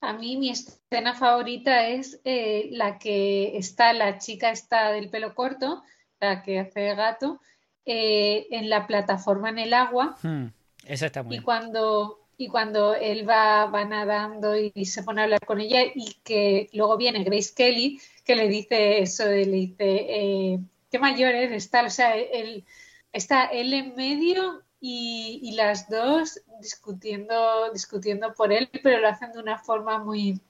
A 0.00 0.12
mí 0.12 0.36
mi 0.36 0.50
escena 0.50 1.14
favorita 1.14 1.88
es 1.88 2.20
eh, 2.24 2.68
la 2.72 2.98
que 2.98 3.56
está 3.56 3.92
la 3.92 4.18
chica 4.18 4.50
esta 4.50 4.92
del 4.92 5.10
pelo 5.10 5.34
corto, 5.34 5.82
la 6.20 6.42
que 6.42 6.60
hace 6.60 6.80
de 6.80 6.94
gato, 6.94 7.40
eh, 7.84 8.46
en 8.50 8.68
la 8.68 8.86
plataforma 8.86 9.48
en 9.48 9.58
el 9.58 9.72
agua 9.72 10.16
Hmm, 10.22 10.48
esa 10.86 11.06
está 11.06 11.22
muy 11.22 11.30
y 11.30 11.38
bien. 11.38 11.42
cuando, 11.42 12.20
y 12.36 12.48
cuando 12.48 12.94
él 12.94 13.28
va, 13.28 13.66
va 13.66 13.84
nadando 13.86 14.56
y, 14.56 14.84
se 14.84 15.02
pone 15.02 15.22
a 15.22 15.24
hablar 15.24 15.44
con 15.46 15.60
ella 15.60 15.80
y 15.94 16.14
que 16.22 16.68
luego 16.74 16.96
viene 16.96 17.24
Grace 17.24 17.54
Kelly 17.56 17.98
que 18.24 18.36
le 18.36 18.48
dice 18.48 19.00
eso, 19.00 19.24
le 19.24 19.46
dice, 19.46 19.74
eh, 19.78 20.58
qué 20.90 20.98
mayor 20.98 21.34
eres, 21.34 21.70
tal, 21.70 21.86
o 21.86 21.90
sea, 21.90 22.14
él, 22.14 22.64
está 23.12 23.46
él 23.46 23.72
en 23.72 23.96
medio 23.96 24.62
y, 24.80 25.40
y 25.42 25.52
las 25.56 25.88
dos 25.88 26.40
discutiendo, 26.60 27.70
discutiendo 27.72 28.34
por 28.34 28.52
él, 28.52 28.70
pero 28.82 29.00
lo 29.00 29.08
hacen 29.08 29.32
de 29.32 29.40
una 29.40 29.58
forma 29.58 29.98
muy, 29.98 30.40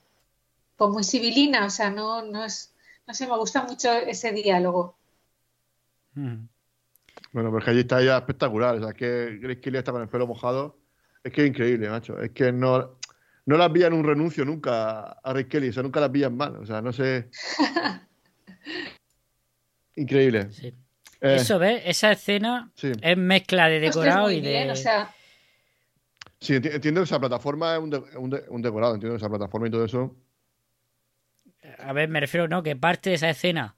pues 0.77 0.91
muy 0.91 1.05
civilina, 1.05 1.67
o 1.67 1.71
sea, 1.71 1.91
no, 1.91 2.23
no 2.23 2.45
es, 2.45 2.75
no 3.07 3.15
sé, 3.15 3.27
me 3.27 3.37
gusta 3.37 3.63
mucho 3.65 3.91
ese 3.93 4.33
diálogo. 4.33 4.97
Hmm. 6.15 6.47
Bueno, 7.33 7.51
pero 7.51 7.59
es 7.59 7.65
que 7.65 7.71
allí 7.71 7.81
está 7.81 8.01
ella 8.01 8.19
espectacular. 8.19 8.77
O 8.77 8.81
sea, 8.81 8.93
que 8.93 9.39
Grace 9.41 9.61
Kelly 9.61 9.79
está 9.79 9.93
con 9.93 10.03
el 10.03 10.09
pelo 10.09 10.27
mojado. 10.27 10.79
Es 11.23 11.33
que 11.33 11.43
es 11.43 11.49
increíble, 11.49 11.89
macho. 11.91 12.21
Es 12.21 12.31
que 12.31 12.53
no, 12.53 12.97
no 13.47 13.57
las 13.57 13.73
vi 13.73 13.85
en 13.85 13.93
un 13.93 14.05
renuncio 14.05 14.45
nunca 14.45 15.01
a 15.01 15.33
Grace 15.33 15.49
Kelly. 15.49 15.69
O 15.69 15.73
sea, 15.73 15.83
nunca 15.83 16.01
las 16.01 16.13
vi 16.13 16.25
en 16.25 16.37
mal. 16.37 16.57
O 16.57 16.67
sea, 16.67 16.81
no 16.81 16.93
sé. 16.93 17.29
Increíble. 19.97 20.51
Sí. 20.53 20.75
Eh, 21.21 21.37
Eso, 21.37 21.59
¿ves? 21.59 21.83
Esa 21.85 22.13
escena 22.13 22.71
Sí. 22.75 22.93
es 23.03 23.17
mezcla 23.17 23.69
de 23.69 23.81
decorado 23.81 24.31
y 24.31 24.41
de... 24.41 24.49
bien, 24.51 24.71
o 24.71 24.77
sea, 24.77 25.13
Sí, 26.41 26.55
enti- 26.55 26.73
entiendo 26.73 27.01
que 27.01 27.05
esa 27.07 27.19
plataforma 27.19 27.75
es 27.75 27.81
un, 27.81 27.91
de- 27.91 27.99
un 28.17 28.31
de- 28.31 28.45
un 28.49 28.63
decorado. 28.63 28.95
Entiendo 28.95 29.15
que 29.17 29.21
esa 29.25 29.29
plataforma 29.29 29.67
y 29.67 29.71
todo 29.71 29.85
eso. 29.85 30.15
A 31.81 31.93
ver, 31.93 32.09
me 32.09 32.21
refiero, 32.21 32.47
¿no? 32.47 32.63
Que 32.63 32.77
parte 32.77 33.11
de 33.11 33.17
esa 33.17 33.31
escena 33.31 33.75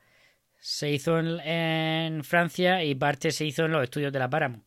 se 0.59 0.91
hizo 0.91 1.19
en, 1.19 1.41
en 1.41 2.23
Francia 2.25 2.85
y 2.85 2.95
parte 2.95 3.31
se 3.33 3.47
hizo 3.47 3.65
en 3.65 3.73
los 3.73 3.83
estudios 3.83 4.13
de 4.13 4.19
la 4.19 4.29
Paramount. 4.29 4.63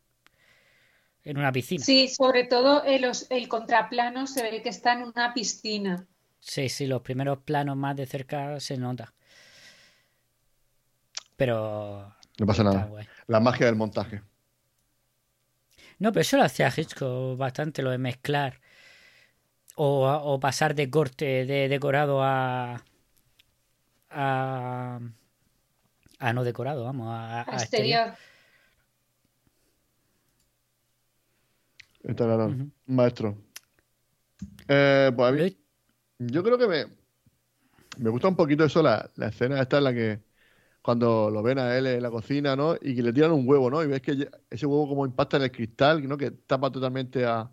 En 1.24 1.38
una 1.38 1.52
piscina. 1.52 1.84
sí, 1.84 2.08
sobre 2.10 2.46
todo 2.46 2.84
el, 2.84 3.06
os- 3.06 3.28
el 3.30 3.48
contraplano 3.48 4.26
se 4.28 4.42
ve 4.44 4.62
que 4.64 4.70
está 4.70 4.94
en 4.94 5.04
una 5.04 5.34
piscina. 5.34 6.06
Sí, 6.40 6.68
sí, 6.70 6.88
los 6.88 7.02
primeros 7.02 7.38
planos 7.44 7.78
más 7.78 7.96
de 7.96 8.06
cerca 8.08 8.60
se 8.60 8.78
nota. 8.78 9.14
Pero... 11.36 12.13
No 12.40 12.46
pasa 12.46 12.63
nada. 12.63 12.90
La 13.27 13.40
magia 13.40 13.65
del 13.67 13.75
montaje. 13.75 14.21
No, 16.00 16.12
pero 16.12 16.21
eso 16.21 16.38
lo 16.38 16.44
hacía 16.44 16.73
Hitchcock 16.75 17.38
bastante, 17.38 17.81
lo 17.81 17.92
de 17.92 17.98
mezclar. 17.98 18.60
O, 19.75 20.08
o 20.08 20.40
pasar 20.40 20.75
de 20.75 20.90
corte 20.90 21.46
de 21.46 21.67
decorado 21.67 22.21
a... 22.23 22.84
a... 24.10 25.00
a 26.19 26.34
no 26.34 26.44
decorado, 26.44 26.84
vamos, 26.84 27.08
a, 27.10 27.42
a 27.42 27.52
a 27.52 27.56
exterior. 27.56 28.13
Está 32.04 32.25
claro. 32.25 32.56
Maestro. 32.86 33.38
Eh, 34.67 35.12
pues 35.15 35.29
a 35.29 35.31
mí- 35.31 35.58
yo 36.19 36.44
creo 36.44 36.58
que 36.58 36.67
me, 36.67 36.86
me 37.98 38.10
gusta 38.10 38.27
un 38.27 38.36
poquito 38.36 38.65
eso, 38.65 38.84
la, 38.84 39.10
la 39.15 39.27
escena 39.27 39.62
esta 39.62 39.77
en 39.77 39.84
la 39.86 39.94
que 39.94 40.19
cuando 40.84 41.31
lo 41.31 41.42
ven 41.42 41.58
a 41.60 41.77
él 41.77 41.88
en 41.88 42.04
la 42.04 42.12
cocina, 42.12 42.56
¿no? 42.58 42.75
Y 42.75 42.94
que 42.94 43.02
le 43.02 43.13
tiran 43.13 43.31
un 43.31 43.48
huevo, 43.48 43.71
¿no? 43.71 43.81
Y 43.81 43.88
ves 43.88 44.02
que 44.02 44.29
ese 44.50 44.65
huevo 44.65 44.88
como 44.88 45.06
impacta 45.06 45.38
en 45.38 45.44
el 45.44 45.52
cristal, 45.52 46.06
¿no? 46.08 46.17
Que 46.17 46.29
tapa 46.31 46.69
totalmente 46.69 47.25
a, 47.25 47.50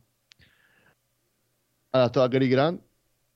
a 1.93 2.13
toda 2.13 2.29
Cary 2.29 2.49
Grant. 2.49 2.83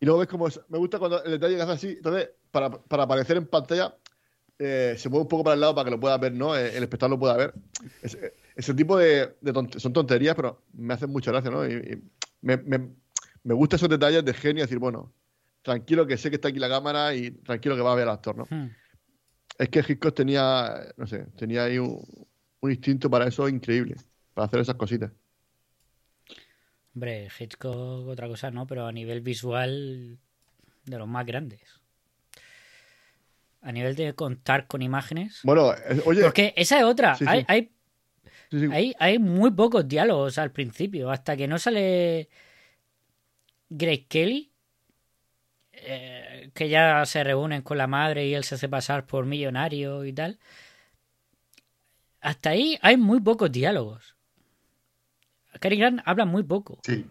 Y 0.01 0.05
luego 0.05 0.19
ves 0.21 0.29
como... 0.29 0.49
es- 0.49 0.61
me 0.69 0.79
gusta 0.79 0.99
cuando 0.99 1.23
el 1.23 1.31
detalle 1.31 1.55
que 1.57 1.63
hace 1.63 1.73
así. 1.73 1.89
Entonces, 1.91 2.31
para, 2.51 2.71
para 2.71 3.05
aparecer 3.05 3.37
en 3.37 3.47
pantalla, 3.47 3.97
eh, 4.59 4.97
se 4.99 5.09
mueve 5.09 5.23
un 5.23 5.29
poco 5.29 5.45
para 5.45 5.55
el 5.55 5.61
lado 5.61 5.75
para 5.77 5.85
que 5.85 5.91
lo 5.93 6.01
pueda 6.01 6.19
ver, 6.19 6.33
¿no? 6.33 6.57
Eh, 6.57 6.77
El 6.77 6.83
espectador 6.83 7.11
lo 7.13 7.19
pueda 7.21 7.37
ver. 7.37 7.55
Ese, 8.03 8.35
ese 8.57 8.75
tipo 8.75 8.97
de, 8.97 9.37
son 9.79 9.93
tonterías, 9.93 10.35
pero 10.35 10.61
me 10.73 10.95
hacen 10.95 11.11
mucha 11.11 11.31
gracia, 11.31 11.51
¿no? 11.53 11.65
Y, 11.65 11.73
y 11.73 12.03
me, 12.43 12.57
me, 12.57 12.91
me 13.45 13.55
gustan 13.55 13.77
esos 13.77 13.89
detalles 13.89 14.25
de 14.25 14.35
genio, 14.35 14.65
decir, 14.65 14.79
bueno, 14.81 15.13
tranquilo 15.63 16.05
que 16.05 16.17
sé 16.17 16.31
que 16.31 16.37
está 16.37 16.49
aquí 16.49 16.59
la 16.59 16.69
cámara 16.69 17.15
y 17.15 17.31
tranquilo 17.31 17.77
que 17.77 17.83
va 17.83 17.93
a 17.93 17.97
ver 17.97 18.09
al 18.09 18.15
actor, 18.15 18.37
¿no? 18.37 18.45
Hmm. 18.51 18.71
Es 19.59 19.69
que 19.69 19.81
Hitchcock 19.81 20.15
tenía, 20.15 20.93
no 20.97 21.07
sé, 21.07 21.27
tenía 21.37 21.65
ahí 21.65 21.79
un, 21.79 22.03
un 22.61 22.71
instinto 22.71 23.11
para 23.11 23.29
eso 23.29 23.49
increíble, 23.49 23.97
para 24.33 24.47
hacer 24.47 24.61
esas 24.61 24.75
cositas. 24.77 25.13
Hombre, 26.95 27.29
Hitchcock 27.39 28.07
otra 28.07 28.29
cosa 28.29 28.51
no, 28.51 28.67
pero 28.67 28.87
a 28.87 28.93
nivel 28.93 29.21
visual 29.21 30.19
de 30.85 30.99
los 30.99 31.09
más 31.09 31.27
grandes. 31.27 31.61
A 33.61 33.73
nivel 33.73 33.97
de 33.97 34.15
contar 34.15 34.67
con 34.67 34.83
imágenes. 34.83 35.41
Bueno, 35.43 35.73
oye, 36.05 36.23
Porque 36.23 36.53
esa 36.57 36.79
es 36.79 36.85
otra. 36.85 37.15
Sí, 37.17 37.25
sí. 37.25 37.31
Hay, 37.31 37.45
hay, 37.49 37.73
sí, 38.51 38.69
hay, 38.71 38.95
hay 38.99 39.19
muy 39.19 39.51
pocos 39.51 39.89
diálogos 39.89 40.39
al 40.39 40.53
principio. 40.53 41.11
Hasta 41.11 41.37
que 41.37 41.49
no 41.49 41.59
sale 41.59 42.29
Grace 43.71 44.07
Kelly. 44.09 44.54
Eh, 45.87 46.51
que 46.55 46.69
ya 46.69 47.05
se 47.07 47.25
reúnen 47.25 47.63
con 47.63 47.79
la 47.79 47.87
madre 47.87 48.27
y 48.27 48.35
él 48.35 48.45
se 48.45 48.57
hace 48.57 48.69
pasar 48.69 49.07
por 49.07 49.27
millonario 49.27 50.05
y 50.05 50.13
tal. 50.13 50.39
Hasta 52.21 52.51
ahí 52.51 52.79
hay 52.83 52.97
muy 52.97 53.21
pocos 53.21 53.53
diálogos. 53.53 54.17
Cary 55.61 55.77
Grant 55.77 56.01
habla 56.05 56.25
muy 56.25 56.43
poco. 56.43 56.79
Sí. 56.85 57.07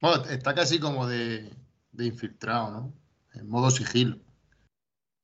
Bueno, 0.00 0.24
está 0.26 0.54
casi 0.54 0.78
como 0.78 1.06
de, 1.06 1.52
de 1.92 2.06
infiltrado, 2.06 2.70
¿no? 2.70 2.92
En 3.34 3.48
modo 3.48 3.70
sigilo. 3.70 4.18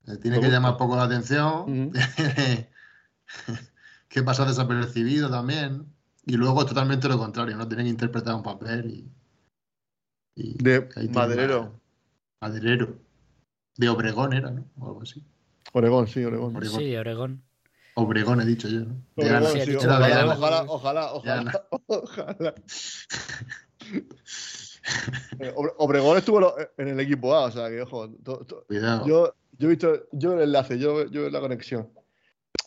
Eh, 0.07 0.17
Tiene 0.17 0.39
que 0.39 0.49
llamar 0.49 0.77
poco 0.77 0.95
la 0.95 1.03
atención. 1.03 1.89
Ujú. 1.89 1.91
que 4.09 4.23
pasa 4.23 4.45
desapercibido 4.45 5.29
también. 5.29 5.85
Y 6.25 6.37
luego 6.37 6.61
es 6.61 6.67
totalmente 6.67 7.07
lo 7.07 7.17
contrario, 7.17 7.55
¿no? 7.57 7.67
Tiene 7.67 7.83
que 7.83 7.89
interpretar 7.89 8.35
un 8.35 8.43
papel 8.43 8.91
y. 8.91 9.11
y 10.35 10.53
de 10.63 10.89
Maderero. 11.09 11.82
Ma- 12.43 12.49
Maderero. 12.49 12.97
De 13.77 13.89
Obregón 13.89 14.33
era, 14.33 14.51
¿no? 14.51 14.65
O 14.79 14.85
algo 14.87 15.01
así. 15.01 15.23
Oregón, 15.73 16.07
sí, 16.07 16.23
Oregón. 16.23 16.55
Oregón. 16.55 16.79
Sí, 16.79 16.95
Oregón. 16.95 17.43
Obregón 17.95 18.41
he 18.41 18.45
dicho 18.45 18.67
yo, 18.67 18.81
¿no? 18.81 18.95
Oregón, 19.15 19.51
sí, 19.53 19.61
sí, 19.61 19.75
ojalá, 19.75 20.25
ojalá, 20.35 20.63
ojalá, 20.67 21.13
ojalá, 21.13 21.67
ojalá. 21.87 22.55
Eh, 25.39 25.53
Obre- 25.55 25.73
Obregón 25.77 26.17
estuvo 26.17 26.55
en 26.77 26.87
el 26.89 26.99
equipo 26.99 27.33
A, 27.33 27.45
o 27.45 27.51
sea 27.51 27.69
que, 27.69 27.81
ojo, 27.81 28.09
to- 28.23 28.45
to- 28.45 28.65
Cuidado. 28.67 29.05
yo, 29.07 29.33
yo 29.57 29.67
he 29.67 29.69
visto, 29.71 30.07
yo 30.11 30.33
el 30.33 30.41
enlace, 30.41 30.77
yo, 30.77 31.05
yo 31.09 31.29
la 31.29 31.39
conexión. 31.39 31.89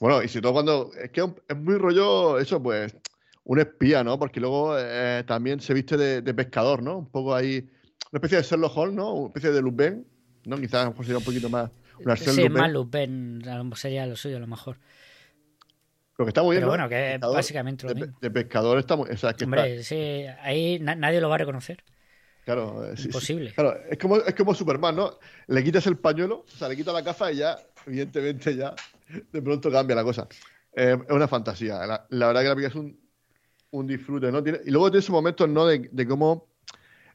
Bueno, 0.01 0.23
y 0.23 0.29
si 0.29 0.41
todo 0.41 0.53
cuando, 0.53 0.91
es 1.01 1.11
que 1.11 1.21
es 1.49 1.57
muy 1.57 1.77
rollo, 1.77 2.39
eso 2.39 2.63
pues, 2.63 2.97
un 3.45 3.59
espía, 3.61 4.03
¿no? 4.03 4.19
Porque 4.19 4.41
luego 4.41 4.77
eh, 4.79 5.25
también 5.27 5.61
se 5.61 5.75
viste 5.75 5.97
de, 5.97 6.23
de 6.23 6.35
pescador, 6.35 6.83
¿no? 6.83 6.99
Un 6.99 7.11
poco 7.11 7.35
ahí, 7.35 7.69
especie 8.17 8.39
de 8.39 8.43
Sherlock 8.45 8.77
Holmes, 8.77 8.97
¿no? 8.97 9.13
Una 9.15 9.27
especie 9.29 9.51
de 9.53 9.63
Lupin, 9.63 10.07
¿no? 10.45 10.57
Quizás 10.59 10.75
a 10.83 10.85
lo 10.85 10.91
mejor 10.91 11.05
sería 11.05 11.19
un 11.19 11.25
poquito 11.25 11.49
más, 11.51 11.71
una 12.05 12.17
Sí, 12.17 12.27
Lupin. 12.31 12.53
más 12.53 12.71
Lupin 12.73 13.43
sería 13.75 14.07
lo 14.07 14.17
suyo 14.17 14.37
a 14.37 14.41
lo 14.41 14.47
mejor. 14.47 14.79
Lo 16.19 16.25
que 16.25 16.31
está 16.31 16.43
muy 16.43 16.57
bien, 16.57 16.61
Pero 16.63 16.67
¿no? 16.67 16.73
bueno, 16.73 16.89
que 16.89 17.15
es 17.15 17.21
básicamente 17.21 17.87
lo 17.87 17.93
de, 17.95 18.01
mismo. 18.01 18.19
de 18.21 18.31
pescador 18.31 18.79
está 18.79 18.97
muy, 18.97 19.11
o 19.11 19.17
sea, 19.19 19.31
es 19.31 19.37
que 19.37 19.45
está- 19.45 19.57
Hombre, 19.57 19.83
sí, 19.83 20.25
ahí 20.41 20.79
na- 20.81 20.95
nadie 20.95 21.21
lo 21.21 21.29
va 21.29 21.35
a 21.35 21.39
reconocer. 21.39 21.83
Claro, 22.45 22.85
eh, 22.87 22.93
sí, 22.97 23.03
sí. 23.03 23.09
Imposible. 23.09 23.53
Claro, 23.53 23.77
es 23.91 23.99
como, 23.99 24.17
es 24.19 24.35
como 24.35 24.55
Superman, 24.55 24.95
¿no? 24.97 25.19
Le 25.49 25.63
quitas 25.65 25.87
el 25.89 25.99
pañuelo, 25.99 26.45
o 26.47 26.57
sea, 26.57 26.69
le 26.69 26.77
quitas 26.77 26.95
la 26.95 27.03
gafa 27.03 27.33
y 27.33 27.37
ya, 27.39 27.59
evidentemente, 27.87 28.55
ya 28.57 28.75
de 29.33 29.43
pronto 29.43 29.71
cambia 29.71 29.97
la 29.97 30.05
cosa. 30.05 30.27
Eh, 30.75 30.97
es 31.07 31.13
una 31.13 31.27
fantasía. 31.29 31.85
La, 31.87 32.07
la 32.09 32.27
verdad 32.29 32.43
que 32.43 32.49
la 32.49 32.55
película 32.55 32.69
es 32.69 32.75
un, 32.87 33.01
un 33.73 33.87
disfrute, 33.87 34.31
¿no? 34.33 34.43
Tiene- 34.43 34.61
y 34.65 34.71
luego 34.71 34.91
tiene 34.91 35.01
esos 35.01 35.11
momentos, 35.11 35.49
¿no? 35.49 35.67
De, 35.67 35.89
de 35.93 36.07
cómo 36.07 36.47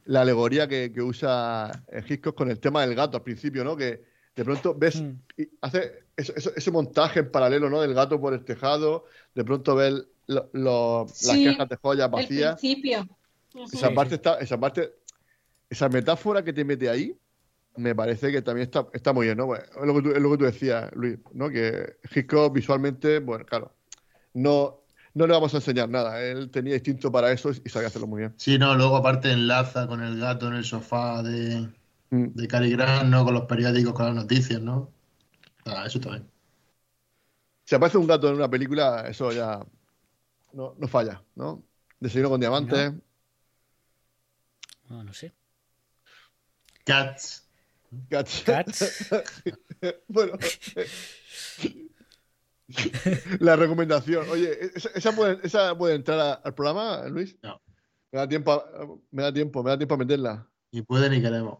la 0.06 0.22
alegoría 0.22 0.68
que, 0.68 0.92
que 0.94 1.02
usa 1.02 1.72
eh, 1.88 2.04
Hitchcock 2.08 2.36
con 2.36 2.50
el 2.50 2.60
tema 2.60 2.82
del 2.82 2.96
gato 2.96 3.18
al 3.18 3.24
principio, 3.24 3.64
¿no? 3.64 3.76
Que 3.78 4.04
de 4.36 4.46
pronto 4.46 4.74
ves 4.76 5.02
Mm. 5.02 5.12
y 5.38 5.50
hace 5.62 6.06
eso- 6.16 6.34
eso- 6.36 6.52
ese 6.56 6.72
montaje 6.72 7.20
en 7.22 7.32
paralelo, 7.32 7.70
¿no? 7.70 7.82
Del 7.82 7.94
gato 7.94 8.20
por 8.20 8.34
el 8.34 8.44
tejado, 8.44 9.06
de 9.36 9.44
pronto 9.44 9.76
ves 9.76 10.06
lo- 10.28 10.50
lo- 10.54 11.06
las 11.06 11.38
cajas 11.38 11.70
de 11.70 11.76
joyas 11.78 12.06
El 12.08 12.12
vacías. 12.12 12.60
principio. 12.60 13.08
Esa 13.74 13.90
Sí, 13.90 13.96
parte 13.96 14.16
está, 14.16 14.36
esa 14.40 14.58
parte, 14.60 14.94
esa 15.70 15.90
metáfora 15.90 16.44
que 16.44 16.54
te 16.54 16.64
mete 16.64 16.90
ahí, 16.90 17.16
me 17.76 17.94
parece 17.96 18.32
que 18.32 18.42
también 18.42 18.66
está, 18.66 18.88
está 18.94 19.14
muy 19.14 19.28
bien, 19.28 19.38
¿no? 19.38 19.46
Bueno, 19.46 19.64
es 19.66 19.86
lo 19.88 19.94
que 19.96 20.02
tú, 20.02 20.12
es 20.12 20.22
lo 20.22 20.32
que 20.32 20.38
tú 20.38 20.44
decías, 20.46 20.90
Luis, 20.94 21.18
¿no? 21.34 21.50
Que 21.50 21.98
Hitchcock 22.14 22.54
visualmente, 22.54 23.20
bueno, 23.20 23.46
claro, 23.46 23.74
no, 24.34 24.81
no 25.14 25.28
le 25.28 25.34
vamos 25.34 25.54
a 25.54 25.58
enseñar 25.58 25.90
nada. 25.90 26.22
Él 26.22 26.50
tenía 26.52 26.76
instinto 26.76 27.12
para 27.12 27.32
eso 27.32 27.52
y 27.52 27.70
sabía 27.70 27.88
hacerlo 27.88 28.08
muy 28.08 28.20
bien. 28.22 28.34
Sí, 28.38 28.58
no, 28.58 28.76
luego 28.76 28.98
aparte 28.98 29.32
enlaza 29.32 29.88
con 29.88 30.02
el 30.04 30.20
gato 30.20 30.48
en 30.48 30.56
el 30.56 30.64
sofá 30.66 31.22
de, 31.24 31.70
Mm. 32.12 32.34
de 32.34 32.48
Cary 32.48 32.72
Grant, 32.72 33.10
¿no? 33.10 33.24
Con 33.24 33.34
los 33.34 33.46
periódicos, 33.46 33.94
con 33.94 34.06
las 34.06 34.16
noticias, 34.16 34.62
¿no? 34.62 34.92
Ah, 35.66 35.86
eso 35.88 36.00
también. 36.00 36.30
Si 37.66 37.76
aparece 37.76 37.98
un 37.98 38.08
gato 38.08 38.28
en 38.28 38.36
una 38.36 38.50
película, 38.50 39.08
eso 39.08 39.32
ya 39.32 39.66
no, 40.52 40.76
no 40.78 40.88
falla, 40.88 41.24
¿no? 41.36 41.64
Desayuno 42.00 42.30
con 42.30 42.40
diamantes. 42.42 42.94
No, 44.90 45.04
no 45.04 45.14
sé. 45.14 45.32
Cats. 46.84 47.48
Cats. 48.10 48.44
Cats. 48.44 49.10
bueno. 50.08 50.34
La 53.40 53.56
recomendación. 53.56 54.28
Oye, 54.30 54.58
¿esa, 54.76 54.90
esa 54.96 55.12
puede, 55.16 55.40
esa 55.44 55.78
puede 55.78 55.96
entrar 55.96 56.20
a- 56.20 56.34
al 56.34 56.54
programa, 56.54 57.08
Luis? 57.08 57.36
No. 57.42 57.62
Me 58.12 58.20
da 58.20 58.28
tiempo, 58.28 58.52
a- 58.52 58.88
me 59.12 59.24
da 59.24 59.34
tiempo, 59.34 59.64
me 59.64 59.70
da 59.70 59.78
tiempo 59.78 59.96
a 59.96 59.98
meterla. 59.98 60.48
Ni 60.72 60.82
puede 60.82 61.10
ni 61.10 61.22
queremos. 61.22 61.60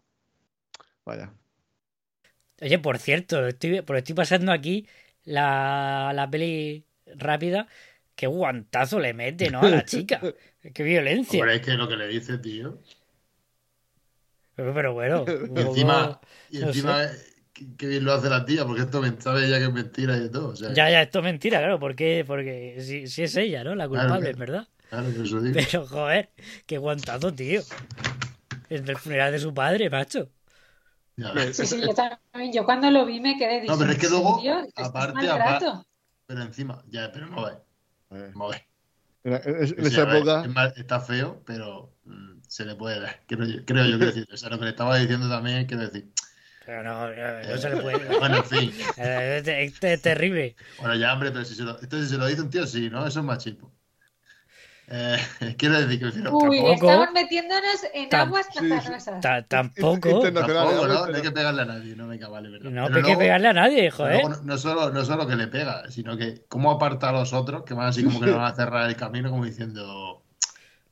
Vaya. 1.04 1.32
Oye, 2.60 2.78
por 2.78 2.98
cierto, 2.98 3.46
estoy, 3.46 3.82
por 3.82 3.96
estoy 3.96 4.14
pasando 4.14 4.52
aquí 4.52 4.86
la, 5.24 6.12
la 6.14 6.30
peli 6.30 6.86
rápida. 7.06 7.66
Qué 8.14 8.26
guantazo 8.26 9.00
le 9.00 9.14
mete, 9.14 9.50
¿no? 9.50 9.62
A 9.62 9.68
la 9.68 9.84
chica. 9.84 10.20
Qué 10.74 10.82
violencia. 10.82 11.40
Hombre, 11.40 11.56
es 11.56 11.62
que 11.62 11.72
lo 11.72 11.88
que 11.88 11.96
le 11.96 12.06
dice, 12.08 12.38
tío. 12.38 12.78
Pero, 14.54 14.74
pero 14.74 14.92
bueno. 14.92 15.24
Y 15.26 15.60
encima, 15.60 16.20
y 16.50 16.58
no 16.58 16.66
encima 16.68 17.06
qué, 17.52 17.86
bien 17.86 18.04
lo 18.04 18.12
hace 18.12 18.28
la 18.28 18.44
tía, 18.44 18.64
porque 18.64 18.82
esto 18.82 19.00
me- 19.00 19.20
sabe 19.20 19.46
ella 19.46 19.58
que 19.58 19.64
es 19.64 19.72
mentira 19.72 20.16
y 20.16 20.20
de 20.20 20.28
todo. 20.28 20.48
O 20.48 20.56
sea, 20.56 20.72
Ya, 20.72 20.90
ya, 20.90 21.02
esto 21.02 21.18
es 21.18 21.24
mentira, 21.24 21.58
claro. 21.58 21.78
¿Por 21.78 21.94
qué? 21.94 22.24
Porque 22.26 22.76
si, 22.80 23.06
si 23.06 23.22
es 23.22 23.36
ella, 23.36 23.64
¿no? 23.64 23.74
La 23.74 23.88
culpable, 23.88 24.16
claro. 24.18 24.30
es 24.30 24.36
verdad. 24.38 24.68
Claro, 24.90 25.06
que 25.14 25.22
eso 25.22 25.40
digo. 25.40 25.54
Pero, 25.70 25.86
joder, 25.86 26.30
qué 26.66 26.78
guantazo, 26.78 27.32
tío. 27.32 27.62
En 28.68 28.88
el 28.88 28.96
funeral 28.96 29.32
de 29.32 29.38
su 29.38 29.52
padre, 29.52 29.90
macho. 29.90 30.30
Ya. 31.16 31.52
Sí, 31.52 31.66
sí, 31.66 31.80
yo 31.80 31.94
también. 31.94 32.52
Yo 32.52 32.64
cuando 32.64 32.90
lo 32.90 33.04
vi 33.04 33.20
me 33.20 33.36
quedé 33.36 33.64
No, 33.66 33.78
pero 33.78 33.92
es 33.92 33.98
que 33.98 34.06
diciendo, 34.06 34.18
luego, 34.18 34.36
"¿En 34.38 34.42
serio? 34.44 34.64
¿Esto 34.66 34.82
es 34.82 34.88
aparte, 34.88 35.12
maltrato?". 35.26 35.86
Pero 36.26 36.42
encima, 36.42 36.82
ya, 36.88 37.10
pero 37.12 37.26
no 37.26 37.44
ve. 37.44 37.52
No 38.34 38.48
ve. 38.48 38.66
En, 39.24 39.34
esa 39.86 40.04
ver, 40.04 40.16
época. 40.16 40.42
es 40.42 40.48
mal- 40.50 40.72
está 40.76 41.00
feo, 41.00 41.42
pero 41.46 41.94
mm, 42.04 42.40
se 42.48 42.64
le 42.64 42.74
puede 42.74 43.00
dar. 43.00 43.20
Creo 43.26 43.44
yo, 43.46 43.64
creo 43.64 43.84
yo 43.86 43.98
que 43.98 44.06
decir. 44.06 44.26
O 44.32 44.36
sea, 44.36 44.48
lo 44.50 44.58
que 44.58 44.64
le 44.64 44.70
estaba 44.70 44.98
diciendo 44.98 45.28
también, 45.28 45.66
quiero 45.66 45.82
decir. 45.84 46.10
Pero 46.64 46.82
no, 46.82 47.08
no, 47.08 47.42
no 47.48 47.58
se 47.58 47.70
le 47.70 47.76
puede. 47.78 48.18
Bueno, 48.18 48.36
en 48.36 48.44
fin. 48.44 48.72
Es, 48.96 49.46
es- 49.48 49.82
es 49.82 50.02
terrible. 50.02 50.54
Bueno, 50.78 50.94
ya, 50.96 51.12
hombre, 51.12 51.30
pero 51.32 51.44
si 51.44 51.54
se 51.54 51.62
lo, 51.64 51.78
esto 51.80 52.00
si 52.00 52.08
se 52.08 52.18
lo 52.18 52.26
dice 52.26 52.42
un 52.42 52.50
tío, 52.50 52.66
sí, 52.66 52.88
¿no? 52.90 53.06
Eso 53.06 53.20
es 53.20 53.24
machismo. 53.24 53.72
Eh, 54.88 55.16
quiero 55.58 55.80
decir 55.80 55.98
que 55.98 56.06
prefiero. 56.06 56.36
Uy, 56.36 56.56
Tampoco. 56.58 56.72
estamos 56.74 57.08
metiéndonos 57.14 57.76
en 57.94 58.08
Tam- 58.10 58.26
aguas 58.26 58.46
sí, 58.52 58.68
sí. 58.68 59.10
Ta- 59.20 59.42
tampoco. 59.42 60.08
Internacional, 60.10 60.66
Tampoco. 60.66 60.86
¿no? 60.88 61.06
No 61.06 61.16
hay 61.16 61.22
que 61.22 61.30
pegarle 61.30 61.62
a 61.62 61.64
nadie, 61.64 61.96
no, 61.96 62.08
venga, 62.08 62.28
vale, 62.28 62.50
verdad. 62.50 62.70
No 62.70 62.84
Pero 62.86 62.96
hay 62.96 63.02
que 63.02 63.08
luego- 63.08 63.18
pegarle 63.20 63.48
a 63.48 63.52
nadie, 63.54 63.90
joder. 63.90 64.20
luego 64.24 64.40
no, 64.44 64.58
solo, 64.58 64.90
no 64.90 65.04
solo 65.04 65.26
que 65.26 65.36
le 65.36 65.46
pega, 65.48 65.90
sino 65.90 66.16
que 66.16 66.44
cómo 66.48 66.70
aparta 66.72 67.08
a 67.08 67.12
los 67.12 67.32
otros, 67.32 67.62
que 67.64 67.74
van 67.74 67.88
así 67.88 68.04
como 68.04 68.20
que 68.20 68.26
le 68.26 68.32
van 68.32 68.44
a 68.52 68.54
cerrar 68.54 68.88
el 68.88 68.96
camino, 68.96 69.30
como 69.30 69.44
diciendo. 69.44 70.22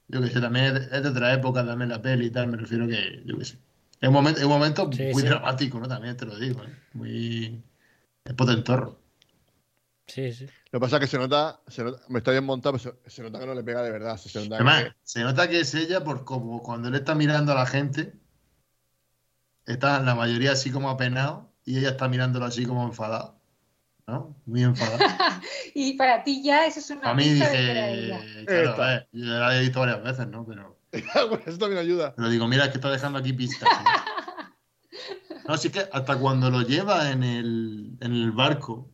Yo 0.09 0.21
que 0.21 0.29
sé, 0.29 0.41
también 0.41 0.77
es 0.77 1.03
de, 1.03 1.09
otra 1.09 1.33
época 1.35 1.65
también 1.65 1.91
la 1.91 2.01
peli 2.03 2.27
y 2.27 2.31
tal, 2.31 2.49
me 2.49 2.57
refiero 2.57 2.89
que, 2.89 3.23
yo 3.27 3.39
que 3.39 3.45
sé. 3.45 3.59
Es 4.01 4.09
un 4.09 4.15
momento, 4.15 4.41
es 4.41 4.47
un 4.47 4.53
momento 4.53 4.91
Sí, 4.93 5.05
muy 5.13 5.23
sí. 5.23 5.29
dramático, 5.29 5.79
¿no? 5.79 5.87
También 5.87 6.17
te 6.17 6.25
lo 6.25 6.37
digo, 6.39 6.63
¿eh? 6.63 6.75
Muy. 6.95 7.63
Es 8.25 8.35
potentorro. 8.35 8.99
Sí, 10.07 10.33
sí. 10.33 10.47
Lo 10.73 10.79
que 10.79 10.81
pasa 10.81 10.97
es 10.97 11.01
que 11.01 11.07
se 11.07 11.19
nota, 11.19 11.61
se 11.69 11.85
nota- 11.85 12.03
me 12.09 12.19
está 12.19 12.31
bien 12.33 12.45
montado, 12.45 12.77
pero 12.79 12.97
se, 13.05 13.11
se 13.11 13.23
nota 13.23 13.39
que 13.39 13.47
no 13.47 13.55
le 13.55 13.63
pega 13.63 13.83
de 13.83 13.91
verdad. 13.91 14.17
Se 14.17 14.39
nota 14.41 14.57
Además, 14.57 14.85
que- 14.85 14.93
se 15.03 15.21
nota 15.23 15.49
que 15.49 15.61
es 15.61 15.75
ella 15.75 16.03
por 16.03 16.25
como 16.25 16.63
cuando 16.63 16.89
él 16.89 16.95
está 16.95 17.15
mirando 17.15 17.53
a 17.53 17.57
la 17.57 17.67
gente, 17.67 18.15
está 19.67 20.01
la 20.01 20.15
mayoría 20.15 20.53
así 20.53 20.71
como 20.71 20.91
apenado 20.91 21.53
y 21.65 21.79
ella 21.79 21.91
está 21.91 22.09
mirándolo 22.09 22.47
así 22.47 22.65
como 22.67 22.85
enfadado. 22.85 23.39
¿no? 24.07 24.35
Muy 24.47 24.63
enfadada. 24.65 24.99
y 25.75 25.95
para 25.95 26.25
ti 26.25 26.43
ya 26.43 26.67
eso 26.67 26.81
es 26.81 26.91
una 26.91 27.11
A 27.11 27.15
mí 27.15 27.29
dije, 27.29 28.45
claro, 28.47 28.77
ver, 28.79 29.09
yo 29.13 29.25
la 29.25 29.57
he 29.57 29.61
visto 29.61 29.79
varias 29.79 30.03
veces, 30.03 30.27
¿no? 30.27 30.45
Pero, 30.45 30.80
Bueno, 31.29 31.43
eso 31.47 31.59
también 31.59 31.81
ayuda. 31.81 32.15
pero 32.17 32.29
digo, 32.29 32.49
mira, 32.49 32.65
es 32.65 32.71
que 32.71 32.79
está 32.79 32.91
dejando 32.91 33.19
aquí 33.19 33.33
pistas. 33.33 33.69
¿no? 33.69 33.91
No, 35.49 35.57
sí 35.57 35.71
que 35.71 35.81
hasta 35.93 36.17
cuando 36.19 36.49
lo 36.51 36.63
lleva 36.63 37.11
en 37.11 37.25
el, 37.25 37.97
en 38.01 38.13
el 38.13 38.31
barco, 38.31 38.89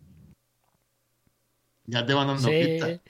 ya 1.84 2.06
te 2.06 2.14
van 2.14 2.28
dando 2.28 2.48
Sí, 2.48 2.58
pistas. 2.58 3.00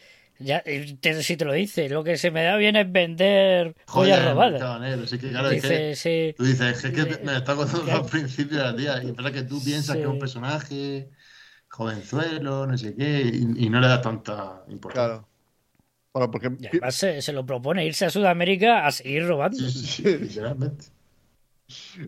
ya, 0.41 0.62
te- 0.62 1.22
si 1.22 1.37
te 1.37 1.45
lo 1.45 1.53
dice, 1.53 1.89
lo 1.89 2.03
que 2.03 2.16
se 2.16 2.30
me 2.32 2.43
da 2.43 2.57
bien 2.57 2.74
es 2.74 2.91
vender 2.91 3.76
joyas 3.87 4.18
Joder, 4.18 4.32
robadas. 4.34 5.05
Así 5.05 5.18
que, 5.18 5.30
claro, 5.30 5.51
es 5.51 5.62
que 5.62 5.68
Dice, 5.68 5.95
sí. 5.97 6.34
tú 6.37 6.45
dices, 6.45 6.84
es 6.84 6.93
que 6.93 7.03
Eh, 7.03 7.20
me 7.24 7.37
está 7.37 7.55
contando 7.55 7.93
al 7.93 8.07
principio 8.07 8.59
de 8.59 8.64
la 8.64 8.74
tía. 8.76 9.03
Y 9.05 9.11
es 9.11 9.16
verdad 9.16 9.32
que 9.32 9.43
tú 9.45 9.62
piensas 9.62 9.95
Sí. 9.95 9.99
que 10.01 10.03
es 10.09 10.11
un 10.11 10.18
personaje 10.18 11.11
jovenzuelo, 11.68 12.66
no 12.66 12.76
sé 12.76 12.97
qué, 12.97 13.30
y, 13.32 13.66
y 13.66 13.70
no 13.70 13.80
le 13.80 13.87
das 13.89 14.03
tanta 14.03 14.64
importancia. 14.68 15.18
Claro. 15.22 15.28
Bueno, 16.17 16.31
porque. 16.31 16.51
Y 16.59 16.67
además 16.69 16.95
se, 16.95 17.21
se 17.21 17.31
lo 17.35 17.45
propone 17.45 17.85
irse 17.85 18.07
a 18.07 18.11
Sudamérica 18.11 18.87
a 18.87 18.91
seguir 18.91 19.27
robando. 19.27 19.59
Sí, 19.59 19.71
sí, 19.71 19.87
sí, 19.87 20.03
literalmente. 20.19 20.87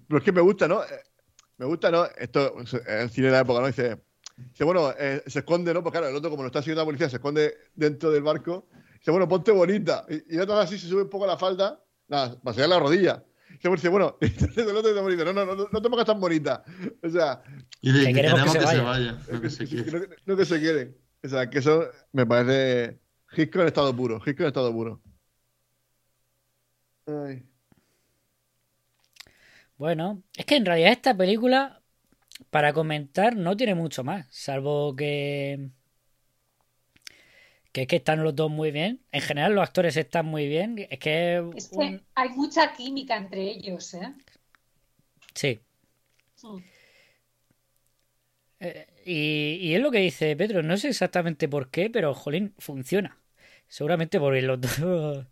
Pero 0.09 0.19
es 0.19 0.25
que 0.25 0.33
me 0.33 0.41
gusta, 0.41 0.67
¿no? 0.67 0.83
Eh, 0.83 0.87
Me 1.59 1.67
gusta, 1.67 1.91
¿no? 1.91 2.07
Esto 2.17 2.59
es 2.61 2.73
el 2.87 3.11
cine 3.11 3.27
de 3.27 3.33
la 3.35 3.41
época, 3.41 3.61
¿no? 3.61 3.67
Dice, 3.67 3.99
dice 4.35 4.65
bueno, 4.65 4.95
eh, 4.99 5.23
se 5.27 5.41
esconde, 5.41 5.75
¿no? 5.75 5.83
Porque 5.83 5.99
claro, 5.99 6.09
el 6.11 6.17
otro, 6.17 6.31
como 6.31 6.43
lo 6.43 6.47
está 6.47 6.63
siguiendo 6.63 6.81
la 6.81 6.87
policía, 6.87 7.11
se 7.11 7.17
esconde 7.17 7.55
dentro 7.75 8.11
del 8.11 8.23
barco. 8.23 8.67
Dice, 8.99 9.11
bueno, 9.11 9.29
ponte 9.29 9.53
bonita. 9.53 10.07
Y, 10.09 10.15
y 10.35 10.37
el 10.37 10.41
otro 10.43 10.57
así 10.59 10.79
se 10.79 10.89
sube 10.89 11.03
un 11.03 11.11
poco 11.11 11.27
la 11.27 11.37
falda, 11.37 11.79
nada, 12.09 12.41
para 12.41 12.55
sellar 12.55 12.71
la 12.71 12.79
rodilla. 12.79 13.23
Dice, 13.51 13.69
dice, 13.69 13.89
bueno, 13.91 14.17
el 14.23 14.77
otro 14.77 14.89
dice 14.89 15.01
bonita. 15.03 15.25
No, 15.25 15.33
no, 15.35 15.45
no, 15.45 15.69
no 15.71 15.83
te 15.83 15.91
pongas 15.91 16.07
tan 16.07 16.19
bonita. 16.19 16.65
O 17.03 17.11
sea, 17.11 17.43
Y 17.83 17.93
de 17.93 17.99
Que 18.01 18.07
que 18.07 18.15
queremos 18.15 18.53
que 18.53 18.59
que 18.59 18.67
se 18.67 18.81
vaya. 18.81 19.19
no 19.31 19.41
que 19.43 19.51
se 19.51 19.65
no, 19.93 20.01
no 20.25 20.37
que 20.37 20.45
se 20.47 20.61
quieren. 20.61 20.97
O 21.23 21.29
sea, 21.29 21.51
que 21.51 21.59
eso 21.59 21.85
me 22.13 22.25
parece 22.25 23.01
Hitchcock 23.37 23.63
en 23.63 23.69
estado 23.69 23.95
puro. 23.97 24.17
Hitchcock 24.19 24.41
en 24.41 24.47
estado 24.49 24.73
puro. 24.73 25.01
Ay. 27.07 27.43
Bueno, 29.77 30.23
es 30.37 30.45
que 30.45 30.57
en 30.57 30.67
realidad 30.67 30.93
esta 30.93 31.17
película, 31.17 31.81
para 32.51 32.73
comentar, 32.73 33.37
no 33.37 33.57
tiene 33.57 33.75
mucho 33.75 34.05
más, 34.05 34.27
salvo 34.31 34.95
que. 34.97 35.71
que 37.73 37.83
es 37.83 37.89
que 37.89 37.97
están 37.97 38.25
los 38.25 38.35
dos 38.35 38.51
muy 38.51 38.71
bien. 38.71 39.01
En 39.13 39.21
general, 39.21 39.55
los 39.55 39.63
actores 39.63 39.97
están 39.97 40.27
muy 40.27 40.49
bien. 40.49 40.87
Es 40.91 40.99
que. 40.99 41.45
Es 41.57 41.71
un- 41.73 41.99
que 41.99 42.05
hay 42.15 42.29
mucha 42.31 42.73
química 42.73 43.17
entre 43.17 43.43
ellos, 43.43 43.95
¿eh? 43.95 44.13
Sí. 45.35 45.61
Mm. 46.43 46.59
Eh, 48.61 48.87
y, 49.09 49.59
y 49.61 49.75
es 49.75 49.81
lo 49.83 49.91
que 49.91 49.99
dice 49.99 50.37
Pedro, 50.37 50.63
no 50.63 50.77
sé 50.77 50.89
exactamente 50.89 51.49
por 51.49 51.71
qué, 51.71 51.91
pero 51.91 52.15
jolín, 52.15 52.55
funciona. 52.59 53.19
Seguramente 53.69 54.19
porque 54.21 54.43
los 54.43 54.61
dos. 54.81 55.27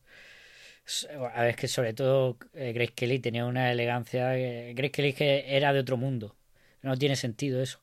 A 1.35 1.41
ver, 1.43 1.51
es 1.51 1.57
que 1.57 1.69
sobre 1.69 1.93
todo 1.95 2.39
eh, 2.55 2.73
Grace 2.73 2.93
Kelly 2.95 3.19
tenía 3.19 3.45
una 3.47 3.73
elegancia. 3.73 4.33
que- 4.35 4.73
Grace 4.77 4.93
Kelly 4.93 5.09
es 5.11 5.15
que 5.17 5.57
era 5.57 5.73
de 5.73 5.81
otro 5.81 5.97
mundo. 5.97 6.37
No 6.83 6.97
tiene 6.97 7.17
sentido 7.17 7.61
eso. 7.63 7.81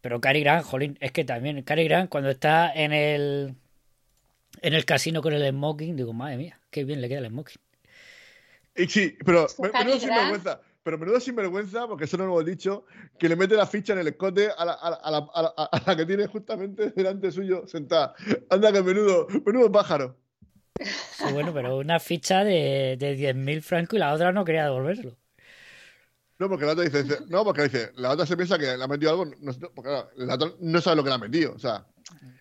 Pero 0.00 0.20
Cary 0.20 0.40
Grant, 0.42 0.64
jolín, 0.66 0.98
es 1.00 1.12
que 1.12 1.24
también 1.24 1.62
Cary 1.62 1.84
Grant 1.84 2.10
cuando 2.10 2.30
está 2.30 2.72
en 2.74 2.92
el. 2.92 3.54
En 4.60 4.74
el 4.74 4.84
casino 4.84 5.22
con 5.22 5.32
el 5.32 5.48
smoking, 5.50 5.96
digo, 5.96 6.12
madre 6.12 6.36
mía, 6.36 6.60
qué 6.70 6.84
bien 6.84 7.00
le 7.00 7.08
queda 7.08 7.20
el 7.20 7.28
smoking. 7.28 7.56
Y 8.76 8.86
sí, 8.86 9.16
pero 9.24 9.46
Es 9.46 9.54
que 9.54 9.62
me- 9.62 9.70
Cary 9.70 9.84
menudo 9.86 10.00
Grant- 10.00 10.00
sinvergüenza. 10.00 10.60
Pero 10.82 10.98
menudo 10.98 11.20
sinvergüenza, 11.20 11.86
porque 11.86 12.04
eso 12.04 12.16
no 12.16 12.24
lo 12.26 12.32
hemos 12.32 12.44
dicho, 12.46 12.86
que 13.18 13.28
le 13.28 13.36
mete 13.36 13.54
la 13.54 13.66
ficha 13.66 13.92
en 13.92 14.00
el 14.00 14.08
escote 14.08 14.48
a 14.56 14.64
la, 14.64 14.72
a 14.72 14.90
la- 14.90 14.96
a 14.96 15.10
la- 15.12 15.28
a 15.32 15.42
la- 15.42 15.48
a 15.70 15.82
la 15.86 15.96
que 15.96 16.06
tiene 16.06 16.26
justamente 16.26 16.90
delante 16.90 17.30
suyo 17.30 17.66
sentada. 17.68 18.14
Anda, 18.50 18.72
que 18.72 18.82
menudo, 18.82 19.26
menudo 19.46 19.70
pájaro. 19.70 20.16
Sí, 20.80 21.32
bueno, 21.32 21.52
pero 21.54 21.78
una 21.78 22.00
ficha 22.00 22.42
de, 22.42 22.96
de 22.98 23.14
10.000 23.14 23.62
francos 23.62 23.94
y 23.96 24.00
la 24.00 24.12
otra 24.12 24.32
no 24.32 24.44
quería 24.44 24.64
devolverlo. 24.64 25.16
No, 26.38 26.48
porque 26.48 26.64
la 26.66 26.72
otra 26.72 26.84
dice, 26.84 27.04
dice- 27.04 27.18
no, 27.28 27.44
porque 27.44 27.62
dice, 27.62 27.92
la 27.94 28.10
otra 28.10 28.26
se 28.26 28.36
piensa 28.36 28.58
que 28.58 28.76
le 28.76 28.82
ha 28.82 28.88
metido 28.88 29.12
algo, 29.12 29.26
no, 29.26 29.52
no, 29.52 29.70
porque 29.72 29.90
claro, 29.90 30.10
la 30.16 30.34
otra 30.34 30.48
no 30.60 30.80
sabe 30.80 30.96
lo 30.96 31.04
que 31.04 31.10
le 31.10 31.14
ha 31.14 31.18
metido, 31.18 31.52
o 31.54 31.58
sea. 31.58 31.86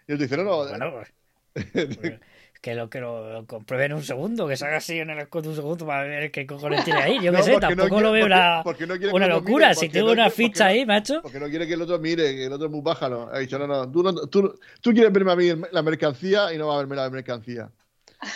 Y 0.07 0.13
él 0.13 0.17
dice, 0.17 0.35
no, 0.37 0.43
no, 0.43 0.57
Bueno, 0.67 0.91
pues, 0.91 1.13
que 2.61 2.75
lo 2.75 2.89
que 2.91 3.01
lo 3.01 3.43
comprueben 3.47 3.91
un 3.93 4.03
segundo, 4.03 4.47
que 4.47 4.55
salga 4.55 4.77
así 4.77 4.99
en 4.99 5.09
el 5.09 5.17
escote 5.17 5.49
un 5.49 5.55
segundo 5.55 5.83
para 5.85 6.03
ver 6.03 6.29
qué 6.31 6.45
cojones 6.45 6.85
tiene 6.85 7.01
ahí. 7.01 7.15
Yo 7.15 7.31
qué 7.31 7.37
No, 7.39 7.43
sé, 7.43 7.53
no 7.53 7.59
tampoco 7.59 7.89
quiere- 7.89 8.03
lo 8.03 8.11
veo 8.11 8.21
porque- 8.23 8.33
una, 8.35 8.61
porque 8.63 8.85
no 8.85 9.27
locura. 9.27 9.67
mire, 9.69 9.75
si 9.79 9.89
tengo 9.89 10.07
no 10.07 10.13
una 10.13 10.29
quiere- 10.29 10.35
ficha 10.49 10.65
ahí, 10.67 10.85
macho. 10.85 11.21
porque 11.23 11.39
no 11.39 11.47
quiere 11.49 11.65
que 11.67 11.73
el 11.73 11.81
otro 11.81 11.97
mire, 11.97 12.35
que 12.35 12.45
el 12.45 12.53
otro 12.53 12.67
es 12.67 12.71
muy 12.71 12.83
pájaro. 12.83 13.29
Ha 13.33 13.39
dicho, 13.39 13.57
no, 13.57 13.65
no, 13.65 13.91
tú, 13.91 14.03
no, 14.03 14.13
tú, 14.27 14.59
tú 14.79 14.91
quieres 14.91 15.11
verme 15.11 15.31
a 15.31 15.35
mí 15.35 15.47
la 15.71 15.81
mercancía 15.81 16.53
y 16.53 16.57
no 16.59 16.67
va 16.67 16.75
a 16.75 16.77
verme 16.77 16.95
la 16.95 17.09
mercancía. 17.09 17.71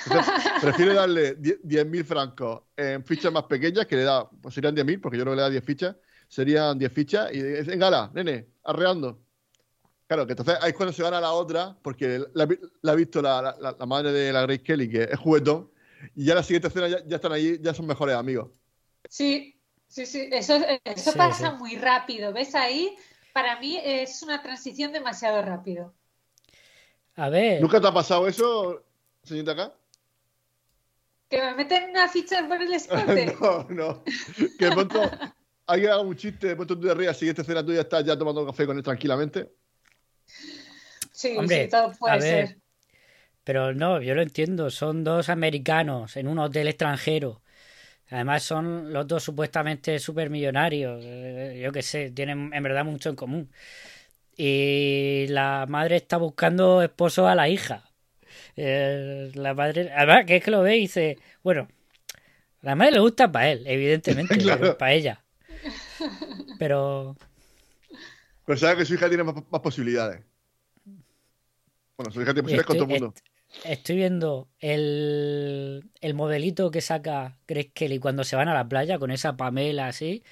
Entonces, 0.07 0.34
prefiere 0.61 0.93
darle 0.95 1.36
10 1.36 1.61
10.000 1.63 2.03
francos 2.03 2.61
en 2.76 3.05
fichas 3.05 3.32
más 3.32 3.43
pequeñas, 3.43 3.86
que 3.86 3.95
le 3.95 4.03
da, 4.03 4.28
pues 4.41 4.55
serían 4.55 4.76
10.000, 4.76 4.99
porque 4.99 5.19
yo 5.19 5.23
que 5.23 5.30
le 5.36 5.41
da 5.43 5.49
10 5.51 5.63
fichas, 5.63 5.95
serían 6.28 6.80
10 6.80 6.91
fichas, 6.91 7.32
y 7.32 7.43
dice, 7.43 7.69
venga, 7.69 7.89
ala, 7.89 8.09
nene, 8.15 8.47
arreando. 8.63 9.19
Claro, 10.08 10.26
que 10.28 10.34
entonces 10.34 10.58
ahí 10.62 10.70
es 10.70 10.76
cuando 10.76 10.93
se 10.93 11.01
van 11.01 11.16
a 11.16 11.22
la 11.22 11.32
otra, 11.34 11.76
porque 11.82 12.22
la, 12.34 12.43
ha 12.43 12.45
vi- 12.47 12.60
la 12.82 12.91
ha 12.91 12.95
visto 12.95 13.22
la, 13.22 13.56
la- 13.60 13.76
la 13.80 13.86
madre 13.86 14.12
de 14.12 14.32
la 14.32 14.41
Grace 14.43 14.62
Kelly, 14.62 14.89
que 14.89 15.03
es 15.03 15.20
juguetón, 15.20 15.72
y 16.16 16.26
ya 16.26 16.36
la 16.36 16.43
siguiente 16.43 16.68
escena 16.68 16.88
ya, 16.88 17.03
ya 17.06 17.16
están 17.16 17.32
allí, 17.32 17.58
ya 17.62 17.74
son 17.74 17.88
mejores 17.88 18.16
amigos. 18.16 18.51
Sí, 19.10 19.60
sí, 19.88 20.06
sí, 20.06 20.30
eso, 20.32 20.56
eso 20.84 21.12
Sí, 21.12 21.18
pasa 21.18 21.51
sí. 21.51 21.58
muy 21.58 21.76
rápido. 21.76 22.32
¿Ves 22.34 22.53
ahí? 22.53 22.95
Para 23.34 23.60
mí 23.60 23.80
es 23.84 24.22
una 24.22 24.41
transición 24.43 24.91
demasiado 24.91 25.41
rápido. 25.41 25.93
A 27.16 27.30
ver, 27.30 27.62
¿Nunca 27.62 27.82
te 27.82 27.88
ha 27.88 27.93
pasado 27.93 28.28
eso, 28.28 28.84
señorita 29.24 29.53
acá? 29.53 29.74
Que 31.30 31.41
me 31.41 31.56
meten 31.56 31.89
una 31.89 32.08
ficha 32.08 32.47
por 32.47 32.62
el 32.62 32.74
escote. 32.74 33.36
no, 33.41 33.64
no. 33.70 34.03
Que 34.60 34.66
de 34.66 34.72
pronto 34.72 34.99
alguien 35.66 35.91
haga 35.91 36.01
un 36.01 36.16
chiste, 36.16 36.47
de 36.47 36.56
pronto 36.56 36.78
tú 36.78 36.88
te 36.88 36.93
rías, 36.93 37.18
siguiente 37.18 37.41
escena 37.41 37.66
tuya 37.66 37.82
estás 37.82 38.06
ya 38.06 38.18
tomando 38.18 38.45
café 38.45 38.66
con 38.68 38.78
él 38.78 38.84
tranquilamente. 38.84 39.51
Sí, 41.11 41.36
Hombre, 41.39 41.63
sí, 41.63 41.69
todo 41.69 41.91
puede 41.93 42.13
a 42.15 42.17
ver, 42.17 42.47
ser. 42.47 42.57
pero 43.43 43.73
no, 43.73 44.01
yo 44.01 44.15
lo 44.15 44.21
entiendo. 44.21 44.69
Son 44.69 45.03
dos 45.03 45.30
americanos 45.30 46.17
en 46.17 46.28
un 46.28 46.39
hotel 46.39 46.67
extranjero. 46.67 47.41
Además 48.09 48.43
son 48.43 48.93
los 48.93 49.07
dos 49.07 49.23
supuestamente 49.23 49.99
supermillonarios. 49.99 51.01
eh, 51.05 51.61
Yo 51.63 51.71
qué 51.71 51.82
sé, 51.84 52.11
tienen 52.11 52.51
en 52.53 52.63
verdad 52.63 52.86
mucho 52.86 53.09
en 53.09 53.15
común. 53.15 53.51
Y 54.38 55.28
la 55.30 55.65
madre 55.69 55.97
está 55.97 56.17
buscando 56.17 56.82
esposo 56.84 57.28
a 57.28 57.36
la 57.36 57.49
hija. 57.49 57.91
Eh, 58.57 59.32
la 59.36 59.53
madre, 59.55 59.91
además, 59.95 60.26
que 60.26 60.38
es 60.38 60.43
que 60.45 60.51
lo 60.51 60.61
ve 60.63 60.78
y 60.78 60.82
dice, 60.82 61.19
bueno, 61.43 61.67
la 62.61 62.76
madre 62.76 62.93
le 62.93 62.99
gusta 63.01 63.32
para 63.32 63.51
él, 63.51 63.63
evidentemente, 63.67 64.38
Claro. 64.43 64.78
para 64.78 64.93
ella. 64.93 65.23
Pero 66.57 67.15
Pero 68.46 68.58
sabe 68.60 68.78
que 68.78 68.86
su 68.86 68.93
hija 68.93 69.08
tiene 69.10 69.24
más, 69.24 69.36
más 69.50 69.62
posibilidades. 69.62 70.24
Bueno, 71.98 72.12
su 72.12 72.22
hija 72.22 72.34
tiene 72.34 72.43
posibilidades 72.43 72.68
con 72.68 72.78
todo 72.78 72.86
el 72.86 72.89
mundo. 73.02 73.14
est- 73.16 73.66
estoy 73.66 73.96
viendo 73.96 74.50
el, 74.60 75.89
el 76.02 76.14
modelito 76.14 76.72
que 76.72 76.82
saca 76.82 77.38
Grace 77.48 77.72
Kelly 77.74 78.00
cuando 78.00 78.24
se 78.24 78.36
van 78.36 78.50
a 78.50 78.54
la 78.54 78.68
playa 78.68 79.00
con 79.00 79.12
esa 79.12 79.38
Pamela 79.38 79.88
así. 79.88 80.24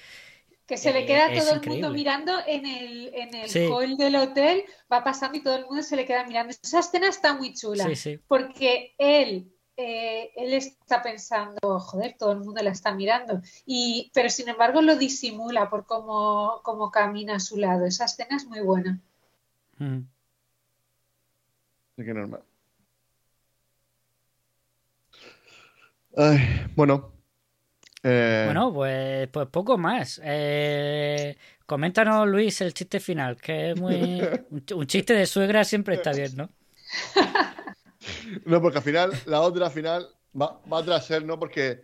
Que 0.66 0.76
se 0.78 0.92
le 0.92 1.00
eh, 1.00 1.06
queda 1.06 1.32
todo 1.32 1.54
el 1.54 1.68
mundo 1.68 1.90
mirando 1.90 2.32
en 2.46 2.64
el, 2.66 3.14
en 3.14 3.34
el 3.34 3.48
Sí. 3.50 3.66
hall 3.70 3.96
del 3.98 4.16
hotel, 4.16 4.64
va 4.90 5.04
pasando 5.04 5.36
y 5.38 5.42
todo 5.42 5.56
el 5.56 5.66
mundo 5.66 5.82
se 5.82 5.96
le 5.96 6.06
queda 6.06 6.24
mirando. 6.26 6.54
Esa 6.62 6.80
escena 6.80 7.08
está 7.08 7.34
muy 7.34 7.52
chula, 7.54 7.84
Sí, 7.86 7.96
sí. 7.96 8.18
porque 8.28 8.94
él, 8.98 9.52
eh, 9.76 10.30
él 10.36 10.54
está 10.54 11.02
pensando, 11.02 11.80
joder, 11.80 12.14
todo 12.18 12.32
el 12.32 12.38
mundo 12.40 12.62
la 12.62 12.70
está 12.70 12.94
mirando, 12.94 13.42
y, 13.66 14.10
pero 14.14 14.28
sin 14.28 14.48
embargo 14.48 14.82
lo 14.82 14.96
disimula 14.96 15.68
por 15.68 15.86
cómo, 15.86 16.60
cómo 16.62 16.90
camina 16.90 17.36
a 17.36 17.40
su 17.40 17.56
lado. 17.56 17.84
Esa 17.84 18.04
escena 18.04 18.36
es 18.36 18.46
muy 18.46 18.60
buena. 18.60 19.00
Mm. 19.78 20.00
Así 21.96 22.04
que 22.04 22.14
normal. 22.14 22.42
Ay, 26.16 26.38
bueno. 26.76 27.12
Eh, 28.02 28.42
Bueno, 28.46 28.72
pues, 28.72 29.28
pues 29.28 29.48
poco 29.48 29.76
más. 29.76 30.20
Eh, 30.22 31.36
coméntanos, 31.66 32.28
Luis, 32.28 32.60
el 32.60 32.74
chiste 32.74 33.00
final, 33.00 33.40
que 33.40 33.70
es 33.70 33.80
muy... 33.80 34.20
Un 34.74 34.86
chiste 34.86 35.14
de 35.14 35.26
suegra 35.26 35.64
siempre 35.64 35.96
está 35.96 36.12
bien, 36.12 36.36
¿no? 36.36 36.48
No, 38.46 38.60
porque 38.60 38.78
al 38.78 38.84
final, 38.84 39.12
la 39.26 39.40
otra 39.40 39.70
final 39.70 40.08
va, 40.40 40.60
va 40.70 40.84
tras 40.84 41.10
él, 41.10 41.26
¿no? 41.26 41.38
Porque 41.38 41.82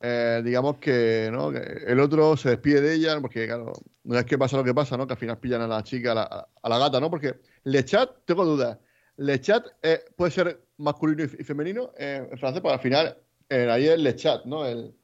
eh, 0.00 0.42
digamos 0.44 0.78
que, 0.78 1.28
¿no? 1.32 1.50
que 1.52 1.58
el 1.86 2.00
otro 2.00 2.36
se 2.36 2.50
despide 2.50 2.80
de 2.80 2.94
ella, 2.94 3.20
porque 3.20 3.46
claro, 3.46 3.72
no 4.04 4.18
es 4.18 4.24
que 4.24 4.38
pasa 4.38 4.56
lo 4.56 4.64
que 4.64 4.74
pasa, 4.74 4.96
¿no? 4.96 5.06
Que 5.06 5.14
al 5.14 5.18
final 5.18 5.38
pillan 5.38 5.62
a 5.62 5.68
la 5.68 5.82
chica, 5.84 6.12
a 6.12 6.14
la, 6.14 6.48
a 6.62 6.68
la 6.68 6.78
gata, 6.78 7.00
¿no? 7.00 7.10
Porque 7.10 7.40
Lechat, 7.64 8.24
tengo 8.24 8.44
dudas. 8.44 8.78
Lechat 9.16 9.66
eh, 9.82 10.04
puede 10.16 10.30
ser 10.32 10.62
masculino 10.78 11.24
y, 11.24 11.42
y 11.42 11.44
femenino 11.44 11.92
eh, 11.98 12.26
en 12.30 12.38
francés, 12.38 12.62
pero 12.62 12.74
al 12.74 12.80
final 12.80 13.16
eh, 13.48 13.68
ahí 13.70 13.88
es 13.88 13.98
Lechat, 13.98 14.44
¿no? 14.46 14.66
El, 14.66 14.94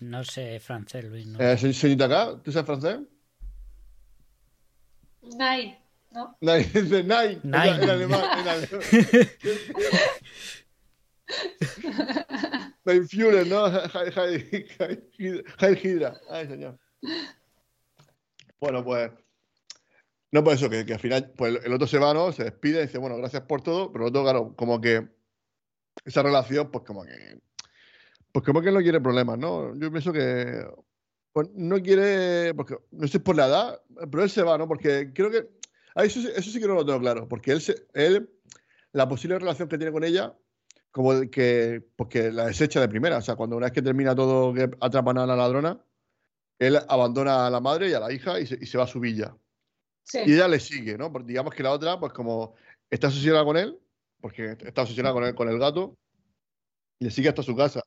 No 0.00 0.24
sé 0.24 0.58
francés, 0.60 1.04
Luis. 1.04 1.26
No. 1.26 1.40
eh, 1.40 1.56
se- 1.56 1.72
señorita 1.72 2.06
acá, 2.06 2.40
¿tú 2.42 2.50
sabes 2.52 2.66
francés? 2.66 2.98
Nay, 5.38 5.78
¿no? 6.12 6.36
Nine, 6.40 6.64
dice 6.64 7.02
nine. 7.02 7.40
Nine. 7.42 7.68
En, 7.76 7.82
en 7.82 7.90
alemán. 7.90 8.38
En 8.40 8.48
alemán. 8.48 8.80
Nine 12.84 13.06
Fuller, 13.08 13.46
¿no? 13.46 13.66
Heil- 13.68 15.78
Hydra. 15.82 16.20
Ay, 16.30 16.46
señor. 16.48 16.78
Bueno, 18.60 18.84
pues. 18.84 19.10
No, 20.32 20.42
por 20.42 20.54
eso, 20.54 20.68
que, 20.70 20.84
que 20.86 20.94
al 20.94 21.00
final, 21.00 21.32
pues 21.36 21.58
el 21.64 21.72
otro 21.72 21.86
se 21.86 21.98
va, 21.98 22.14
¿no? 22.14 22.32
Se 22.32 22.44
despide 22.44 22.78
y 22.82 22.86
dice, 22.86 22.98
bueno, 22.98 23.16
gracias 23.18 23.42
por 23.42 23.62
todo, 23.62 23.92
pero 23.92 24.04
el 24.04 24.08
otro, 24.10 24.22
claro, 24.22 24.54
como 24.56 24.80
que 24.80 25.06
esa 26.04 26.22
relación, 26.22 26.70
pues 26.70 26.84
como 26.84 27.04
que. 27.04 27.38
Pues 28.32 28.44
como 28.46 28.62
que 28.62 28.72
no 28.72 28.80
quiere 28.80 29.00
problemas, 29.00 29.38
¿no? 29.38 29.74
Yo 29.78 29.90
pienso 29.90 30.12
que. 30.12 30.66
Pues 31.32 31.48
no 31.54 31.80
quiere. 31.80 32.52
Porque, 32.54 32.76
no 32.90 33.06
sé 33.06 33.12
si 33.12 33.16
es 33.18 33.22
por 33.22 33.36
la 33.36 33.46
edad, 33.46 33.80
pero 34.10 34.22
él 34.24 34.30
se 34.30 34.42
va, 34.42 34.58
¿no? 34.58 34.66
Porque 34.68 35.12
creo 35.14 35.30
que. 35.30 35.48
Ah, 35.94 36.04
eso, 36.04 36.20
sí- 36.20 36.30
eso 36.34 36.50
sí 36.50 36.60
que 36.60 36.66
no 36.66 36.74
lo 36.74 36.84
tengo 36.86 37.00
claro, 37.00 37.28
porque 37.28 37.52
él, 37.52 37.60
se- 37.60 37.86
él, 37.94 38.30
la 38.92 39.08
posible 39.08 39.38
relación 39.38 39.68
que 39.68 39.78
tiene 39.78 39.92
con 39.92 40.04
ella, 40.04 40.36
como 40.90 41.28
que, 41.30 41.82
porque 41.96 42.30
la 42.32 42.46
desecha 42.46 42.80
de 42.80 42.88
primera, 42.88 43.18
o 43.18 43.22
sea, 43.22 43.36
cuando 43.36 43.56
una 43.56 43.66
vez 43.66 43.72
que 43.72 43.82
termina 43.82 44.14
todo, 44.14 44.52
que 44.52 44.70
atrapan 44.80 45.18
a 45.18 45.26
la 45.26 45.36
ladrona, 45.36 45.84
él 46.58 46.78
abandona 46.88 47.46
a 47.46 47.50
la 47.50 47.60
madre 47.60 47.88
y 47.90 47.94
a 47.94 48.00
la 48.00 48.12
hija 48.12 48.38
y 48.40 48.46
se, 48.46 48.58
y 48.60 48.66
se 48.66 48.78
va 48.78 48.84
a 48.84 48.86
su 48.88 49.00
villa. 49.00 49.36
Sí. 50.04 50.18
Y 50.26 50.34
ella 50.34 50.48
le 50.48 50.60
sigue, 50.60 50.98
¿no? 50.98 51.12
Porque 51.12 51.28
digamos 51.28 51.54
que 51.54 51.62
la 51.62 51.72
otra, 51.72 51.98
pues 51.98 52.12
como 52.12 52.54
está 52.90 53.08
obsesionada 53.08 53.44
con 53.44 53.56
él, 53.56 53.78
porque 54.20 54.56
está 54.60 54.82
obsesionada 54.82 55.14
con 55.14 55.24
él, 55.24 55.34
con 55.34 55.48
el 55.48 55.58
gato, 55.58 55.96
y 56.98 57.06
le 57.06 57.10
sigue 57.10 57.28
hasta 57.28 57.42
su 57.42 57.56
casa. 57.56 57.82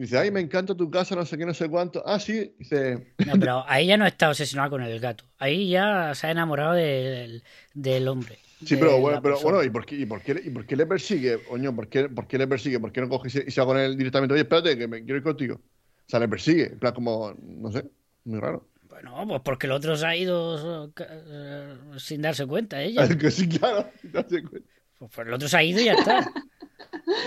Y 0.00 0.04
dice, 0.04 0.16
ay, 0.16 0.30
me 0.30 0.40
encanta 0.40 0.74
tu 0.74 0.90
casa, 0.90 1.14
no 1.14 1.26
sé 1.26 1.36
qué, 1.36 1.44
no 1.44 1.52
sé 1.52 1.68
cuánto. 1.68 2.02
Ah, 2.06 2.18
sí, 2.18 2.54
dice, 2.58 3.12
No, 3.26 3.34
pero 3.38 3.64
ahí 3.68 3.86
ya 3.86 3.98
no 3.98 4.06
está 4.06 4.30
obsesionada 4.30 4.70
con 4.70 4.82
el 4.82 4.98
gato. 4.98 5.24
Ahí 5.36 5.68
ya 5.68 6.14
se 6.14 6.26
ha 6.26 6.30
enamorado 6.30 6.72
del, 6.72 7.44
del 7.74 8.08
hombre. 8.08 8.38
Sí, 8.64 8.76
pero 8.76 8.98
bueno, 8.98 9.20
pero 9.20 9.38
bueno, 9.40 9.62
¿y 9.62 9.68
por 9.68 9.84
qué, 9.84 9.96
y 9.96 10.06
por 10.06 10.22
qué, 10.22 10.40
y 10.42 10.48
por 10.48 10.64
qué 10.64 10.74
le 10.74 10.86
persigue? 10.86 11.40
Oño, 11.50 11.76
¿por 11.76 11.88
qué, 11.88 12.08
por 12.08 12.26
qué 12.26 12.38
le 12.38 12.48
persigue? 12.48 12.80
¿Por 12.80 12.92
qué 12.92 13.02
no 13.02 13.10
coge 13.10 13.28
y 13.28 13.30
se, 13.30 13.44
y 13.46 13.50
se 13.50 13.60
va 13.60 13.66
con 13.66 13.78
él 13.78 13.94
directamente? 13.94 14.32
Oye, 14.32 14.44
espérate, 14.44 14.78
que 14.78 14.88
me 14.88 15.04
quiero 15.04 15.18
ir 15.18 15.22
contigo. 15.22 15.56
O 15.56 16.08
sea, 16.08 16.18
le 16.18 16.28
persigue. 16.28 16.68
En 16.68 16.78
plan, 16.78 16.94
como, 16.94 17.34
no 17.38 17.70
sé, 17.70 17.84
muy 18.24 18.40
raro. 18.40 18.70
Bueno, 18.88 19.26
pues 19.28 19.42
porque 19.44 19.66
el 19.66 19.72
otro 19.72 19.98
se 19.98 20.06
ha 20.06 20.16
ido 20.16 20.94
eh, 20.98 21.74
sin 21.98 22.22
darse 22.22 22.46
cuenta, 22.46 22.80
ella. 22.82 23.06
que 23.18 23.30
sí, 23.30 23.46
claro. 23.46 23.90
date 24.02 24.42
cuenta. 24.44 24.70
Pues, 24.98 25.10
pues 25.14 25.28
el 25.28 25.34
otro 25.34 25.46
se 25.46 25.58
ha 25.58 25.62
ido 25.62 25.78
y 25.78 25.84
ya 25.84 25.92
está. 25.92 26.26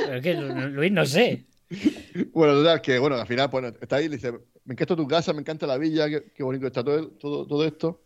Pero 0.08 0.16
es 0.16 0.24
que, 0.24 0.34
Luis, 0.34 0.92
no 0.92 1.06
sé. 1.06 1.46
Bueno, 2.34 2.54
total, 2.56 2.82
que 2.82 3.00
bueno, 3.00 3.16
al 3.16 3.28
final, 3.28 3.48
bueno, 3.50 3.70
está 3.82 3.98
ahí 3.98 4.06
y 4.06 4.10
le 4.10 4.16
dice, 4.18 4.32
me 4.66 4.74
encanta 4.74 4.96
tu 4.96 5.08
casa, 5.08 5.34
me 5.34 5.40
encanta 5.42 5.66
la 5.68 5.78
villa, 5.78 6.10
qué, 6.10 6.32
qué 6.34 6.44
bonito 6.44 6.68
está 6.68 6.84
todo, 6.84 7.10
todo, 7.12 7.48
todo 7.48 7.66
esto. 7.66 8.04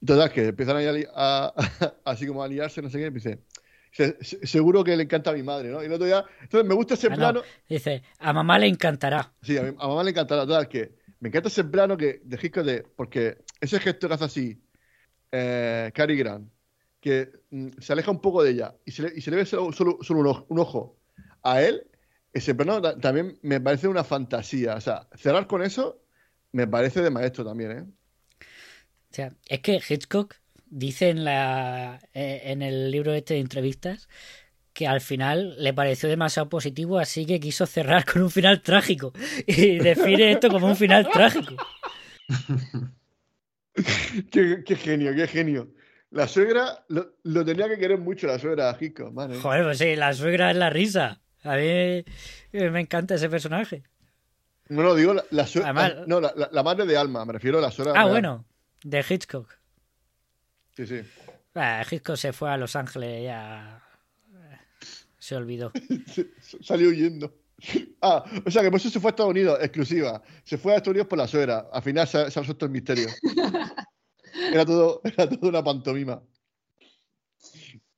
Y 0.00 0.06
total, 0.06 0.32
que 0.32 0.46
empiezan 0.48 0.76
ahí 0.76 0.86
a, 0.86 0.92
li- 0.92 1.06
a- 1.14 1.54
así 2.04 2.26
como 2.26 2.42
a 2.42 2.48
liarse, 2.48 2.82
no 2.82 2.90
sé 2.90 2.98
qué, 2.98 3.06
y 3.06 3.10
dice, 3.10 3.40
dice, 3.90 4.16
"Se- 4.22 4.46
seguro 4.46 4.84
que 4.84 4.96
le 4.96 5.02
encanta 5.04 5.30
a 5.30 5.34
mi 5.34 5.42
madre, 5.42 5.70
¿no? 5.70 5.82
Y 5.82 5.86
el 5.86 5.92
otro 5.92 6.06
ya, 6.06 6.24
entonces 6.42 6.68
me 6.68 6.74
gusta 6.74 6.94
ese 6.94 7.08
Ah, 7.08 7.10
no. 7.10 7.16
plano, 7.16 7.42
Dice, 7.68 8.02
a 8.18 8.32
mamá 8.32 8.58
le 8.58 8.66
encantará. 8.68 9.32
sí, 9.42 9.56
a, 9.58 9.62
mi- 9.62 9.76
a 9.78 9.88
mamá 9.88 10.02
le 10.04 10.10
encantará, 10.10 10.46
total, 10.46 10.68
que 10.68 10.92
me 11.20 11.28
encanta 11.28 11.48
ese 11.48 11.64
plano 11.64 11.96
que 11.96 12.20
de 12.24 12.38
Hitchcock 12.40 12.64
de, 12.64 12.82
porque 12.96 13.38
ese 13.60 13.78
gesto 13.80 14.08
que 14.08 14.14
hace 14.14 14.24
así, 14.24 14.62
eh, 15.32 15.90
Cary 15.94 16.16
Grant, 16.16 16.50
que 17.00 17.30
mm, 17.50 17.68
se 17.80 17.92
aleja 17.92 18.10
un 18.10 18.20
poco 18.20 18.42
de 18.42 18.50
ella 18.50 18.74
y 18.84 18.92
se 18.92 19.02
le, 19.02 19.12
y 19.16 19.20
se 19.20 19.30
le 19.30 19.38
ve 19.38 19.46
solo, 19.46 19.72
solo- 19.72 19.98
solo 20.02 20.20
un, 20.20 20.26
ojo, 20.28 20.46
un 20.48 20.58
ojo 20.58 20.96
a 21.42 21.62
él, 21.62 21.86
ese 22.32 22.54
plano 22.54 22.80
ta- 22.80 22.98
también 22.98 23.38
me 23.42 23.60
parece 23.60 23.88
una 23.88 24.04
fantasía. 24.04 24.76
O 24.76 24.80
sea, 24.80 25.08
cerrar 25.14 25.46
con 25.46 25.62
eso 25.62 26.02
me 26.52 26.66
parece 26.66 27.02
de 27.02 27.10
maestro 27.10 27.44
también, 27.44 27.70
¿eh? 27.72 27.84
O 28.40 29.14
sea, 29.14 29.32
es 29.48 29.60
que 29.60 29.80
Hitchcock 29.88 30.36
dice 30.66 31.08
en, 31.08 31.24
la, 31.24 32.00
eh, 32.14 32.42
en 32.44 32.62
el 32.62 32.90
libro 32.90 33.12
este 33.12 33.34
de 33.34 33.40
entrevistas 33.40 34.08
que 34.72 34.86
al 34.86 35.00
final 35.00 35.56
le 35.62 35.74
pareció 35.74 36.08
demasiado 36.08 36.48
positivo, 36.48 36.98
así 37.00 37.26
que 37.26 37.40
quiso 37.40 37.66
cerrar 37.66 38.04
con 38.04 38.22
un 38.22 38.30
final 38.30 38.62
trágico. 38.62 39.12
Y 39.46 39.78
define 39.78 40.30
esto 40.32 40.48
como 40.48 40.68
un 40.68 40.76
final 40.76 41.08
trágico. 41.10 41.56
qué, 44.30 44.62
qué 44.64 44.76
genio, 44.76 45.14
qué 45.14 45.26
genio. 45.26 45.68
La 46.10 46.26
suegra 46.26 46.84
lo, 46.88 47.14
lo 47.22 47.44
tenía 47.44 47.68
que 47.68 47.78
querer 47.78 47.98
mucho, 47.98 48.26
la 48.26 48.38
suegra 48.38 48.76
Hitchcock. 48.78 49.14
Joder, 49.40 49.64
pues 49.64 49.78
sí, 49.78 49.94
la 49.96 50.12
suegra 50.12 50.50
es 50.50 50.56
la 50.56 50.70
risa. 50.70 51.20
A 51.42 51.56
mí 51.56 51.62
eh, 51.66 52.04
me 52.52 52.80
encanta 52.80 53.14
ese 53.14 53.28
personaje. 53.30 53.82
No, 54.68 54.82
no, 54.82 54.94
digo 54.94 55.14
la, 55.14 55.24
la 55.30 55.46
suegra. 55.46 55.70
Además- 55.70 56.06
no, 56.06 56.20
la, 56.20 56.32
la- 56.36 56.48
la 56.52 56.62
madre 56.62 56.86
de 56.86 56.96
Alma, 56.96 57.24
me 57.24 57.32
refiero 57.32 57.58
a 57.58 57.60
la 57.62 57.70
suegra. 57.70 57.92
Ah, 57.94 58.02
real. 58.04 58.10
bueno, 58.10 58.44
de 58.84 59.04
Hitchcock. 59.08 59.48
Sí, 60.76 60.86
sí. 60.86 61.00
Ah, 61.54 61.82
Hitchcock 61.90 62.16
se 62.16 62.32
fue 62.32 62.50
a 62.50 62.56
Los 62.56 62.76
Ángeles 62.76 63.24
ya. 63.24 63.82
eh, 64.34 64.58
Se 65.18 65.34
olvidó. 65.34 65.72
Salió 66.62 66.88
huyendo. 66.90 67.34
Ah, 68.00 68.24
o 68.46 68.50
sea 68.50 68.62
que 68.62 68.70
por 68.70 68.78
eso 68.80 68.88
se 68.88 69.00
fue 69.00 69.08
a 69.08 69.12
Estados 69.12 69.30
Unidos, 69.32 69.58
exclusiva. 69.60 70.22
Se 70.44 70.56
fue 70.56 70.72
a 70.72 70.76
Estados 70.76 70.92
Unidos 70.92 71.08
por 71.08 71.18
la 71.18 71.26
suegra. 71.26 71.68
Al 71.72 71.82
final 71.82 72.06
se, 72.06 72.30
se 72.30 72.38
ha 72.38 72.42
resuelto 72.42 72.64
el 72.66 72.70
misterio. 72.70 73.08
Era 74.52 74.64
todo, 74.64 75.00
era 75.04 75.28
todo 75.28 75.48
una 75.48 75.62
pantomima. 75.62 76.22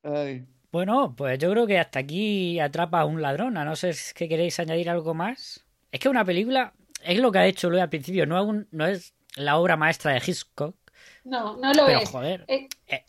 Ay. 0.03 0.47
Bueno, 0.73 1.15
pues 1.15 1.39
yo 1.39 1.51
creo 1.51 1.67
que 1.67 1.79
hasta 1.79 1.99
aquí 2.01 2.59
atrapa 2.59 3.01
a 3.01 3.05
un 3.05 3.21
ladrón. 3.23 3.57
A 3.59 3.65
no 3.65 3.77
ser 3.77 3.95
que 4.15 4.29
queréis 4.29 4.59
añadir 4.59 4.89
algo 4.91 5.15
más. 5.15 5.65
Es 5.91 6.01
que 6.01 6.09
una 6.09 6.25
película 6.25 6.73
es 7.03 7.19
lo 7.19 7.31
que 7.31 7.39
ha 7.39 7.47
hecho 7.47 7.69
Luis 7.71 7.83
al 7.83 7.91
principio. 7.91 8.27
No, 8.27 8.41
es 8.41 8.47
un- 8.49 8.69
no 8.71 8.87
es 8.87 9.15
la 9.37 9.59
obra 9.59 9.77
maestra 9.77 10.13
de 10.13 10.23
Hitchcock. 10.27 10.75
No, 11.25 11.57
no 11.57 11.73
lo 11.75 11.87
Pero, 11.87 12.01
es. 12.01 12.09
joder, 12.11 12.45
Eh, 12.49 12.69
eh. 12.87 13.05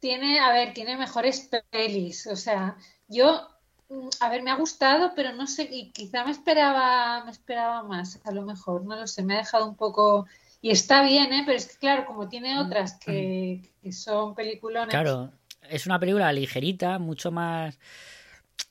Tiene, 0.00 0.38
a 0.40 0.52
ver, 0.52 0.74
tiene 0.74 0.96
mejores 0.96 1.48
pelis. 1.70 2.26
O 2.26 2.36
sea, 2.36 2.76
yo, 3.08 3.48
mm, 3.88 4.08
a 4.20 4.28
ver, 4.28 4.42
me 4.42 4.50
ha 4.50 4.56
gustado, 4.56 5.12
pero 5.14 5.32
no 5.32 5.46
sé, 5.46 5.68
y 5.70 5.90
quizá 5.92 6.24
me 6.24 6.30
esperaba, 6.32 7.24
me 7.24 7.30
esperaba 7.32 7.82
más, 7.82 8.20
a 8.24 8.30
lo 8.32 8.42
mejor, 8.42 8.84
no 8.84 8.96
lo 8.96 9.06
sé, 9.06 9.22
me 9.24 9.34
ha 9.34 9.38
dejado 9.38 9.66
un 9.68 9.76
poco. 9.76 10.26
Y 10.60 10.70
está 10.70 11.02
bien, 11.02 11.32
¿eh? 11.32 11.42
Pero 11.46 11.56
es 11.58 11.66
que, 11.66 11.78
claro, 11.78 12.06
como 12.06 12.28
tiene 12.28 12.58
otras 12.60 12.94
que, 12.98 13.72
que 13.82 13.92
son 13.92 14.34
peliculones. 14.34 14.90
Claro, 14.90 15.32
es 15.70 15.86
una 15.86 15.98
película 15.98 16.32
ligerita, 16.32 16.98
mucho 16.98 17.30
más. 17.30 17.78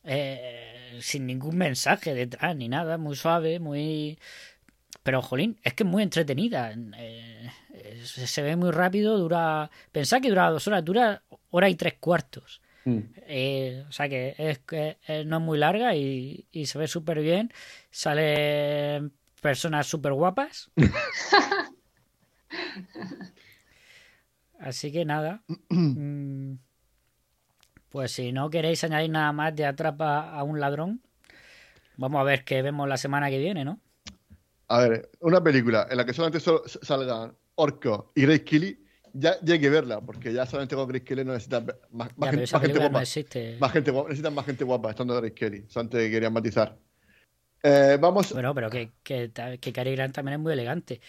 eh, 0.03 0.97
sin 1.01 1.25
ningún 1.25 1.57
mensaje 1.57 2.13
detrás 2.13 2.55
ni 2.55 2.67
nada, 2.69 2.97
muy 2.97 3.15
suave, 3.15 3.59
muy. 3.59 4.17
Pero, 5.03 5.21
jolín, 5.21 5.57
es 5.63 5.73
que 5.73 5.83
es 5.83 5.89
muy 5.89 6.03
entretenida. 6.03 6.73
eh, 6.97 7.49
se 8.03 8.41
ve 8.41 8.55
muy 8.55 8.71
rápido, 8.71 9.17
dura. 9.17 9.69
Pensad 9.91 10.21
que 10.21 10.29
dura 10.29 10.49
dos 10.49 10.67
horas, 10.67 10.83
dura 10.83 11.23
hora 11.51 11.69
y 11.69 11.75
tres 11.75 11.95
cuartos. 11.99 12.61
Mm. 12.85 12.99
Eh, 13.29 13.83
o 13.87 13.91
sea 13.91 14.07
que 14.09 14.35
es, 14.37 14.59
que 14.59 14.97
es- 15.07 15.25
no 15.25 15.37
es 15.37 15.43
muy 15.43 15.57
larga 15.57 15.95
y, 15.95 16.45
y 16.51 16.65
se 16.65 16.77
ve 16.77 16.87
súper 16.87 17.21
bien. 17.21 17.51
Salen 17.91 19.11
personas 19.41 19.87
súper 19.87 20.13
guapas. 20.13 20.69
Así 24.59 24.91
que 24.91 25.05
nada. 25.05 25.43
Mm, 25.69 26.53
Pues 27.89 28.11
si 28.11 28.31
no 28.31 28.49
queréis 28.49 28.83
añadir 28.83 29.09
nada 29.11 29.31
más 29.31 29.55
de 29.55 29.65
Atrapa 29.65 30.29
a 30.31 30.43
un 30.43 30.59
ladrón, 30.59 31.01
vamos 31.97 32.19
a 32.21 32.23
ver 32.23 32.43
qué 32.43 32.61
vemos 32.61 32.87
la 32.87 32.97
semana 32.97 33.29
que 33.29 33.39
viene, 33.39 33.65
¿no? 33.65 33.79
A 34.69 34.79
ver, 34.81 35.09
una 35.21 35.41
película 35.41 35.87
en 35.89 35.97
la 35.97 36.05
que 36.05 36.13
solamente 36.13 36.39
solo 36.39 36.63
salgan 36.67 37.35
Orco 37.55 38.11
y 38.15 38.23
Grace 38.23 38.43
Kelly, 38.43 38.83
ya, 39.13 39.37
ya 39.41 39.53
hay 39.55 39.61
que 39.61 39.69
verla, 39.69 40.01
porque 40.01 40.33
ya 40.33 40.45
solamente 40.45 40.75
con 40.75 40.87
Grace 40.87 41.05
Kelly 41.05 41.23
no 41.23 41.31
necesitan 41.33 41.65
más, 41.91 42.09
más 42.17 42.29
Ya, 42.31 42.31
gente, 42.31 42.47
más 42.51 42.61
gente 42.61 42.79
no 42.81 42.89
guapa. 42.89 43.01
existe. 43.01 43.57
Más 43.59 43.71
gente 43.71 43.91
guapa, 43.91 44.09
necesitan 44.09 44.33
más 44.35 44.45
gente 44.45 44.63
guapa 44.65 44.89
estando 44.89 45.15
Grace 45.15 45.33
Kelly. 45.33 45.65
Solamente 45.69 46.11
querían 46.11 46.33
matizar. 46.33 46.77
Eh, 47.63 47.97
vamos. 47.99 48.33
Bueno, 48.33 48.53
pero 48.53 48.69
que, 48.69 48.91
que, 49.03 49.31
que 49.59 49.73
Cary 49.73 49.95
Grant 49.95 50.13
también 50.13 50.33
es 50.35 50.39
muy 50.43 50.53
elegante. 50.53 51.01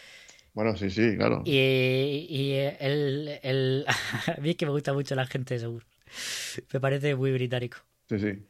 Bueno, 0.55 0.77
sí, 0.77 0.91
sí, 0.91 1.17
claro. 1.17 1.43
Y, 1.45 2.27
y 2.31 2.53
el, 2.81 3.39
el... 3.43 3.87
A 4.37 4.41
mí 4.41 4.51
es 4.51 4.57
que 4.57 4.67
me 4.67 4.73
gusta 4.73 4.93
mucho 4.93 5.15
la 5.15 5.27
gente 5.27 5.55
de 5.55 5.61
Segur. 5.61 5.85
Me 6.73 6.81
parece 6.81 7.15
muy 7.15 7.33
británico. 7.33 7.79
Sí, 8.09 8.19
sí. 8.19 8.47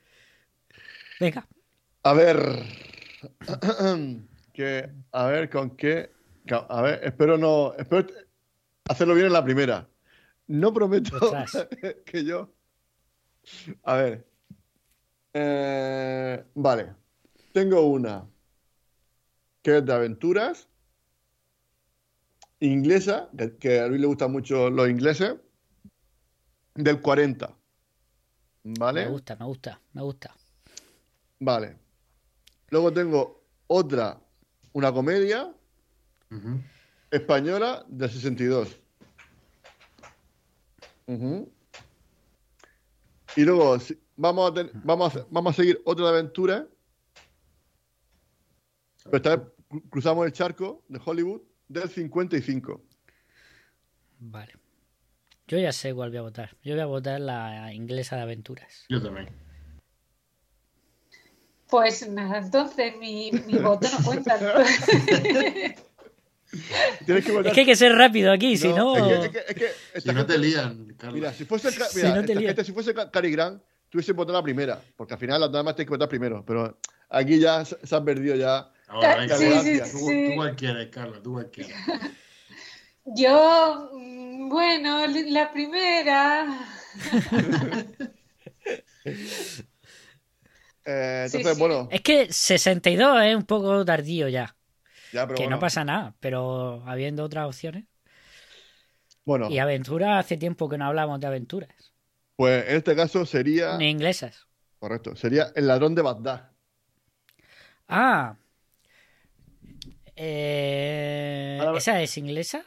Venga, 1.21 1.47
A 2.03 2.13
ver. 2.13 2.39
que, 4.53 4.91
a 5.13 5.27
ver, 5.27 5.51
con 5.51 5.77
qué. 5.77 6.11
A 6.51 6.83
ver, 6.83 7.01
espero 7.05 7.37
no. 7.37 7.75
Espero 7.75 8.07
hacerlo 8.89 9.15
bien 9.15 9.27
en 9.27 9.33
la 9.33 9.45
primera. 9.45 9.89
No 10.47 10.73
prometo 10.73 11.17
Ostras. 11.17 11.69
que 12.07 12.25
yo. 12.25 12.53
A 13.83 13.97
ver. 13.97 14.27
Eh, 15.35 16.45
vale. 16.55 16.95
Tengo 17.53 17.83
una. 17.83 18.27
Que 19.63 19.79
es 19.79 19.85
de 19.85 19.93
aventuras. 19.93 20.69
Inglesa. 22.61 23.29
Que, 23.37 23.57
que 23.57 23.81
a 23.81 23.89
Luis 23.89 24.01
le 24.01 24.07
gustan 24.07 24.33
mucho 24.33 24.71
los 24.71 24.89
ingleses. 24.89 25.35
Del 26.79 27.01
40. 27.01 27.55
¿Vale? 28.65 29.05
me 29.07 29.11
gusta, 29.11 29.37
me 29.37 29.47
gusta, 29.47 29.81
me 29.93 30.03
gusta. 30.03 30.35
Vale. 31.41 31.77
Luego 32.71 32.93
tengo 32.93 33.43
otra, 33.67 34.21
una 34.73 34.93
comedia 34.93 35.53
española 37.11 37.85
del 37.89 38.11
62. 38.11 38.77
Ujú. 41.07 41.51
Y 43.37 43.43
luego 43.43 43.79
si- 43.81 43.99
vamos 44.17 44.51
a, 44.51 44.55
ten- 44.55 44.71
vamos, 44.85 45.17
a, 45.17 45.27
vamos 45.31 45.53
a 45.55 45.57
seguir 45.57 45.81
otra 45.85 46.11
aventura. 46.11 46.67
Pero 49.05 49.17
esta 49.17 49.37
vez 49.37 49.47
cru- 49.69 49.91
cruzamos 49.91 50.27
el 50.27 50.33
charco 50.33 50.85
de 50.89 51.01
Hollywood 51.05 51.41
del 51.69 51.89
55. 51.89 52.83
Vale. 54.21 54.53
Yo 55.49 55.59
ya 55.59 55.73
sé 55.73 55.95
cuál 55.95 56.11
voy 56.11 56.19
a 56.19 56.23
votar. 56.23 56.57
Yo 56.63 56.75
voy 56.75 56.83
a 56.83 56.87
votar 56.87 57.21
la 57.21 57.73
inglesa 57.73 58.17
de 58.17 58.23
aventuras. 58.23 58.85
Yo 58.89 59.03
también. 59.03 59.29
Pues 61.69 62.09
nada, 62.09 62.39
entonces 62.39 62.95
mi, 62.99 63.31
mi 63.47 63.59
voto 63.59 63.89
no 63.91 64.05
cuenta. 64.05 64.39
Tienes 67.05 67.25
que 67.25 67.33
votar. 67.33 67.47
Es 67.49 67.53
que 67.55 67.61
hay 67.61 67.67
que 67.67 67.77
ser 67.77 67.93
rápido 67.95 68.33
aquí, 68.33 68.57
si 68.57 68.69
no. 68.73 68.97
Es 68.97 69.29
que, 69.31 69.39
es 69.39 69.45
que- 69.45 69.53
es 69.53 69.55
que 69.55 69.67
esta 69.95 70.13
Si 70.13 70.17
no 70.17 70.25
te 70.27 70.39
lían, 70.39 70.95
Carlos. 70.99 71.15
Mira, 71.15 71.33
si 71.33 71.45
fuese, 71.45 71.75
Ca- 71.77 71.87
Si 71.87 71.97
mira, 71.97 72.09
no 72.15 72.25
te 72.25 72.33
esta 72.33 72.41
gente, 72.47 72.65
si 72.65 72.73
fuese 72.73 72.95
Ca- 72.95 73.11
Cary 73.11 73.31
Grant, 73.31 73.63
tuviese 73.91 74.13
votado 74.13 74.39
la 74.39 74.43
primera. 74.43 74.81
Porque 74.97 75.15
al 75.15 75.21
final 75.21 75.41
las 75.41 75.53
damas 75.53 75.75
tienes 75.77 75.89
que 75.89 75.95
votar 75.95 76.09
primero. 76.09 76.45
Pero 76.47 76.79
aquí 77.11 77.39
ya 77.39 77.65
se, 77.65 77.87
se 77.87 77.95
han 77.97 78.05
perdido 78.05 78.35
ya. 78.37 78.71
Ahora, 78.87 79.17
venga, 79.17 79.37
Sí, 79.37 79.51
sí, 79.63 79.79
tú, 79.93 79.99
sí. 79.99 80.25
tú 80.29 80.35
cuál 80.37 80.57
quieres, 80.57 80.89
Carlos, 80.89 81.23
tú 81.23 81.33
cuál 81.33 81.51
quieres. 81.51 81.75
Yo, 83.05 83.91
bueno, 84.49 85.07
la 85.07 85.53
primera. 85.53 86.47
Eh, 90.85 91.25
entonces, 91.27 91.57
sí. 91.57 91.59
bueno, 91.59 91.89
Es 91.91 92.01
que 92.01 92.33
62 92.33 93.23
es 93.23 93.37
un 93.37 93.45
poco 93.45 93.85
tardío 93.85 94.29
ya. 94.29 94.57
ya, 95.13 95.27
pero 95.27 95.37
que 95.37 95.43
bueno. 95.45 95.57
no 95.57 95.59
pasa 95.61 95.85
nada, 95.85 96.15
pero 96.21 96.83
habiendo 96.87 97.25
otras 97.25 97.47
opciones. 97.47 97.85
Bueno, 99.25 99.49
Y 99.51 99.59
aventuras, 99.59 100.25
hace 100.25 100.37
tiempo 100.39 100.69
que 100.69 100.79
no 100.79 100.87
hablamos 100.87 101.21
de 101.21 101.27
aventuras. 101.27 101.93
pues 102.37 102.67
en 102.69 102.77
este 102.77 102.97
caso 102.97 103.27
sería. 103.27 103.77
Ni 103.77 103.91
inglesas. 103.91 104.47
Correcto, 104.79 105.15
sería 105.17 105.53
el 105.55 105.67
ladrón 105.67 105.95
de 105.95 106.03
Bagdad. 106.03 106.51
Ah. 107.89 108.37
Eh, 110.17 111.61
¿Esa 111.77 112.01
es 112.03 112.17
inglesa? 112.19 112.65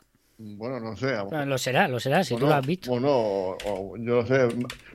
Bueno, 0.58 0.80
no 0.80 0.96
sé. 0.96 1.12
lo 1.16 1.26
Bueno, 1.26 1.46
lo 1.46 1.58
será, 1.58 1.88
lo 1.88 2.00
será, 2.00 2.24
si 2.24 2.36
tú 2.36 2.48
lo 2.48 2.54
has 2.54 2.66
visto. 2.66 2.92
O 2.92 3.00
no, 3.00 3.10
o- 3.12 3.58
o 3.66 3.98
yo 3.98 4.22
no 4.22 4.26
sé. 4.26 4.48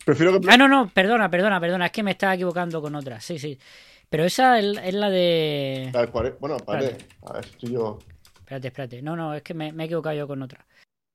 Prefiero 0.04 0.40
que. 0.40 0.48
Ah, 0.50 0.56
no, 0.56 0.68
no, 0.68 0.88
perdona, 0.92 1.30
perdona, 1.30 1.60
perdona, 1.60 1.86
es 1.86 1.92
que 1.92 2.02
me 2.02 2.12
estaba 2.12 2.34
equivocando 2.34 2.80
con 2.82 2.94
otra. 2.94 3.20
Sí, 3.20 3.38
sí. 3.38 3.58
Pero 4.08 4.24
esa 4.24 4.58
es, 4.58 4.76
es 4.84 4.94
la 4.94 5.10
de. 5.10 5.90
La 5.92 6.00
del 6.06 6.10
Bueno, 6.38 6.56
espérate. 6.56 6.96
A 7.26 7.32
ver, 7.34 7.44
estoy 7.44 7.72
yo. 7.72 7.98
Espérate, 8.38 8.68
espérate. 8.68 9.02
No, 9.02 9.16
no, 9.16 9.34
es 9.34 9.42
que 9.42 9.54
me, 9.54 9.72
me 9.72 9.84
he 9.84 9.86
equivocado 9.86 10.14
yo 10.16 10.26
con 10.28 10.42
otra. 10.42 10.64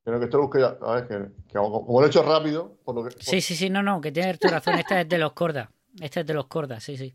Creo 0.04 0.18
que 0.18 0.24
esto 0.24 0.36
lo 0.36 0.44
busqué 0.44 0.60
ya. 0.60 0.76
A 0.82 0.94
ver, 0.96 1.06
que, 1.08 1.14
que 1.48 1.58
como, 1.58 1.86
como 1.86 2.00
lo 2.00 2.06
he 2.06 2.08
hecho 2.10 2.22
rápido, 2.22 2.78
por 2.84 2.94
lo 2.96 3.04
que. 3.04 3.10
Sí, 3.18 3.40
sí, 3.40 3.54
sí, 3.54 3.70
no, 3.70 3.82
no, 3.82 4.00
que 4.00 4.12
tienes 4.12 4.38
tu 4.38 4.48
razón. 4.48 4.78
Esta 4.78 5.00
es 5.00 5.08
de 5.08 5.18
los 5.18 5.32
Corda. 5.32 5.70
Esta 6.00 6.20
es 6.20 6.26
de 6.26 6.34
los 6.34 6.46
Corda, 6.46 6.80
sí, 6.80 6.96
sí. 6.96 7.14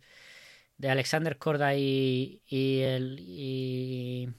De 0.78 0.89
Alexander 0.89 1.38
Corda 1.38 1.76
y. 1.76 2.41
y 2.47 2.82
el. 2.82 3.18
y. 3.20 4.30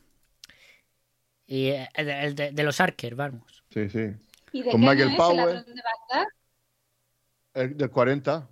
y 1.49 1.71
el, 1.71 2.09
el 2.09 2.35
de, 2.37 2.53
de 2.53 2.63
los 2.63 2.81
Arker, 2.81 3.17
vamos. 3.17 3.65
Sí, 3.71 3.89
sí. 3.89 4.13
¿Y 4.53 4.63
de 4.63 4.71
Con 4.71 4.81
qué 4.83 4.87
Michael 4.87 5.17
Powell. 5.17 5.65
el 7.55 7.77
del 7.77 7.91
40, 7.91 8.49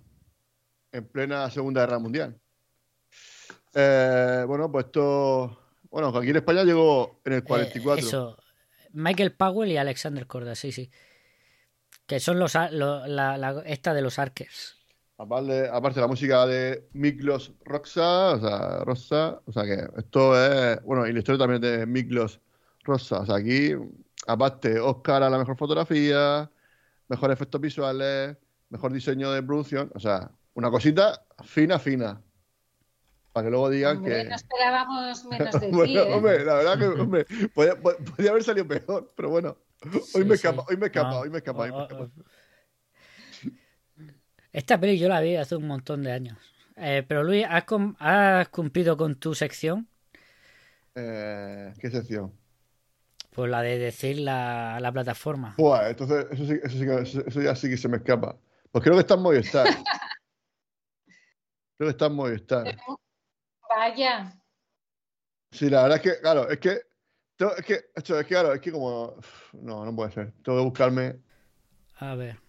en 0.91 1.07
plena 1.07 1.49
Segunda 1.49 1.81
Guerra 1.81 1.99
Mundial. 1.99 2.37
Eh, 3.73 4.43
bueno, 4.47 4.71
pues 4.71 4.85
esto. 4.85 5.59
Bueno, 5.89 6.09
aquí 6.09 6.29
en 6.29 6.35
España 6.35 6.63
llegó 6.63 7.21
en 7.23 7.33
el 7.33 7.43
44. 7.43 8.03
Eh, 8.03 8.07
eso. 8.07 8.37
Michael 8.91 9.33
Powell 9.33 9.71
y 9.71 9.77
Alexander 9.77 10.25
Corda, 10.27 10.55
sí, 10.55 10.71
sí. 10.71 10.89
Que 12.05 12.19
son 12.19 12.39
los, 12.39 12.55
a- 12.55 12.71
lo- 12.71 13.05
la, 13.07 13.37
la- 13.37 13.61
esta 13.65 13.93
de 13.93 14.01
los 14.01 14.17
Arkers. 14.19 14.75
Aparte, 15.17 15.67
aparte 15.71 15.99
la 15.99 16.07
música 16.07 16.45
de 16.45 16.87
Miklos 16.93 17.53
Roxa, 17.65 18.33
o 18.35 18.39
sea, 18.39 18.83
Rosa, 18.85 19.41
o 19.45 19.51
sea 19.51 19.63
que 19.63 19.87
esto 19.97 20.39
es, 20.39 20.81
bueno, 20.83 21.07
y 21.07 21.13
la 21.13 21.19
historia 21.19 21.39
también 21.39 21.61
de 21.61 21.85
Miklos 21.87 22.39
Rosa, 22.87 23.19
o 23.19 23.25
sea, 23.25 23.35
aquí, 23.35 23.71
aparte, 24.27 24.79
Oscar 24.79 25.23
a 25.23 25.29
la 25.29 25.37
mejor 25.37 25.57
fotografía, 25.57 26.49
mejores 27.07 27.35
efectos 27.35 27.61
visuales, 27.61 28.37
mejor 28.69 28.91
diseño 28.93 29.31
de 29.31 29.43
producción, 29.43 29.91
o 29.93 29.99
sea, 29.99 30.31
una 30.53 30.71
cosita 30.71 31.25
fina, 31.43 31.77
fina, 31.79 32.21
para 33.33 33.45
que 33.45 33.51
luego 33.51 33.69
digan 33.69 33.97
Hombre, 33.97 34.23
que... 34.23 34.29
no 34.29 34.35
esperábamos 34.35 35.25
menos 35.25 35.51
de 35.61 35.71
ti, 35.83 35.97
¿eh? 35.97 36.13
hombre, 36.13 36.45
la 36.45 36.53
verdad 36.55 36.79
que, 36.79 36.85
hombre, 37.01 37.25
podía, 37.53 37.75
podía 37.81 38.31
haber 38.31 38.43
salido 38.43 38.67
peor, 38.67 39.13
pero 39.15 39.29
bueno, 39.29 39.57
hoy 39.83 40.01
Sí, 40.01 40.23
me 40.23 40.25
sí. 40.25 40.33
escapa, 40.35 40.65
hoy 40.67 40.77
me 40.77 40.87
escapa, 40.87 41.09
No, 41.11 41.19
hoy 41.19 41.29
me 41.29 41.37
escapa, 41.37 41.63
hoy 41.63 41.71
me 41.71 41.77
o- 41.77 41.81
escapa. 41.83 42.03
o- 42.05 42.11
Esta 44.51 44.79
peli 44.79 44.97
yo 44.97 45.07
la 45.07 45.19
vi 45.21 45.35
hace 45.35 45.55
un 45.55 45.67
montón 45.67 46.03
de 46.03 46.11
años. 46.11 46.37
Eh, 46.77 47.03
pero 47.07 47.23
Luis, 47.23 47.45
¿has, 47.49 47.65
has 47.99 48.49
cumplido 48.49 48.97
con 48.97 49.15
tu 49.15 49.35
sección? 49.35 49.87
Eh, 50.95 51.73
¿Qué 51.79 51.89
sección? 51.91 52.33
Pues 53.37 53.51
la 53.51 53.61
de 53.61 53.77
decir 53.77 54.17
la, 54.17 54.79
la 54.81 54.91
plataforma. 54.91 55.53
Buah, 55.59 55.89
entonces 55.91 56.25
eso, 56.31 56.43
sí, 56.47 56.53
eso, 56.63 56.75
sí 56.75 56.85
eso- 57.19 57.27
eso 57.27 57.39
ya 57.43 57.55
sí 57.55 57.69
que 57.69 57.77
se 57.77 57.87
me 57.87 57.97
escapa. 57.97 58.35
Pues 58.71 58.83
creo 58.83 58.95
que 58.95 59.01
está 59.01 59.13
en 59.13 59.21
Movistar. 59.21 59.67
Creo 61.77 61.87
que 61.87 61.89
está 61.89 62.07
en 62.07 62.13
Movistar. 62.13 62.75
Vaya. 63.69 64.41
Sí, 65.51 65.69
la 65.69 65.83
verdad 65.83 65.97
es 65.97 66.01
que, 66.15 66.19
claro, 66.19 66.49
es 66.49 66.57
que, 66.57 66.81
tengo- 67.35 67.55
es 67.55 67.63
que, 67.63 67.73
esto, 67.95 68.19
es 68.19 68.25
que, 68.25 68.33
claro, 68.33 68.53
es 68.55 68.59
que 68.59 68.71
como, 68.71 69.13
no, 69.53 69.85
no 69.85 69.95
puede 69.95 70.09
ser. 70.13 70.31
Tengo 70.43 70.57
que 70.57 70.63
buscarme, 70.65 71.19
A 71.99 72.15
ver. 72.15 72.39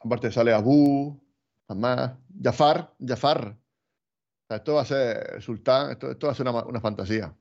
aparte 0.00 0.32
sale 0.32 0.54
Abu, 0.54 1.22
además, 1.68 2.12
Jafar, 2.42 2.94
Jafar. 3.06 3.48
O 3.48 4.46
sea, 4.48 4.56
esto 4.56 4.74
va 4.76 4.80
a 4.80 4.86
ser 4.86 5.42
Sultán, 5.42 5.90
esto, 5.90 6.10
esto 6.10 6.26
va 6.26 6.32
a 6.32 6.36
ser 6.36 6.48
una, 6.48 6.64
una 6.64 6.80
fantasía. 6.80 7.36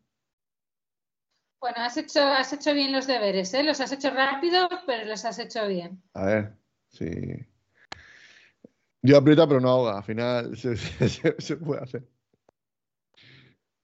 Bueno, 1.62 1.78
has 1.78 1.96
hecho, 1.96 2.24
has 2.24 2.52
hecho 2.54 2.74
bien 2.74 2.92
los 2.92 3.06
deberes, 3.08 3.54
¿eh? 3.54 3.64
Los 3.64 3.80
has 3.80 3.92
hecho 3.92 4.10
rápido, 4.10 4.68
pero 4.88 5.06
los 5.08 5.24
has 5.26 5.38
hecho 5.40 5.68
bien. 5.68 6.02
A 6.16 6.26
ver, 6.26 6.54
sí. 6.90 7.10
Dios 9.04 9.20
aprieta 9.20 9.48
pero 9.48 9.60
no 9.62 9.70
ahoga, 9.70 9.98
al 9.98 10.04
final 10.04 10.58
se, 10.58 10.76
se- 10.76 11.08
se- 11.10 11.36
se 11.40 11.58
puede 11.58 11.82
hacer. 11.84 12.04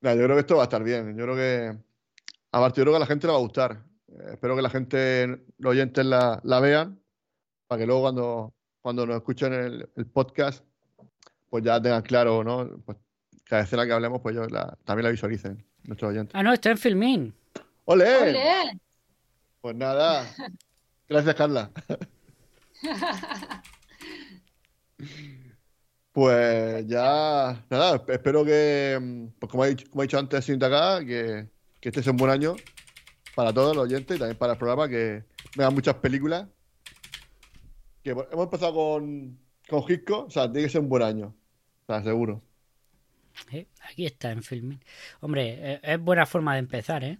Nah, 0.02 0.14
yo 0.14 0.24
creo 0.24 0.36
que 0.36 0.42
esto 0.42 0.56
va 0.56 0.64
a 0.64 0.66
estar 0.66 0.84
bien. 0.84 1.16
Yo 1.18 1.24
creo 1.26 1.36
que, 1.36 1.78
aparte, 2.52 2.80
yo 2.80 2.84
creo 2.84 2.94
que 2.94 2.98
a 2.98 3.00
la 3.00 3.06
gente 3.08 3.28
le 3.28 3.34
va 3.34 3.40
a 3.40 3.42
gustar. 3.42 3.84
Eh, 4.10 4.30
espero 4.34 4.56
que 4.56 4.62
la 4.62 4.70
gente, 4.70 5.28
los 5.60 5.72
oyentes 5.72 6.06
la, 6.06 6.40
la 6.44 6.60
vean, 6.60 7.00
para 7.68 7.80
que 7.80 7.86
luego 7.86 8.02
cuando, 8.02 8.54
cuando 8.82 9.06
nos 9.06 9.18
escuchen 9.18 9.54
el, 9.54 9.90
el 9.96 10.06
podcast, 10.08 10.64
pues 11.50 11.64
ya 11.64 11.82
tengan 11.82 12.02
claro, 12.04 12.44
¿no? 12.44 12.80
Pues 12.86 12.98
cada 13.44 13.64
escena 13.64 13.86
que 13.86 13.94
hablemos, 13.94 14.22
pues 14.22 14.36
ellos 14.36 14.52
la- 14.52 14.78
también 14.84 15.06
la 15.06 15.12
visualicen, 15.12 15.66
nuestros 15.86 16.10
oyentes. 16.12 16.36
Ah, 16.36 16.44
no, 16.44 16.54
está 16.54 16.70
en 16.72 16.78
Filmin. 16.78 17.34
¡Ole! 17.90 18.18
¡Ole! 18.18 18.80
Pues 19.62 19.76
nada. 19.78 20.30
Gracias, 21.08 21.36
Carla. 21.36 21.72
Pues 26.12 26.86
ya, 26.88 27.64
nada, 27.70 28.04
espero 28.10 28.44
que, 28.44 29.30
pues 29.40 29.52
como 29.52 29.64
he 29.64 29.70
dicho, 29.70 29.90
como 29.90 30.02
he 30.02 30.08
dicho 30.08 30.20
antes, 30.20 30.44
sin 30.44 30.62
acá, 30.62 31.00
que, 31.06 31.48
que 31.80 31.90
este 31.90 32.04
sea 32.04 32.12
un 32.12 32.18
buen 32.18 32.32
año 32.32 32.56
para 33.36 33.54
todos 33.54 33.76
los 33.76 33.86
oyentes 33.86 34.18
y 34.18 34.20
también 34.20 34.38
para 34.38 34.54
el 34.54 34.60
programa, 34.60 34.90
que 34.90 35.24
vean 35.56 35.74
muchas 35.74 35.96
películas. 35.96 36.46
Que 38.04 38.12
bueno, 38.12 38.30
hemos 38.34 38.46
empezado 38.46 38.74
con, 38.74 39.40
con 39.70 39.84
Hitchcock, 39.88 40.28
o 40.28 40.32
sea, 40.32 40.52
tiene 40.52 40.68
que 40.68 40.72
ser 40.72 40.82
un 40.82 40.90
buen 40.90 41.04
año, 41.04 41.36
o 41.84 41.86
sea, 41.86 42.04
seguro. 42.04 42.42
Eh, 43.52 43.68
Aquí 43.90 44.06
está 44.06 44.32
en 44.32 44.44
Filmin. 44.44 44.84
Hombre, 45.22 45.56
eh, 45.60 45.80
es 45.84 46.00
buena 46.00 46.26
forma 46.26 46.54
de 46.54 46.60
empezar, 46.60 47.04
¿eh? 47.06 47.20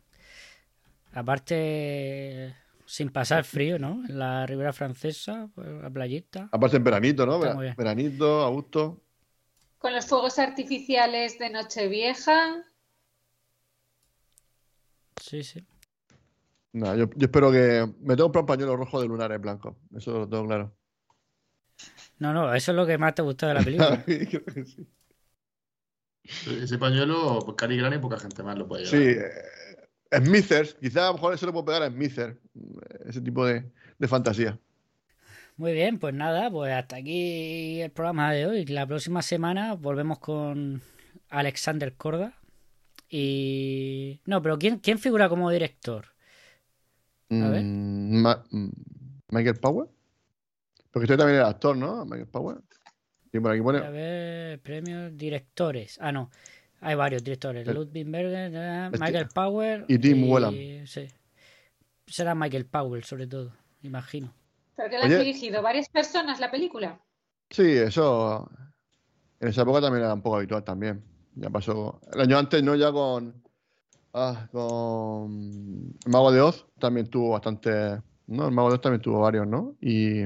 Aparte, 1.18 2.56
sin 2.86 3.10
pasar 3.10 3.44
frío, 3.44 3.80
¿no? 3.80 4.04
En 4.08 4.20
la 4.20 4.46
Ribera 4.46 4.72
Francesa, 4.72 5.50
pues, 5.56 5.68
la 5.68 5.90
playita. 5.90 6.48
Aparte 6.52 6.78
en 6.78 6.84
veranito, 6.84 7.26
¿no? 7.26 7.34
Está 7.36 7.46
Vera- 7.46 7.56
muy 7.56 7.64
bien. 7.66 7.76
Veranito, 7.76 8.46
a 8.46 8.50
gusto. 8.50 9.02
Con 9.80 9.94
los 9.94 10.06
fuegos 10.06 10.38
artificiales 10.38 11.40
de 11.40 11.50
Nochevieja. 11.50 12.64
Sí, 15.20 15.44
sí. 15.44 15.66
Nada, 16.74 16.96
yo, 16.96 17.06
yo 17.16 17.26
espero 17.26 17.52
que 17.52 17.88
me 18.02 18.16
tengo 18.16 18.32
que 18.32 18.34
comprar 18.34 18.42
un 18.44 18.48
pañuelo 18.48 18.76
rojo 18.78 19.02
de 19.02 19.08
lunares 19.08 19.42
blanco, 19.42 19.80
eso 19.96 20.12
lo 20.20 20.30
tengo 20.30 20.46
claro. 20.46 20.78
No, 22.20 22.32
no, 22.32 22.54
eso 22.54 22.72
es 22.72 22.76
lo 22.76 22.86
que 22.86 23.00
más 23.00 23.16
te 23.16 23.24
gustó 23.24 23.48
de 23.48 23.56
la 23.56 23.64
película. 23.64 24.04
Creo 24.06 24.46
que 24.46 24.66
sí. 24.66 24.88
Ese 26.62 26.78
pañuelo, 26.78 27.40
pues 27.44 27.56
Cary 27.58 27.78
Grant 27.78 27.96
y 27.96 28.00
poca 28.00 28.20
gente 28.20 28.44
más 28.44 28.56
lo 28.58 28.68
puede 28.68 28.86
Sí, 28.86 28.98
llevar. 28.98 29.26
eh, 29.26 29.67
Smithers, 30.12 30.76
quizás 30.76 31.04
a 31.04 31.08
lo 31.08 31.14
mejor 31.14 31.34
eso 31.34 31.46
lo 31.46 31.54
puedo 31.54 31.66
pegar 31.66 31.84
a 31.84 31.90
Smithers, 31.90 32.38
ese 33.06 33.22
tipo 33.22 33.46
de, 33.46 33.66
de 33.98 34.08
fantasía. 34.08 34.60
Muy 35.58 35.74
bien, 35.74 35.98
pues 35.98 36.14
nada, 36.14 36.52
pues 36.52 36.72
hasta 36.72 36.98
aquí 36.98 37.82
el 37.82 37.92
programa 37.92 38.32
de 38.32 38.46
hoy. 38.46 38.66
La 38.66 38.86
próxima 38.86 39.22
semana 39.22 39.74
volvemos 39.74 40.20
con 40.20 40.82
Alexander 41.30 41.96
Corda. 41.96 42.34
Y. 43.10 44.22
No, 44.26 44.42
pero 44.42 44.60
¿quién, 44.60 44.80
quién 44.80 45.00
figura 45.00 45.30
como 45.30 45.50
director? 45.50 46.06
A 47.32 47.50
ver. 47.50 47.64
Mm, 47.64 48.22
ma- 48.22 48.44
mm, 48.52 48.70
Michael 49.30 49.56
Power. 49.56 49.88
Porque 50.92 51.06
usted 51.06 51.18
también 51.18 51.40
era 51.40 51.48
actor, 51.50 51.76
¿no? 51.76 52.06
Michael 52.06 52.28
Power. 52.28 52.58
Y 53.34 53.40
por 53.40 53.52
aquí 53.52 53.62
pone. 53.62 53.80
A 53.80 53.90
ver, 53.90 54.60
premios 54.62 55.16
directores. 55.18 55.98
Ah, 56.02 56.12
no. 56.12 56.30
Hay 56.82 56.96
varios 56.96 57.24
directores. 57.24 57.68
El- 57.68 57.76
Ludwig 57.76 58.06
Berger, 58.10 58.52
eh, 58.54 58.86
Este- 58.94 59.00
Michael 59.00 59.28
Power. 59.34 59.86
y 59.88 59.98
Tim 59.98 60.30
Whelan. 60.30 60.54
Sí. 60.86 61.08
Será 62.06 62.36
Michael 62.36 62.66
Powell, 62.66 63.04
sobre 63.04 63.28
todo, 63.28 63.52
imagino. 63.82 64.34
¿Pero 64.76 64.90
que 64.90 64.98
la 64.98 65.06
han 65.06 65.20
dirigido 65.20 65.62
varias 65.62 65.90
personas 65.90 66.40
la 66.40 66.52
película? 66.52 67.00
Sí, 67.50 67.64
eso. 67.72 68.50
En 69.40 69.48
esa 69.50 69.64
época 69.64 69.82
también 69.82 70.04
era 70.04 70.14
un 70.14 70.22
poco 70.22 70.38
habitual 70.38 70.64
también. 70.64 71.04
Ya 71.36 71.50
pasó. 71.50 72.00
El 72.14 72.22
año 72.22 72.38
antes, 72.38 72.62
¿no? 72.64 72.76
Ya 72.76 72.92
con. 72.92 73.44
Ah, 74.14 74.48
con. 74.52 75.96
El 76.06 76.12
Mago 76.12 76.32
de 76.32 76.42
Oz 76.42 76.66
también 76.80 77.08
tuvo 77.08 77.32
bastante. 77.32 78.02
No, 78.28 78.46
el 78.48 78.52
Mago 78.54 78.70
de 78.70 78.76
Oz 78.76 78.82
también 78.82 79.02
tuvo 79.02 79.20
varios, 79.22 79.48
¿no? 79.48 79.76
Y. 79.82 80.24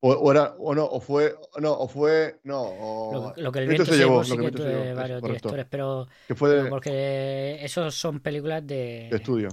O, 0.00 0.10
o 0.12 0.30
era. 0.30 0.54
O 0.58 0.74
no, 0.74 0.84
o 0.84 1.00
fue. 1.00 1.34
No, 1.58 1.72
o 1.72 1.88
fue. 1.88 2.38
No. 2.44 2.60
O, 2.62 3.12
Lo, 3.12 3.42
lo 3.44 3.52
que 3.52 3.60
el 3.60 3.68
Viento 3.68 3.84
viento 3.84 3.92
se 3.92 3.98
llevó, 3.98 4.22
sí 4.24 4.36
que 4.36 4.50
tuve 4.50 4.84
llevó, 4.84 4.96
varios 4.96 5.22
directores, 5.22 5.66
pero, 5.70 6.06
Que 6.28 6.34
fue 6.34 6.50
de, 6.50 6.68
porque 6.68 7.58
esos 7.62 7.94
son 7.94 8.20
películas 8.20 8.66
de, 8.66 9.08
de 9.10 9.16
estudio, 9.16 9.48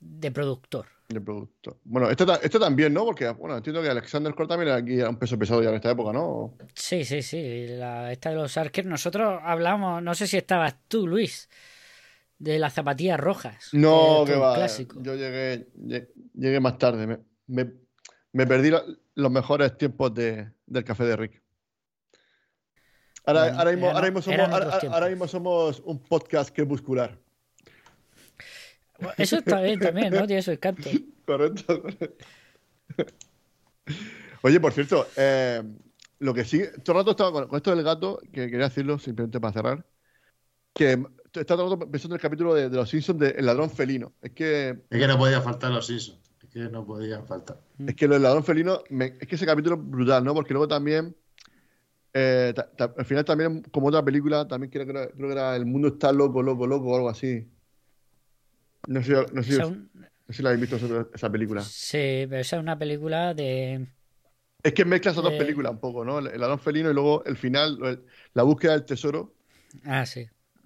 de 0.00 0.30
productor. 0.30 0.86
de 1.08 1.20
producto. 1.20 1.78
Bueno, 1.84 2.14
ta- 2.16 2.40
este 2.42 2.58
también, 2.58 2.92
¿no? 2.94 3.04
Porque, 3.04 3.28
bueno, 3.30 3.56
entiendo 3.56 3.82
que 3.82 3.88
Alexander 3.88 4.34
Core 4.34 4.48
también 4.48 4.68
era 4.68 4.76
aquí 4.78 5.00
un 5.02 5.18
peso 5.18 5.38
pesado 5.38 5.62
ya 5.62 5.68
en 5.70 5.76
esta 5.76 5.90
época, 5.90 6.12
¿no? 6.12 6.54
Sí, 6.74 7.04
sí, 7.04 7.22
sí. 7.22 7.66
La, 7.68 8.10
esta 8.10 8.30
de 8.30 8.36
los 8.36 8.56
Arkers, 8.56 8.88
nosotros 8.88 9.38
hablamos, 9.42 10.02
no 10.02 10.14
sé 10.14 10.26
si 10.26 10.36
estabas 10.36 10.76
tú, 10.88 11.06
Luis, 11.06 11.48
de 12.38 12.58
las 12.58 12.72
zapatillas 12.72 13.20
rojas. 13.20 13.68
No, 13.72 14.24
que 14.26 14.34
va. 14.34 14.54
clásico. 14.54 14.98
Yo 15.02 15.14
llegué, 15.14 15.68
lle- 15.76 16.08
llegué 16.34 16.60
más 16.60 16.78
tarde. 16.78 17.06
Me, 17.06 17.18
me, 17.46 17.70
me 18.34 18.46
perdí 18.46 18.68
lo- 18.70 18.84
los 19.14 19.30
mejores 19.30 19.76
tiempos 19.78 20.12
de, 20.12 20.50
del 20.66 20.84
café 20.84 21.04
de 21.04 21.16
Rick. 21.16 21.42
Ahora, 23.24 23.42
Bueno, 23.44 23.58
ahora, 23.58 23.70
mismo, 23.70 23.86
eran- 23.86 23.96
ahora, 23.96 24.06
mismo 24.08 24.22
somos, 24.22 24.34
eran 24.34 24.52
ahora, 24.52 24.66
otros 24.66 24.80
tiempos. 24.80 24.94
ahora 24.96 25.08
mismo 25.08 25.28
somos 25.28 25.80
un 25.80 26.02
podcast 26.02 26.54
crepuscular. 26.54 27.18
Eso 29.16 29.38
está 29.38 29.60
bien 29.62 29.80
también, 29.80 30.12
¿no? 30.12 30.26
Tiene 30.26 30.42
su 30.42 30.50
encanto. 30.50 30.88
Correcto. 31.24 31.82
correcto. 31.82 32.14
Oye, 34.42 34.60
por 34.60 34.72
cierto, 34.72 35.06
eh, 35.16 35.62
lo 36.18 36.34
que 36.34 36.44
sí, 36.44 36.62
todo 36.84 36.98
el 36.98 37.02
rato 37.02 37.10
estaba 37.12 37.32
con, 37.32 37.48
con 37.48 37.56
esto 37.56 37.74
del 37.74 37.84
gato, 37.84 38.20
que 38.32 38.50
quería 38.50 38.68
decirlo 38.68 38.98
simplemente 38.98 39.40
para 39.40 39.52
cerrar, 39.52 39.86
que 40.74 41.02
está 41.32 41.44
todo 41.56 41.64
el 41.64 41.70
rato 41.80 41.90
pensando 41.90 42.14
en 42.14 42.18
el 42.18 42.22
capítulo 42.22 42.54
de, 42.54 42.68
de 42.68 42.76
los 42.76 42.88
Simpsons 42.90 43.18
de 43.20 43.30
El 43.30 43.46
ladrón 43.46 43.70
felino. 43.70 44.12
Es 44.20 44.32
que 44.32 44.68
Es 44.90 44.98
que 44.98 45.06
no 45.06 45.16
podía 45.18 45.40
faltar 45.40 45.70
los 45.70 45.86
Simpsons. 45.86 46.18
Que 46.54 46.60
no 46.70 46.86
podían 46.86 47.26
faltar. 47.26 47.58
Es 47.84 47.96
que 47.96 48.06
lo 48.06 48.14
del 48.14 48.22
ladrón 48.22 48.44
felino, 48.44 48.84
me- 48.88 49.16
es 49.20 49.26
que 49.26 49.34
ese 49.34 49.44
capítulo 49.44 49.74
es 49.74 49.84
brutal, 49.90 50.22
¿no? 50.24 50.32
Porque 50.34 50.54
luego 50.54 50.68
también, 50.68 51.16
eh, 52.12 52.52
ta- 52.54 52.70
ta- 52.70 52.94
al 52.96 53.04
final 53.04 53.24
también, 53.24 53.60
como 53.72 53.88
otra 53.88 54.04
película, 54.04 54.46
también 54.46 54.70
creo, 54.70 54.84
que 54.84 54.92
era- 54.92 55.08
creo 55.08 55.26
que 55.26 55.32
era 55.32 55.56
El 55.56 55.66
mundo 55.66 55.88
está 55.88 56.12
loco, 56.12 56.40
loco, 56.44 56.64
loco, 56.68 56.90
o 56.90 56.94
algo 56.96 57.08
así. 57.08 57.44
No 58.86 59.02
sé, 59.02 59.14
no 59.32 59.42
sé, 59.42 59.58
no 59.58 59.66
un- 59.68 59.90
sé 60.28 60.32
si 60.32 60.42
la 60.44 60.50
habéis 60.50 60.60
visto 60.60 60.76
vosotros, 60.76 61.08
esa 61.12 61.28
película. 61.28 61.60
Sí, 61.62 62.24
pero 62.28 62.36
esa 62.38 62.56
es 62.56 62.62
una 62.62 62.78
película 62.78 63.34
de... 63.34 63.88
Es 64.62 64.72
que 64.72 64.84
mezcla 64.84 65.10
esas 65.10 65.24
dos 65.24 65.32
Eh. 65.32 65.38
películas 65.38 65.72
un 65.72 65.80
poco, 65.80 66.04
¿no? 66.04 66.20
El, 66.20 66.40
ladrón 66.40 66.60
felino 66.60 66.88
y 66.88 66.94
luego 66.94 67.24
el 67.24 67.36
final, 67.36 67.78
el- 67.82 68.04
la 68.32 68.44
búsqueda 68.44 68.72
del 68.72 68.84
tesoro. 68.84 69.34
Ah, 69.84 70.06
sí. 70.06 70.24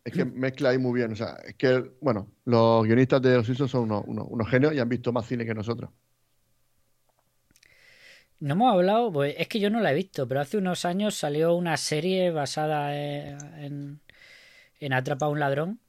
Es 0.09 0.15
que 0.15 0.25
mezcla 0.25 0.71
ahí 0.71 0.79
muy 0.79 0.99
bien. 0.99 1.13
O 1.13 1.17
sea, 1.17 1.37
es 1.47 1.55
que, 1.57 1.93
bueno, 2.01 2.33
los 2.45 2.85
guionistas 2.85 3.21
de 3.23 3.37
Los 3.37 3.47
Simpsons 3.47 3.71
son 3.71 3.83
unos, 3.85 4.05
unos- 4.07 4.27
unos 4.31 4.49
genios 4.49 4.75
y 4.75 4.79
han 4.81 4.89
visto 4.89 5.13
más 5.13 5.27
cine 5.27 5.45
que 5.45 5.55
nosotros. 5.55 5.91
No 8.41 8.55
hemos 8.55 8.73
hablado, 8.73 9.13
pues 9.13 9.35
es 9.39 9.49
que 9.49 9.59
yo 9.59 9.69
no 9.71 9.81
la 9.81 9.91
he 9.91 9.95
visto, 9.95 10.29
pero 10.29 10.41
hace 10.41 10.59
unos 10.59 10.85
años 10.85 11.15
salió 11.17 11.55
una 11.55 11.77
serie 11.77 12.31
basada 12.31 12.97
en, 12.97 14.01
en, 14.81 14.93
Atrapa 14.93 15.27
a 15.27 15.29
un 15.29 15.41
ladrón. 15.41 15.81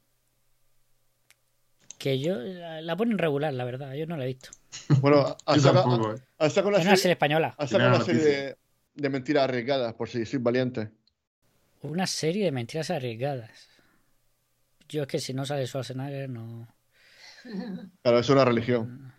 Que 1.98 2.18
yo 2.18 2.36
la, 2.36 2.80
la 2.80 2.96
ponen 2.96 3.18
regular, 3.18 3.52
la 3.52 3.64
verdad, 3.64 3.92
yo 3.94 4.06
no 4.06 4.16
la 4.16 4.24
he 4.24 4.28
visto. 4.28 4.50
Bueno, 5.00 5.36
tampoco, 5.46 6.14
¿eh? 6.14 6.22
una 6.38 6.48
Es 6.48 6.56
una 6.86 6.96
serie 6.96 6.96
serie, 6.96 7.12
española. 7.12 7.54
ha 7.58 7.66
sacado 7.66 7.96
una 7.96 8.04
serie 8.04 8.22
de, 8.22 8.56
de 8.94 9.08
mentiras 9.10 9.44
arriesgadas, 9.44 9.94
por 9.94 10.08
si 10.08 10.24
sois 10.26 10.42
valientes. 10.42 10.88
Una 11.82 12.06
serie 12.06 12.44
de 12.44 12.52
mentiras 12.52 12.90
arriesgadas. 12.90 13.69
Yo 14.90 15.02
es 15.02 15.08
que 15.08 15.18
si 15.18 15.32
no 15.32 15.44
sale 15.44 15.66
Schwarzenegger 15.66 16.28
no... 16.28 16.68
Claro, 18.02 18.18
es 18.18 18.28
una 18.28 18.44
religión. 18.44 19.12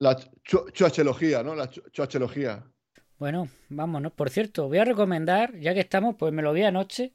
La 0.00 0.16
chu- 0.16 0.70
chuachelogía, 0.72 1.42
¿no? 1.42 1.54
La 1.54 1.68
chu- 1.68 1.82
chuachelogía. 1.90 2.64
Bueno, 3.18 3.48
vámonos. 3.68 4.12
Por 4.12 4.30
cierto, 4.30 4.68
voy 4.68 4.78
a 4.78 4.84
recomendar, 4.84 5.58
ya 5.58 5.74
que 5.74 5.80
estamos, 5.80 6.14
pues 6.16 6.32
me 6.32 6.40
lo 6.42 6.52
vi 6.52 6.62
anoche, 6.62 7.14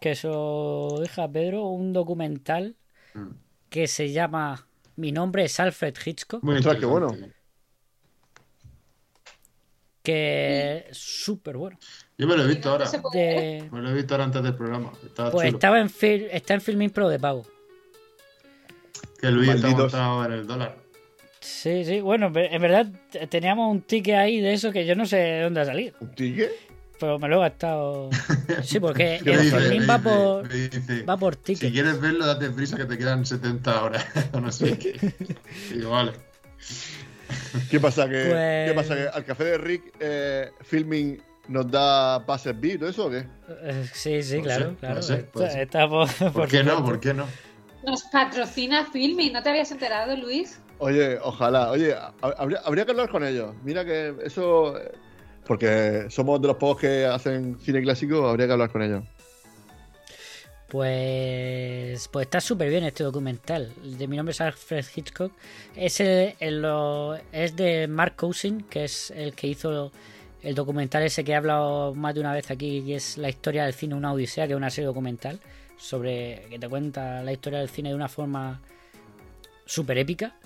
que 0.00 0.12
eso 0.12 0.96
deja 1.00 1.30
Pedro, 1.30 1.66
un 1.68 1.92
documental 1.92 2.76
Mm. 3.12 3.30
que 3.68 3.88
se 3.88 4.12
llama 4.12 4.68
Mi 4.94 5.10
nombre 5.10 5.42
es 5.44 5.58
Alfred 5.58 5.96
Hitchcock, 6.04 6.44
Muy 6.44 6.60
qué 6.62 6.86
bueno. 6.86 7.08
Que 10.02 10.86
es 10.90 10.96
súper 10.98 11.56
bueno. 11.56 11.78
Yo 12.18 12.26
me 12.26 12.36
lo 12.36 12.44
he 12.44 12.46
visto 12.48 12.70
ahora. 12.70 12.90
De... 13.12 13.68
Me 13.72 13.80
lo 13.80 13.90
he 13.90 13.94
visto 13.94 14.14
ahora 14.14 14.24
antes 14.24 14.42
del 14.42 14.54
programa. 14.54 14.92
Estaba 15.04 15.30
Pues 15.30 15.46
chulo. 15.48 15.56
estaba 15.58 15.80
en 15.80 15.88
fil- 15.88 16.28
está 16.30 16.54
en 16.54 16.60
Filmin 16.60 16.90
Pro 16.90 17.08
de 17.08 17.18
pago. 17.18 17.46
Que 19.20 19.30
Luis 19.30 19.48
está 19.50 19.62
Malditos. 19.68 19.92
montado 19.92 20.24
en 20.26 20.32
el 20.32 20.46
dólar. 20.46 20.76
Sí, 21.40 21.84
sí, 21.86 22.00
bueno, 22.00 22.30
en 22.34 22.60
verdad 22.62 22.86
teníamos 23.30 23.70
un 23.72 23.80
ticket 23.80 24.14
ahí 24.16 24.40
de 24.40 24.52
eso 24.52 24.72
que 24.72 24.84
yo 24.84 24.94
no 24.94 25.06
sé 25.06 25.16
de 25.16 25.42
dónde 25.42 25.60
ha 25.62 25.64
salido, 25.64 25.96
¿Un 26.00 26.14
ticket? 26.14 26.52
pero 26.98 27.18
me 27.18 27.28
lo 27.28 27.36
he 27.36 27.40
gastado. 27.48 28.10
Sí, 28.62 28.78
porque 28.78 29.16
el 29.24 29.24
dice- 29.24 29.58
Filmin 29.58 29.80
me 29.80 29.86
va 29.86 29.98
por, 29.98 30.48
dice, 30.48 31.02
va 31.04 31.16
por 31.16 31.34
Si 31.36 31.40
ticket. 31.54 31.72
quieres 31.72 31.98
verlo, 32.00 32.26
date 32.26 32.50
prisa 32.50 32.76
que 32.76 32.84
te 32.84 32.98
quedan 32.98 33.24
70 33.24 33.82
horas. 33.82 34.06
o 34.32 34.40
no 34.40 34.52
sé 34.52 34.76
qué. 34.78 35.14
Digo, 35.74 35.90
vale. 35.90 36.12
¿Qué 37.70 37.80
pasa? 37.80 38.08
Que, 38.08 38.24
Pues- 38.26 38.68
¿Qué 38.68 38.72
pasa? 38.74 38.94
¿Que 38.96 39.08
al 39.08 39.24
café 39.24 39.44
de 39.44 39.58
Rick 39.58 39.94
eh, 40.00 40.50
Filming 40.62 41.20
nos 41.48 41.70
da 41.70 42.24
pases 42.26 42.58
VIP 42.58 42.74
y 42.74 42.78
todo 42.78 42.88
eso 42.90 43.06
o 43.06 43.10
qué? 43.10 43.26
Eh, 43.62 43.88
Sí, 43.92 44.22
sí, 44.22 44.40
claro, 44.40 44.76
claro. 44.78 45.00
por, 45.30 46.32
¿Por 46.32 46.48
qué 46.48 46.62
no? 46.62 46.84
¿Por 46.84 47.00
qué 47.00 47.14
no? 47.14 47.26
Nos 47.84 48.04
patrocina 48.04 48.84
Filming, 48.92 49.32
¿no 49.32 49.42
te 49.42 49.48
habías 49.48 49.70
enterado, 49.72 50.14
Luis? 50.16 50.60
Oye, 50.78 51.18
ojalá. 51.22 51.70
Oye, 51.70 51.94
ha- 51.94 52.12
habría, 52.38 52.60
habría 52.64 52.84
que 52.84 52.90
hablar 52.90 53.08
con 53.08 53.24
ellos. 53.24 53.54
Mira 53.64 53.84
que 53.84 54.14
eso. 54.24 54.78
eh, 54.78 54.92
Porque 55.46 56.06
somos 56.10 56.40
de 56.40 56.46
los 56.48 56.56
pocos 56.58 56.80
que 56.82 57.06
hacen 57.06 57.58
cine 57.58 57.82
clásico, 57.82 58.28
habría 58.28 58.46
que 58.46 58.52
hablar 58.52 58.70
con 58.70 58.82
ellos. 58.82 59.02
Pues, 60.70 62.08
pues 62.08 62.26
está 62.26 62.40
súper 62.40 62.70
bien 62.70 62.84
este 62.84 63.02
documental. 63.04 63.72
El 63.82 63.98
de 63.98 64.06
mi 64.06 64.16
nombre 64.16 64.30
es 64.32 64.40
Alfred 64.40 64.84
Hitchcock. 64.94 65.32
Es, 65.74 65.98
el- 66.00 66.34
el- 66.40 66.62
lo- 66.62 67.16
es 67.32 67.56
de 67.56 67.88
Mark 67.88 68.14
Cousin, 68.16 68.62
que 68.62 68.84
es 68.84 69.10
el 69.10 69.34
que 69.34 69.48
hizo 69.48 69.90
el 70.42 70.54
documental 70.54 71.02
ese 71.02 71.24
que 71.24 71.32
he 71.32 71.34
hablado 71.34 71.94
más 71.94 72.14
de 72.14 72.20
una 72.20 72.32
vez 72.32 72.50
aquí, 72.50 72.82
que 72.86 72.94
es 72.96 73.18
la 73.18 73.28
historia 73.28 73.64
del 73.64 73.74
cine, 73.74 73.94
una 73.94 74.12
odisea, 74.12 74.46
que 74.46 74.52
es 74.52 74.56
una 74.56 74.70
serie 74.70 74.86
documental 74.86 75.40
sobre 75.76 76.46
que 76.48 76.58
te 76.58 76.68
cuenta 76.68 77.22
la 77.22 77.32
historia 77.32 77.58
del 77.58 77.68
cine 77.68 77.88
de 77.90 77.94
una 77.94 78.08
forma 78.08 78.60
súper 79.66 79.98
épica. 79.98 80.36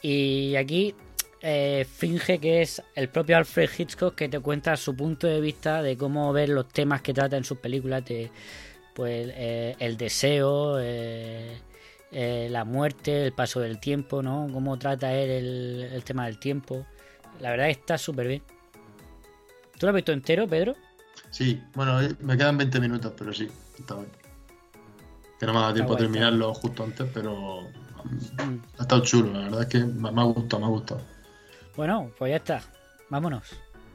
Y 0.00 0.54
aquí 0.56 0.94
eh, 1.42 1.86
finge 1.92 2.38
que 2.38 2.62
es 2.62 2.82
el 2.94 3.08
propio 3.08 3.36
Alfred 3.36 3.68
Hitchcock 3.76 4.14
que 4.14 4.28
te 4.28 4.40
cuenta 4.40 4.76
su 4.76 4.94
punto 4.94 5.26
de 5.26 5.40
vista 5.40 5.82
de 5.82 5.96
cómo 5.96 6.32
ver 6.32 6.50
los 6.50 6.68
temas 6.68 7.02
que 7.02 7.12
trata 7.12 7.36
en 7.36 7.44
sus 7.44 7.58
películas, 7.58 8.04
de 8.04 8.30
pues 9.00 9.32
eh, 9.34 9.76
el 9.78 9.96
deseo, 9.96 10.78
eh, 10.78 11.58
eh, 12.12 12.48
la 12.50 12.66
muerte, 12.66 13.24
el 13.24 13.32
paso 13.32 13.60
del 13.60 13.80
tiempo, 13.80 14.22
¿no? 14.22 14.46
Cómo 14.52 14.78
trata 14.78 15.14
él 15.14 15.30
el, 15.30 15.88
el 15.94 16.04
tema 16.04 16.26
del 16.26 16.38
tiempo. 16.38 16.84
La 17.40 17.48
verdad 17.48 17.70
está 17.70 17.96
súper 17.96 18.26
bien. 18.28 18.42
¿Tú 19.78 19.86
lo 19.86 19.88
has 19.88 19.94
visto 19.94 20.12
entero, 20.12 20.46
Pedro? 20.46 20.76
Sí, 21.30 21.62
bueno, 21.74 21.98
me 22.18 22.36
quedan 22.36 22.58
20 22.58 22.78
minutos, 22.78 23.14
pero 23.16 23.32
sí, 23.32 23.48
está 23.78 23.94
bien. 23.94 24.08
Que 25.38 25.46
no 25.46 25.54
me 25.54 25.58
ha 25.60 25.62
dado 25.62 25.72
tiempo 25.74 25.94
a 25.94 25.96
terminarlo 25.96 26.52
justo 26.52 26.84
antes, 26.84 27.08
pero 27.14 27.62
Mm. 28.04 28.58
ha 28.78 28.82
estado 28.82 29.02
chulo. 29.02 29.32
La 29.32 29.40
verdad 29.44 29.60
es 29.62 29.66
que 29.68 29.78
me, 29.78 30.12
me 30.12 30.20
ha 30.20 30.24
gustado, 30.24 30.60
me 30.60 30.66
ha 30.66 30.70
gustado. 30.70 31.00
Bueno, 31.74 32.10
pues 32.18 32.30
ya 32.32 32.36
está. 32.36 32.62
Vámonos. 33.08 33.44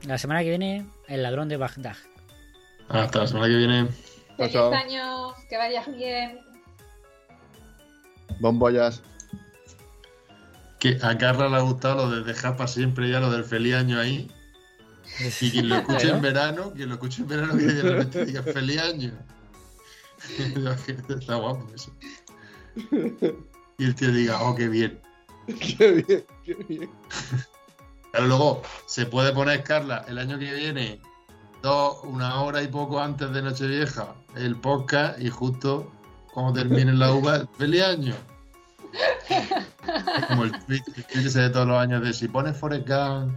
La 0.08 0.18
semana 0.18 0.42
que 0.42 0.50
viene, 0.50 0.88
El 1.08 1.22
ladrón 1.22 1.48
de 1.48 1.58
Bagdad. 1.58 1.96
Hasta 2.90 3.20
la 3.20 3.28
semana 3.28 3.48
que 3.48 3.56
viene. 3.56 3.88
Feliz 4.38 4.54
chao. 4.54 4.74
año, 4.74 5.34
que 5.50 5.58
vaya 5.58 5.84
bien. 5.88 6.40
Bombollas. 8.40 9.02
Que 10.80 10.98
a 11.02 11.18
Carla 11.18 11.50
le 11.50 11.56
ha 11.56 11.62
gustado 11.62 12.08
lo 12.08 12.10
de 12.10 12.24
dejar 12.24 12.58
para 12.58 12.68
siempre 12.68 13.10
ya 13.10 13.20
lo 13.20 13.32
del 13.32 13.44
feliz 13.44 13.76
año 13.76 14.00
ahí. 14.00 14.30
Y 15.42 15.52
quien 15.52 15.70
lo 15.70 15.76
escuche 15.76 16.10
en 16.10 16.22
verano, 16.22 16.74
quien 16.74 16.90
lo 16.90 16.96
escuche 16.96 17.22
en 17.22 17.28
verano, 17.28 17.58
que 17.58 17.66
de 17.66 17.82
repente 17.82 18.26
diga 18.26 18.44
feliz 18.44 18.82
año. 18.82 19.14
Está 21.10 21.36
guapo 21.36 21.68
eso. 21.74 21.92
Y 23.78 23.86
el 23.86 23.96
tío 23.96 24.12
diga, 24.12 24.42
oh, 24.42 24.56
qué 24.56 24.68
bien. 24.68 25.00
Qué 25.48 25.92
bien, 25.92 26.26
qué 26.44 26.54
bien. 26.68 26.90
Pero 28.12 28.28
luego 28.28 28.62
se 28.86 29.06
puede 29.06 29.34
poner, 29.34 29.64
Carla, 29.64 30.06
el 30.08 30.18
año 30.18 30.40
que 30.40 30.54
viene, 30.54 31.02
dos, 31.66 31.98
una 32.04 32.42
hora 32.42 32.62
y 32.62 32.68
poco 32.68 33.00
antes 33.00 33.32
de 33.34 33.42
Nochevieja, 33.42 34.14
el 34.36 34.56
podcast 34.56 35.20
y 35.20 35.32
justo 35.32 35.92
cuando 36.32 36.54
termine 36.54 36.94
la 36.94 37.12
uva, 37.12 37.48
feliz 37.58 37.82
año. 37.82 38.14
Es 39.28 40.26
como 40.28 40.44
el 40.44 40.52
tweet, 40.66 40.84
el 40.96 41.04
tweet 41.06 41.26
ese 41.26 41.42
de 41.42 41.50
todos 41.50 41.68
los 41.68 41.78
años 41.80 42.04
de 42.04 42.14
si 42.14 42.28
pones 42.28 42.56
Forrest 42.56 42.88
Gump 42.88 43.34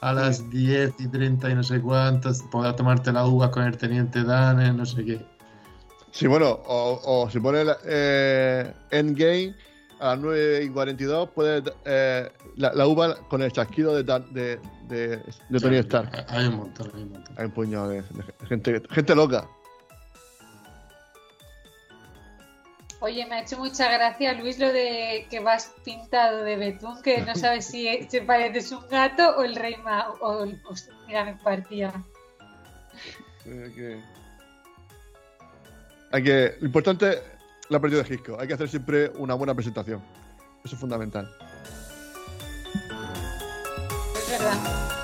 a 0.00 0.12
las 0.14 0.48
10 0.48 0.94
y 1.00 1.08
30 1.08 1.50
y 1.50 1.54
no 1.54 1.62
sé 1.62 1.78
cuántas, 1.82 2.42
podrás 2.50 2.76
tomarte 2.76 3.12
las 3.12 3.28
uvas 3.28 3.50
con 3.50 3.64
el 3.64 3.76
teniente 3.76 4.24
Dan, 4.24 4.74
no 4.74 4.86
sé 4.86 5.04
qué. 5.04 5.26
Sí, 6.12 6.26
bueno, 6.26 6.48
o, 6.66 7.00
o 7.04 7.28
si 7.28 7.40
pones 7.40 7.68
eh, 7.84 8.72
Endgame 8.90 9.54
a 9.98 10.08
las 10.08 10.18
9 10.18 10.64
y 10.64 10.68
42, 10.70 11.30
puedes 11.30 11.62
eh, 11.84 12.30
la, 12.56 12.72
la 12.74 12.86
uva 12.86 13.16
con 13.28 13.42
el 13.42 13.50
chasquido 13.52 13.94
de, 13.94 14.02
de, 14.30 14.60
de, 14.88 15.22
de 15.48 15.60
Tony 15.60 15.76
Stark. 15.78 16.26
Hay 16.28 16.46
un 16.46 16.56
montón, 16.56 16.90
hay 16.94 17.02
un 17.02 17.12
montón. 17.12 17.34
Hay 17.38 17.44
un 17.46 17.50
puñado 17.52 17.88
de, 17.88 18.02
de 18.02 18.46
gente, 18.48 18.82
gente 18.90 19.14
loca. 19.14 19.48
Oye, 23.00 23.26
me 23.26 23.36
ha 23.36 23.42
hecho 23.42 23.58
mucha 23.58 23.90
gracia, 23.92 24.32
Luis, 24.32 24.58
lo 24.58 24.72
de 24.72 25.26
que 25.30 25.40
vas 25.40 25.72
pintado 25.84 26.42
de 26.42 26.56
betún, 26.56 27.02
que 27.02 27.20
no 27.20 27.34
sabes 27.36 27.66
si 27.66 28.06
te 28.10 28.22
pareces 28.22 28.72
un 28.72 28.88
gato 28.88 29.36
o 29.36 29.42
el 29.44 29.54
rey 29.54 29.76
ma 29.76 30.12
o 30.20 30.44
el- 30.44 30.60
hostia, 30.66 30.94
mira, 31.06 31.24
me 31.24 31.34
partía. 31.36 31.92
Hay 33.44 33.72
que, 33.72 34.00
hay 36.10 36.22
que- 36.22 36.56
lo 36.58 36.66
importante 36.66 37.22
la 37.68 37.80
partida 37.80 38.02
de 38.02 38.04
Gisco. 38.04 38.36
Hay 38.38 38.46
que 38.48 38.54
hacer 38.54 38.68
siempre 38.68 39.10
una 39.16 39.34
buena 39.34 39.54
presentación. 39.54 40.02
Eso 40.64 40.74
es 40.74 40.80
fundamental. 40.80 41.30
Es 44.16 44.30
verdad. 44.30 44.95